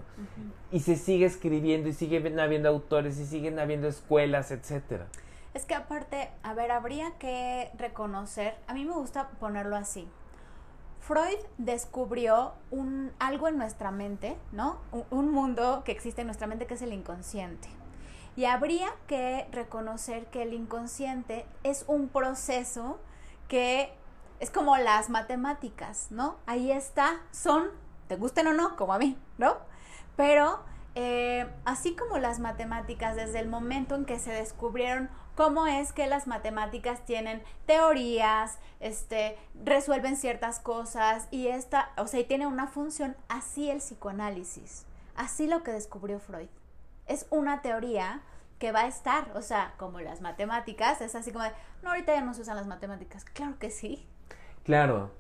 y 0.73 0.81
se 0.81 0.97
sigue 0.97 1.27
escribiendo 1.27 1.89
y 1.89 1.93
siguen 1.93 2.41
habiendo 2.41 2.69
autores 2.69 3.19
y 3.19 3.27
siguen 3.27 3.59
habiendo 3.59 3.87
escuelas, 3.87 4.51
etcétera. 4.51 5.07
Es 5.53 5.67
que 5.67 5.75
aparte, 5.75 6.31
a 6.43 6.55
ver, 6.55 6.73
habría 6.73 7.13
que 7.19 7.71
reconocer, 7.79 8.55
a 8.67 8.75
mí 8.75 8.85
me 8.85 8.95
gusta 8.95 9.29
ponerlo 9.39 9.77
así. 9.77 10.09
Freud 11.01 11.39
descubrió 11.59 12.55
un 12.71 13.13
algo 13.19 13.47
en 13.47 13.59
nuestra 13.59 13.91
mente, 13.91 14.39
¿no? 14.53 14.79
un 15.11 15.31
mundo 15.31 15.83
que 15.85 15.93
existe 15.93 16.23
en 16.23 16.29
nuestra 16.29 16.47
mente 16.47 16.67
que 16.67 16.75
es 16.75 16.83
el 16.83 16.95
inconsciente. 16.95 17.69
Y 18.37 18.47
habría 18.47 18.93
que 19.07 19.47
reconocer 19.53 20.27
que 20.27 20.43
el 20.43 20.55
inconsciente 20.55 21.47
es 21.63 21.85
un 21.87 22.09
proceso 22.09 22.99
que 23.49 23.93
es 24.41 24.51
como 24.51 24.77
las 24.77 25.09
matemáticas, 25.11 26.09
¿no? 26.11 26.37
Ahí 26.47 26.73
está, 26.73 27.21
son, 27.31 27.69
te 28.09 28.17
gusten 28.17 28.49
o 28.49 28.53
no, 28.53 28.77
como 28.77 28.93
a 28.93 28.99
mí, 28.99 29.17
¿no? 29.39 29.57
Pero 30.17 30.61
eh, 30.97 31.49
así 31.65 31.95
como 31.95 32.19
las 32.19 32.41
matemáticas, 32.41 33.15
desde 33.15 33.39
el 33.39 33.49
momento 33.49 33.95
en 33.95 34.05
que 34.05 34.19
se 34.19 34.33
descubrieron 34.33 35.11
cómo 35.37 35.67
es 35.67 35.93
que 35.93 36.07
las 36.07 36.27
matemáticas 36.27 37.05
tienen 37.05 37.43
teorías, 37.67 38.59
este, 38.81 39.39
resuelven 39.65 40.17
ciertas 40.17 40.59
cosas 40.59 41.29
y 41.31 41.49
esta, 41.49 41.91
o 41.97 42.09
sea, 42.09 42.21
y 42.21 42.25
tiene 42.25 42.47
una 42.47 42.67
función, 42.67 43.17
así 43.29 43.71
el 43.71 43.79
psicoanálisis, 43.79 44.87
así 45.15 45.47
lo 45.47 45.63
que 45.63 45.73
descubrió 45.73 46.19
Freud 46.19 46.49
es 47.07 47.27
una 47.31 47.63
teoría 47.63 48.23
que 48.59 48.73
va 48.73 48.83
a 48.83 48.87
estar, 48.87 49.33
o 49.35 49.43
sea, 49.43 49.75
como 49.77 50.01
las 50.01 50.21
matemáticas, 50.21 51.01
es 51.01 51.15
así 51.15 51.33
como 51.33 51.45
de, 51.45 51.51
no, 51.83 51.91
ahorita 51.91 52.15
ya 52.15 52.21
no 52.23 52.35
se 52.35 52.43
usan 52.43 52.57
las 52.57 52.67
matemáticas, 52.67 53.25
claro 53.25 53.59
que 53.59 53.71
sí. 53.71 54.07
Claro, 54.65 55.11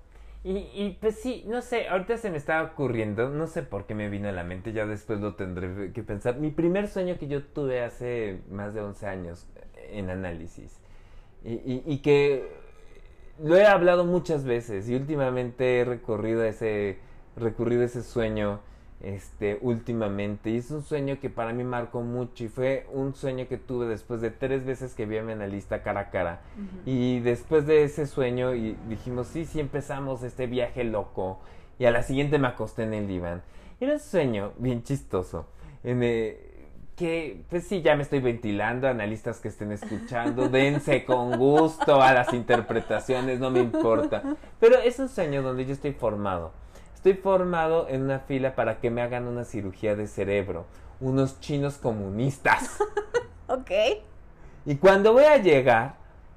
y, 0.45 0.69
y, 0.75 0.99
pues 1.01 1.21
sí, 1.21 1.43
no 1.47 1.63
sé, 1.63 1.89
ahorita 1.89 2.19
se 2.19 2.31
me 2.31 2.37
estaba 2.37 2.63
ocurriendo, 2.71 3.31
no 3.31 3.47
sé 3.47 3.63
por 3.63 3.87
qué 3.87 3.95
me 3.95 4.11
vino 4.11 4.29
a 4.29 4.33
la 4.33 4.45
mente, 4.45 4.75
ya 4.75 4.85
después 4.85 5.19
lo 5.19 5.37
tendré 5.37 5.93
que 5.93 6.03
pensar. 6.03 6.37
Mi 6.37 6.51
primer 6.51 6.87
sueño 6.89 7.19
que 7.19 7.29
yo 7.29 7.43
tuve 7.43 7.83
hace 7.83 8.43
más 8.51 8.75
de 8.75 8.83
11 8.83 9.07
años 9.07 9.47
en 9.91 10.11
análisis 10.11 10.79
y, 11.45 11.83
y, 11.87 11.99
que 11.99 12.51
lo 13.43 13.57
he 13.57 13.67
hablado 13.67 14.05
muchas 14.05 14.45
veces 14.45 14.89
y 14.89 14.95
últimamente 14.95 15.81
he 15.81 15.85
recorrido 15.85 16.45
ese, 16.45 16.99
recurrido 17.37 17.83
ese 17.83 18.03
sueño 18.03 18.61
este, 19.05 19.59
últimamente. 19.61 20.51
Y 20.51 20.57
es 20.57 20.71
un 20.71 20.83
sueño 20.83 21.19
que 21.21 21.31
para 21.31 21.53
mí 21.53 21.65
marcó 21.65 22.01
mucho 22.01 22.45
y 22.45 22.49
fue 22.49 22.87
un 22.93 23.15
sueño 23.15 23.47
que 23.49 23.59
tuve 23.59 23.87
después 23.87 24.21
de 24.21 24.31
tres 24.31 24.65
veces 24.65 24.95
que 24.95 25.07
vi 25.07 25.19
a 25.19 25.23
mi 25.23 25.33
analista 25.33 25.83
cara 25.83 26.01
a 26.01 26.11
cara. 26.11 26.41
Y 26.87 27.21
después 27.21 27.67
de 27.67 27.85
ese 27.85 28.07
sueño 28.07 28.55
y 28.55 28.77
dijimos, 28.89 29.29
sí, 29.29 29.45
sí 29.45 29.61
empezamos 29.61 30.23
este 30.23 30.47
viaje 30.47 30.85
loco. 30.85 31.41
Y 31.79 31.85
a 31.85 31.91
la 31.91 32.03
siguiente 32.03 32.39
me 32.39 32.49
acosté 32.49 32.85
en 32.85 32.95
el 32.95 33.07
diván. 33.07 33.43
Era 33.81 33.95
un 33.95 34.01
sueño 34.01 34.53
bien 34.59 34.83
chistoso. 34.83 35.47
En 35.83 36.01
que, 36.97 37.43
pues 37.51 37.67
sí, 37.67 37.83
ya 37.83 37.97
me 37.97 38.05
estoy 38.05 38.21
ventilando, 38.21 38.87
analistas 38.87 39.41
que 39.41 39.49
estén 39.49 39.73
escuchando, 39.73 40.49
dense 40.51 41.05
con 41.05 41.37
gusto 41.37 42.01
a 42.01 42.13
las 42.13 42.33
interpretaciones, 42.33 43.41
no 43.41 43.51
me 43.51 43.61
importa. 43.61 44.23
Pero 44.61 44.79
es 44.79 44.99
un 45.01 45.09
sueño 45.09 45.43
donde 45.43 45.67
yo 45.67 45.73
estoy 45.73 45.93
formado 45.93 46.53
Estoy 47.05 47.21
formado 47.21 47.87
en 47.91 48.01
una 48.01 48.21
fila 48.21 48.55
para 48.55 48.81
que 48.81 48.91
me 48.91 49.03
hagan 49.03 49.27
una 49.27 49.45
cirugía 49.45 49.95
de 49.95 50.07
cerebro. 50.07 50.65
Unos 51.01 51.39
chinos 51.39 51.77
comunistas. 51.77 52.79
ok. 53.47 53.71
Y 54.65 54.77
cuando 54.77 55.13
voy 55.13 55.25
a 55.25 55.37
llegar 55.37 55.97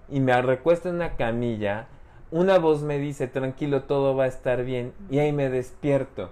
y 0.10 0.20
me 0.20 0.42
recuesto 0.42 0.90
en 0.90 0.96
una 0.96 1.16
camilla, 1.16 1.88
una 2.32 2.58
voz 2.58 2.82
me 2.82 3.00
dice, 3.00 3.28
tranquilo, 3.28 3.84
todo 3.84 4.14
va 4.14 4.26
a 4.26 4.28
estar 4.28 4.66
bien. 4.66 4.92
Y 5.10 5.20
ahí 5.20 5.32
me 5.32 5.50
despierto. 5.50 6.32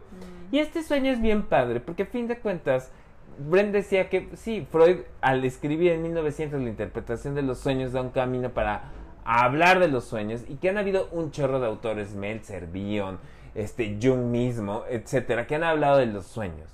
Mm. 0.51 0.55
Y 0.55 0.59
este 0.59 0.83
sueño 0.83 1.13
es 1.13 1.21
bien 1.21 1.43
padre, 1.43 1.79
porque 1.79 2.03
a 2.03 2.07
fin 2.07 2.27
de 2.27 2.38
cuentas, 2.38 2.91
Brent 3.38 3.71
decía 3.71 4.09
que 4.09 4.27
sí, 4.33 4.67
Freud 4.69 4.97
al 5.21 5.45
escribir 5.45 5.93
en 5.93 6.01
1900 6.01 6.59
la 6.59 6.67
interpretación 6.67 7.36
de 7.36 7.41
los 7.41 7.59
sueños 7.59 7.93
da 7.93 8.01
un 8.01 8.09
camino 8.09 8.49
para 8.49 8.91
hablar 9.23 9.79
de 9.79 9.88
los 9.88 10.03
sueños 10.03 10.43
y 10.49 10.57
que 10.57 10.67
han 10.67 10.77
habido 10.77 11.07
un 11.13 11.31
chorro 11.31 11.61
de 11.61 11.67
autores, 11.67 12.15
Meltzer, 12.15 12.67
Bion, 12.67 13.17
este, 13.55 13.97
Jung 14.01 14.25
mismo, 14.25 14.83
etcétera, 14.89 15.47
que 15.47 15.55
han 15.55 15.63
hablado 15.63 15.97
de 15.97 16.05
los 16.05 16.27
sueños. 16.27 16.69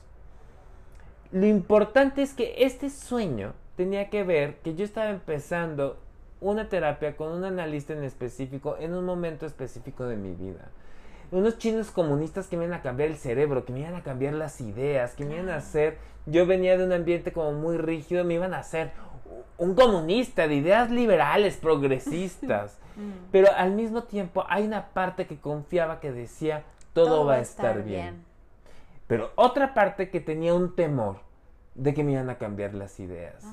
Lo 1.31 1.45
importante 1.45 2.21
es 2.21 2.33
que 2.33 2.55
este 2.65 2.89
sueño 2.89 3.53
tenía 3.77 4.09
que 4.09 4.23
ver 4.23 4.57
que 4.57 4.75
yo 4.75 4.83
estaba 4.83 5.09
empezando 5.09 5.97
una 6.41 6.67
terapia 6.67 7.15
con 7.15 7.31
un 7.31 7.45
analista 7.45 7.93
en 7.93 8.03
específico 8.03 8.75
en 8.79 8.93
un 8.93 9.05
momento 9.05 9.45
específico 9.45 10.05
de 10.05 10.17
mi 10.17 10.33
vida. 10.33 10.69
Unos 11.31 11.57
chinos 11.57 11.91
comunistas 11.91 12.47
que 12.47 12.57
me 12.57 12.65
iban 12.65 12.77
a 12.77 12.81
cambiar 12.81 13.09
el 13.09 13.15
cerebro, 13.15 13.63
que 13.63 13.71
me 13.71 13.79
iban 13.79 13.95
a 13.95 14.03
cambiar 14.03 14.33
las 14.33 14.59
ideas, 14.59 15.13
que 15.13 15.23
me 15.23 15.35
iban 15.35 15.49
a 15.49 15.57
hacer... 15.57 15.97
Yo 16.25 16.45
venía 16.45 16.77
de 16.77 16.83
un 16.83 16.91
ambiente 16.91 17.31
como 17.31 17.53
muy 17.53 17.77
rígido, 17.77 18.25
me 18.25 18.33
iban 18.33 18.53
a 18.53 18.59
hacer 18.59 18.91
un 19.57 19.75
comunista 19.75 20.47
de 20.47 20.55
ideas 20.55 20.89
liberales, 20.91 21.57
progresistas. 21.57 22.77
Mm. 22.91 23.31
Pero 23.31 23.47
al 23.55 23.71
mismo 23.71 24.03
tiempo 24.03 24.43
hay 24.49 24.65
una 24.65 24.87
parte 24.89 25.25
que 25.25 25.39
confiaba 25.39 26.01
que 26.01 26.11
decía, 26.11 26.65
todo, 26.91 27.25
va 27.25 27.35
a 27.35 27.39
estar, 27.39 27.83
bien. 27.83 28.25
Pero 29.07 29.31
otra 29.35 29.73
parte 29.73 30.09
que 30.09 30.19
tenía 30.19 30.53
un 30.53 30.75
temor 30.75 31.19
de 31.73 31.93
que 31.93 32.03
me 32.03 32.11
iban 32.11 32.29
a 32.29 32.37
cambiar 32.37 32.73
las 32.73 32.99
ideas. 32.99 33.45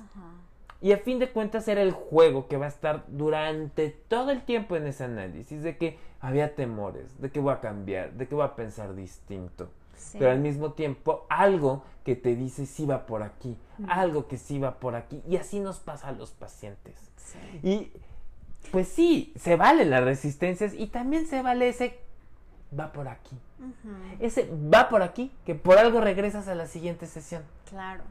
Y 0.81 0.93
a 0.93 0.99
fin 0.99 1.19
de 1.19 1.31
cuentas 1.31 1.67
era 1.67 1.83
el 1.83 1.93
juego 1.93 2.47
que 2.47 2.57
va 2.57 2.67
a 2.67 2.69
estar 2.69 3.05
durante 3.09 3.91
todo 3.91 4.31
el 4.31 4.43
tiempo 4.43 4.77
en 4.77 4.87
ese 4.87 5.05
análisis, 5.05 5.63
de 5.63 5.77
que 5.77 5.99
había 6.21 6.55
temores, 6.55 7.21
de 7.21 7.31
que 7.31 7.41
voy 7.41 7.53
a 7.53 7.61
cambiar, 7.61 8.13
de 8.13 8.29
que 8.29 8.35
voy 8.35 8.45
a 8.45 8.55
pensar 8.55 8.95
distinto. 8.95 9.71
Pero 10.13 10.31
al 10.31 10.41
mismo 10.41 10.73
tiempo 10.73 11.27
algo 11.29 11.85
que 12.05 12.17
te 12.17 12.35
dice 12.35 12.67
si 12.67 12.87
va 12.87 13.07
por 13.07 13.23
aquí, 13.23 13.57
algo 13.89 14.29
que 14.29 14.39
sí 14.39 14.59
va 14.59 14.79
por 14.79 14.95
aquí. 14.95 15.23
Y 15.29 15.37
así 15.37 15.61
nos 15.61 15.79
pasa 15.79 16.09
a 16.09 16.13
los 16.13 16.31
pacientes. 16.31 17.11
Y 17.63 17.93
pues 18.71 18.89
sí, 18.89 19.33
se 19.37 19.57
vale 19.57 19.85
las 19.85 20.05
resistencias 20.05 20.75
y 20.75 20.87
también 20.87 21.27
se 21.27 21.43
vale 21.43 21.69
ese 21.69 21.99
va 22.79 22.93
por 22.93 23.09
aquí. 23.09 23.37
Ese 24.21 24.49
va 24.73 24.89
por 24.89 25.03
aquí, 25.03 25.33
que 25.45 25.55
por 25.55 25.79
algo 25.79 26.01
regresas 26.01 26.49
a 26.49 26.55
la 26.55 26.67
siguiente 26.67 27.07
sesión. 27.07 27.43
Claro. 27.69 28.05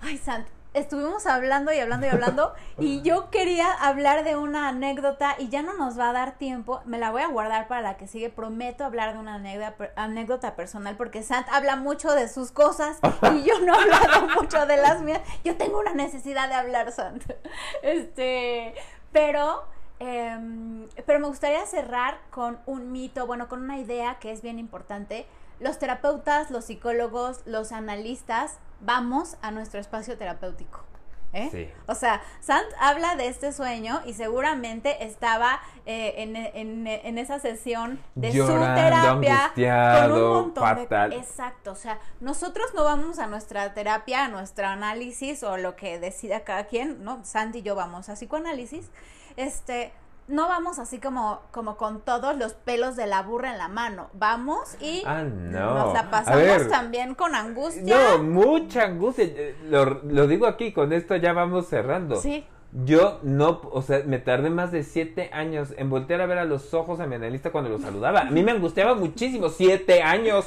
Ay, 0.00 0.18
Sant, 0.18 0.46
estuvimos 0.74 1.26
hablando 1.26 1.72
y 1.72 1.78
hablando 1.78 2.06
y 2.06 2.10
hablando 2.10 2.54
y 2.78 3.02
yo 3.02 3.30
quería 3.30 3.72
hablar 3.72 4.24
de 4.24 4.36
una 4.36 4.68
anécdota 4.68 5.34
y 5.38 5.48
ya 5.48 5.62
no 5.62 5.74
nos 5.74 5.98
va 5.98 6.10
a 6.10 6.12
dar 6.12 6.38
tiempo, 6.38 6.80
me 6.84 6.98
la 6.98 7.10
voy 7.10 7.22
a 7.22 7.28
guardar 7.28 7.68
para 7.68 7.82
la 7.82 7.96
que 7.96 8.06
sigue, 8.06 8.30
prometo 8.30 8.84
hablar 8.84 9.14
de 9.14 9.18
una 9.18 9.34
anécdota, 9.34 9.90
anécdota 9.96 10.56
personal 10.56 10.96
porque 10.96 11.22
Sant 11.22 11.48
habla 11.50 11.76
mucho 11.76 12.12
de 12.12 12.28
sus 12.28 12.50
cosas 12.50 12.98
y 13.34 13.42
yo 13.42 13.60
no 13.60 13.74
he 13.74 13.82
hablado 13.82 14.28
mucho 14.40 14.66
de 14.66 14.76
las 14.76 15.02
mías, 15.02 15.20
yo 15.44 15.56
tengo 15.56 15.78
una 15.80 15.94
necesidad 15.94 16.48
de 16.48 16.54
hablar, 16.54 16.92
Sant. 16.92 17.24
Este, 17.82 18.74
pero 19.12 19.64
Em, 20.00 20.86
pero 21.06 21.18
me 21.18 21.26
gustaría 21.26 21.64
cerrar 21.66 22.20
con 22.30 22.58
un 22.66 22.92
mito, 22.92 23.26
bueno, 23.26 23.48
con 23.48 23.62
una 23.62 23.78
idea 23.78 24.18
que 24.20 24.30
es 24.30 24.42
bien 24.42 24.58
importante. 24.58 25.26
Los 25.60 25.78
terapeutas, 25.78 26.50
los 26.50 26.66
psicólogos, 26.66 27.40
los 27.46 27.72
analistas, 27.72 28.58
vamos 28.80 29.36
a 29.42 29.50
nuestro 29.50 29.80
espacio 29.80 30.16
terapéutico. 30.16 30.84
¿eh? 31.32 31.74
O 31.86 31.94
sea, 31.94 32.22
Sant 32.40 32.66
habla 32.80 33.16
de 33.16 33.28
este 33.28 33.52
sueño 33.52 34.00
y 34.06 34.14
seguramente 34.14 35.04
estaba 35.04 35.60
eh, 35.86 36.14
en, 36.54 37.18
esa 37.18 37.38
sesión 37.38 38.00
de 38.14 38.32
su 38.32 38.46
terapia 38.46 39.52
con 39.54 40.12
un 40.12 40.32
montón 40.32 40.88
de 40.88 41.16
exacto. 41.16 41.72
O 41.72 41.76
sea, 41.76 41.98
nosotros 42.20 42.66
no 42.74 42.84
vamos 42.84 43.18
a 43.18 43.26
nuestra 43.26 43.74
terapia, 43.74 44.24
a 44.24 44.28
nuestro 44.28 44.66
análisis 44.66 45.42
o 45.42 45.56
lo 45.56 45.76
que 45.76 45.98
decida 45.98 46.40
cada 46.40 46.64
quien, 46.64 47.04
¿no? 47.04 47.24
Sant 47.24 47.54
y 47.56 47.62
yo 47.62 47.74
vamos 47.74 48.08
a 48.08 48.14
psicoanálisis 48.14 48.90
este, 49.36 49.92
no 50.28 50.46
vamos 50.48 50.78
así 50.78 51.00
como, 51.00 51.40
como 51.50 51.76
con 51.76 52.00
todos 52.02 52.36
los 52.36 52.52
pelos 52.54 52.96
de 52.96 53.06
la 53.06 53.22
burra 53.22 53.50
en 53.52 53.58
la 53.58 53.68
mano. 53.68 54.08
Vamos 54.12 54.76
y 54.80 55.02
Ah, 55.06 55.22
no. 55.22 55.74
nos 55.74 55.94
la 55.94 56.10
pasamos 56.10 56.42
ver. 56.42 56.68
también 56.68 57.14
con 57.14 57.34
angustia. 57.34 57.96
No, 58.16 58.22
mucha 58.22 58.84
angustia. 58.84 59.24
Eh, 59.24 59.56
Lo, 59.68 59.84
lo 60.04 60.26
digo 60.26 60.46
aquí, 60.46 60.72
con 60.72 60.92
esto 60.92 61.16
ya 61.16 61.32
vamos 61.32 61.66
cerrando. 61.66 62.16
Sí. 62.16 62.46
Yo 62.84 63.18
no, 63.22 63.62
o 63.72 63.80
sea, 63.80 64.02
me 64.04 64.18
tardé 64.18 64.50
más 64.50 64.70
de 64.72 64.82
siete 64.82 65.30
años 65.32 65.72
en 65.78 65.88
voltear 65.88 66.20
a 66.20 66.26
ver 66.26 66.36
a 66.38 66.44
los 66.44 66.74
ojos 66.74 67.00
a 67.00 67.06
mi 67.06 67.14
analista 67.14 67.50
cuando 67.50 67.70
lo 67.70 67.78
saludaba. 67.78 68.20
A 68.20 68.24
mí 68.30 68.42
me 68.42 68.52
angustiaba 68.52 68.94
muchísimo, 68.94 69.48
siete 69.48 70.02
años, 70.02 70.44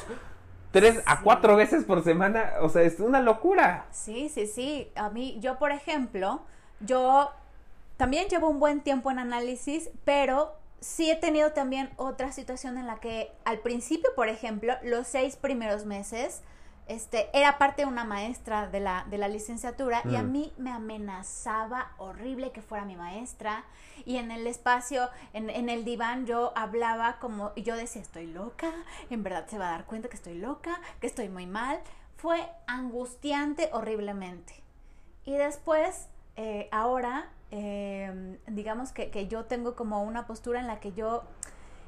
tres 0.70 1.02
a 1.08 1.22
cuatro 1.24 1.56
veces 1.56 1.84
por 1.84 2.04
semana, 2.04 2.52
o 2.62 2.70
sea, 2.70 2.84
es 2.84 3.00
una 3.00 3.22
locura. 3.22 3.88
Sí, 3.90 4.30
sí, 4.30 4.46
sí. 4.46 4.92
A 4.96 5.10
mí, 5.10 5.40
yo 5.40 5.58
por 5.58 5.72
ejemplo, 5.72 6.42
yo 6.82 7.32
también 8.02 8.30
llevo 8.30 8.50
un 8.50 8.60
buen 8.60 8.82
tiempo 8.82 9.12
en 9.12 9.20
análisis, 9.20 9.92
pero 10.06 10.56
sí 10.80 11.12
he 11.12 11.16
tenido 11.16 11.52
también 11.52 11.92
otra 11.98 12.32
situación 12.32 12.80
en 12.80 12.88
la 12.88 13.00
que 13.00 13.32
al 13.46 13.60
principio, 13.60 14.10
por 14.16 14.28
ejemplo, 14.28 14.74
los 14.82 15.06
seis 15.06 15.36
primeros 15.36 15.86
meses, 15.86 16.42
este, 16.88 17.30
era 17.32 17.60
parte 17.60 17.84
de 17.84 17.88
una 17.88 18.04
maestra 18.04 18.66
de 18.68 18.80
la, 18.80 19.06
de 19.12 19.20
la 19.20 19.28
licenciatura 19.28 20.02
y 20.10 20.16
a 20.16 20.24
Mm. 20.24 20.32
mí 20.32 20.52
me 20.58 20.72
amenazaba 20.72 21.92
horrible 22.00 22.52
que 22.52 22.64
fuera 22.64 22.86
mi 22.86 22.96
maestra 22.96 23.66
y 24.04 24.18
en 24.18 24.32
el 24.32 24.48
espacio, 24.48 25.08
en, 25.34 25.52
en 25.52 25.70
el 25.70 25.86
diván 25.86 26.26
yo 26.26 26.54
hablaba 26.56 27.20
como, 27.20 27.54
yo 27.56 27.76
decía, 27.76 28.02
estoy 28.02 28.26
loca, 28.26 28.72
en 29.12 29.22
verdad 29.22 29.46
se 29.48 29.60
va 29.60 29.68
a 29.68 29.72
dar 29.74 29.86
cuenta 29.86 30.10
que 30.10 30.16
estoy 30.16 30.40
loca, 30.40 30.82
que 31.00 31.06
estoy 31.06 31.30
muy 31.30 31.46
mal. 31.46 31.80
Fue 32.18 32.50
angustiante 32.66 33.70
horriblemente. 33.74 34.56
Y 35.24 35.34
después, 35.34 36.08
eh, 36.36 36.68
ahora, 36.72 37.30
eh, 37.52 38.38
digamos 38.48 38.92
que, 38.92 39.10
que 39.10 39.28
yo 39.28 39.46
tengo 39.46 39.76
como 39.76 40.04
una 40.04 40.26
postura 40.26 40.60
en 40.60 40.68
la 40.68 40.80
que 40.80 40.94
yo 40.94 41.24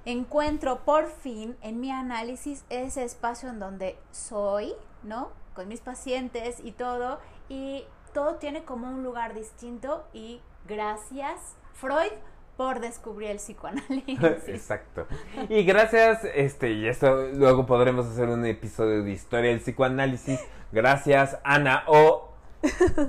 encuentro 0.05 0.83
por 0.83 1.07
fin 1.07 1.55
en 1.61 1.79
mi 1.79 1.91
análisis 1.91 2.65
ese 2.69 3.03
espacio 3.03 3.49
en 3.49 3.59
donde 3.59 3.97
soy, 4.11 4.73
¿no? 5.03 5.29
Con 5.53 5.67
mis 5.67 5.79
pacientes 5.79 6.59
y 6.63 6.71
todo, 6.73 7.19
y 7.47 7.85
todo 8.13 8.35
tiene 8.35 8.63
como 8.63 8.87
un 8.87 9.03
lugar 9.03 9.33
distinto 9.33 10.05
y 10.13 10.41
gracias 10.67 11.55
Freud 11.73 12.11
por 12.57 12.79
descubrir 12.79 13.31
el 13.31 13.37
psicoanálisis. 13.37 14.19
Exacto. 14.47 15.07
Y 15.49 15.63
gracias, 15.63 16.23
este, 16.35 16.71
y 16.71 16.87
esto 16.87 17.29
luego 17.33 17.65
podremos 17.65 18.05
hacer 18.05 18.29
un 18.29 18.45
episodio 18.45 19.03
de 19.03 19.11
historia 19.11 19.49
del 19.49 19.59
psicoanálisis. 19.59 20.39
Gracias, 20.71 21.39
Ana 21.43 21.83
O, 21.87 22.29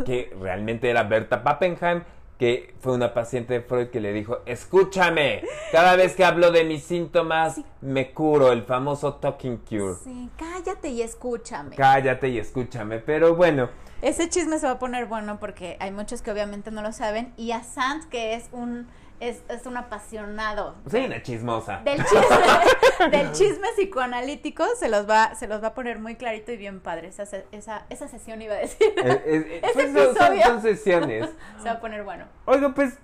que 0.07 0.35
realmente 0.41 0.89
era 0.89 1.03
Berta 1.03 1.43
Pappenheim, 1.43 2.03
que 2.39 2.75
fue 2.81 2.93
una 2.95 3.15
paciente 3.15 3.55
de 3.55 3.61
Freud 3.61 3.89
que 3.89 4.01
le 4.01 4.13
dijo, 4.13 4.39
escúchame, 4.47 5.43
cada 5.73 5.95
vez 5.97 6.15
que 6.17 6.25
hablo 6.25 6.51
de 6.51 6.65
mis 6.65 6.83
síntomas, 6.85 7.55
Sí. 7.57 7.65
me 7.81 8.13
curo, 8.13 8.51
el 8.53 8.65
famoso 8.65 9.15
talking 9.15 9.59
cure. 9.59 9.95
Sí, 10.03 10.29
cállate 10.37 10.89
y 10.89 11.03
escúchame. 11.03 11.77
Cállate 11.77 12.29
y 12.29 12.39
escúchame, 12.39 12.99
pero 12.99 13.35
bueno, 13.37 13.69
Ese 14.03 14.29
chisme 14.29 14.59
se 14.59 14.67
va 14.67 14.73
a 14.73 14.79
poner 14.79 15.07
bueno 15.07 15.39
porque 15.41 15.79
hay 15.81 15.91
muchos 15.91 16.21
que 16.21 16.31
obviamente 16.31 16.71
no 16.71 16.83
lo 16.83 16.93
saben. 16.93 17.33
Y 17.39 17.53
a 17.53 17.63
Sant, 17.63 18.05
que 18.11 18.35
es 18.35 18.51
un, 18.53 18.87
es, 19.21 19.43
es 19.49 19.67
un 19.67 19.77
apasionado 19.77 20.75
soy 20.91 21.05
una 21.07 21.23
chismosa. 21.23 21.81
del 21.85 21.99
chisme, 22.05 23.11
del 23.11 23.33
chisme 23.33 23.69
psicoanalítico, 23.77 24.65
se 24.77 24.89
los 24.89 25.09
va, 25.09 25.35
se 25.35 25.47
los 25.47 25.63
va 25.63 25.69
a 25.69 25.75
poner 25.75 25.99
muy 25.99 26.17
clarito 26.17 26.53
y 26.53 26.57
bien 26.57 26.81
padre. 26.81 27.09
Esa, 27.09 27.25
esa, 27.53 27.85
esa 27.89 28.09
sesión 28.09 28.43
iba 28.43 28.55
a 28.55 28.59
decir. 28.59 28.93
Eh, 28.97 29.23
eh, 29.25 29.61
Ese 29.65 29.73
pues, 29.93 30.17
son- 30.17 30.41
son, 30.43 30.63
sesiones. 30.63 31.31
se 31.59 31.65
va 31.65 31.73
a 31.73 31.81
poner 31.81 32.05
bueno. 32.05 32.27
Oiga, 32.45 32.75
pues 32.75 32.99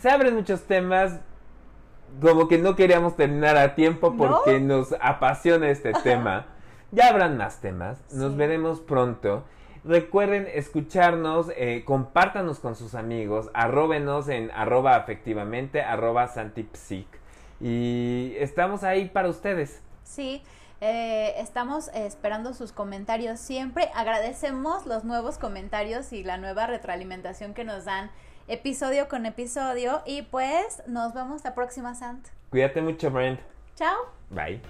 se 0.00 0.10
abren 0.10 0.34
muchos 0.34 0.62
temas. 0.64 1.20
Como 2.22 2.48
que 2.48 2.58
no 2.58 2.74
queríamos 2.74 3.16
terminar 3.16 3.56
a 3.56 3.74
tiempo 3.74 4.16
porque 4.16 4.60
nos 4.60 4.94
apasiona 5.00 5.68
este 5.68 5.92
tema. 5.92 6.46
Ya 6.90 7.08
habrán 7.08 7.36
más 7.36 7.60
temas. 7.60 7.98
Nos 8.12 8.34
veremos 8.36 8.80
pronto. 8.80 9.44
Recuerden 9.84 10.48
escucharnos, 10.52 11.50
eh, 11.56 11.82
compártanos 11.84 12.58
con 12.58 12.76
sus 12.76 12.94
amigos, 12.94 13.50
arróbenos 13.54 14.28
en 14.28 14.50
arroba 14.50 14.96
afectivamente, 14.96 15.82
arroba 15.82 16.28
santipsic. 16.28 17.06
Y 17.60 18.34
estamos 18.38 18.84
ahí 18.84 19.08
para 19.08 19.28
ustedes. 19.28 19.82
Sí, 20.04 20.42
eh, 20.80 21.34
estamos 21.38 21.88
esperando 21.94 22.54
sus 22.54 22.72
comentarios 22.72 23.40
siempre. 23.40 23.90
Agradecemos 23.94 24.86
los 24.86 25.04
nuevos 25.04 25.38
comentarios 25.38 26.12
y 26.12 26.22
la 26.22 26.36
nueva 26.36 26.66
retroalimentación 26.66 27.54
que 27.54 27.64
nos 27.64 27.84
dan 27.84 28.10
episodio 28.46 29.08
con 29.08 29.26
episodio. 29.26 30.02
Y 30.06 30.22
pues 30.22 30.82
nos 30.86 31.14
vemos 31.14 31.42
la 31.44 31.54
próxima, 31.54 31.94
Sant. 31.94 32.26
Cuídate 32.50 32.80
mucho, 32.80 33.10
Brent. 33.10 33.40
Chao. 33.74 33.96
Bye. 34.30 34.60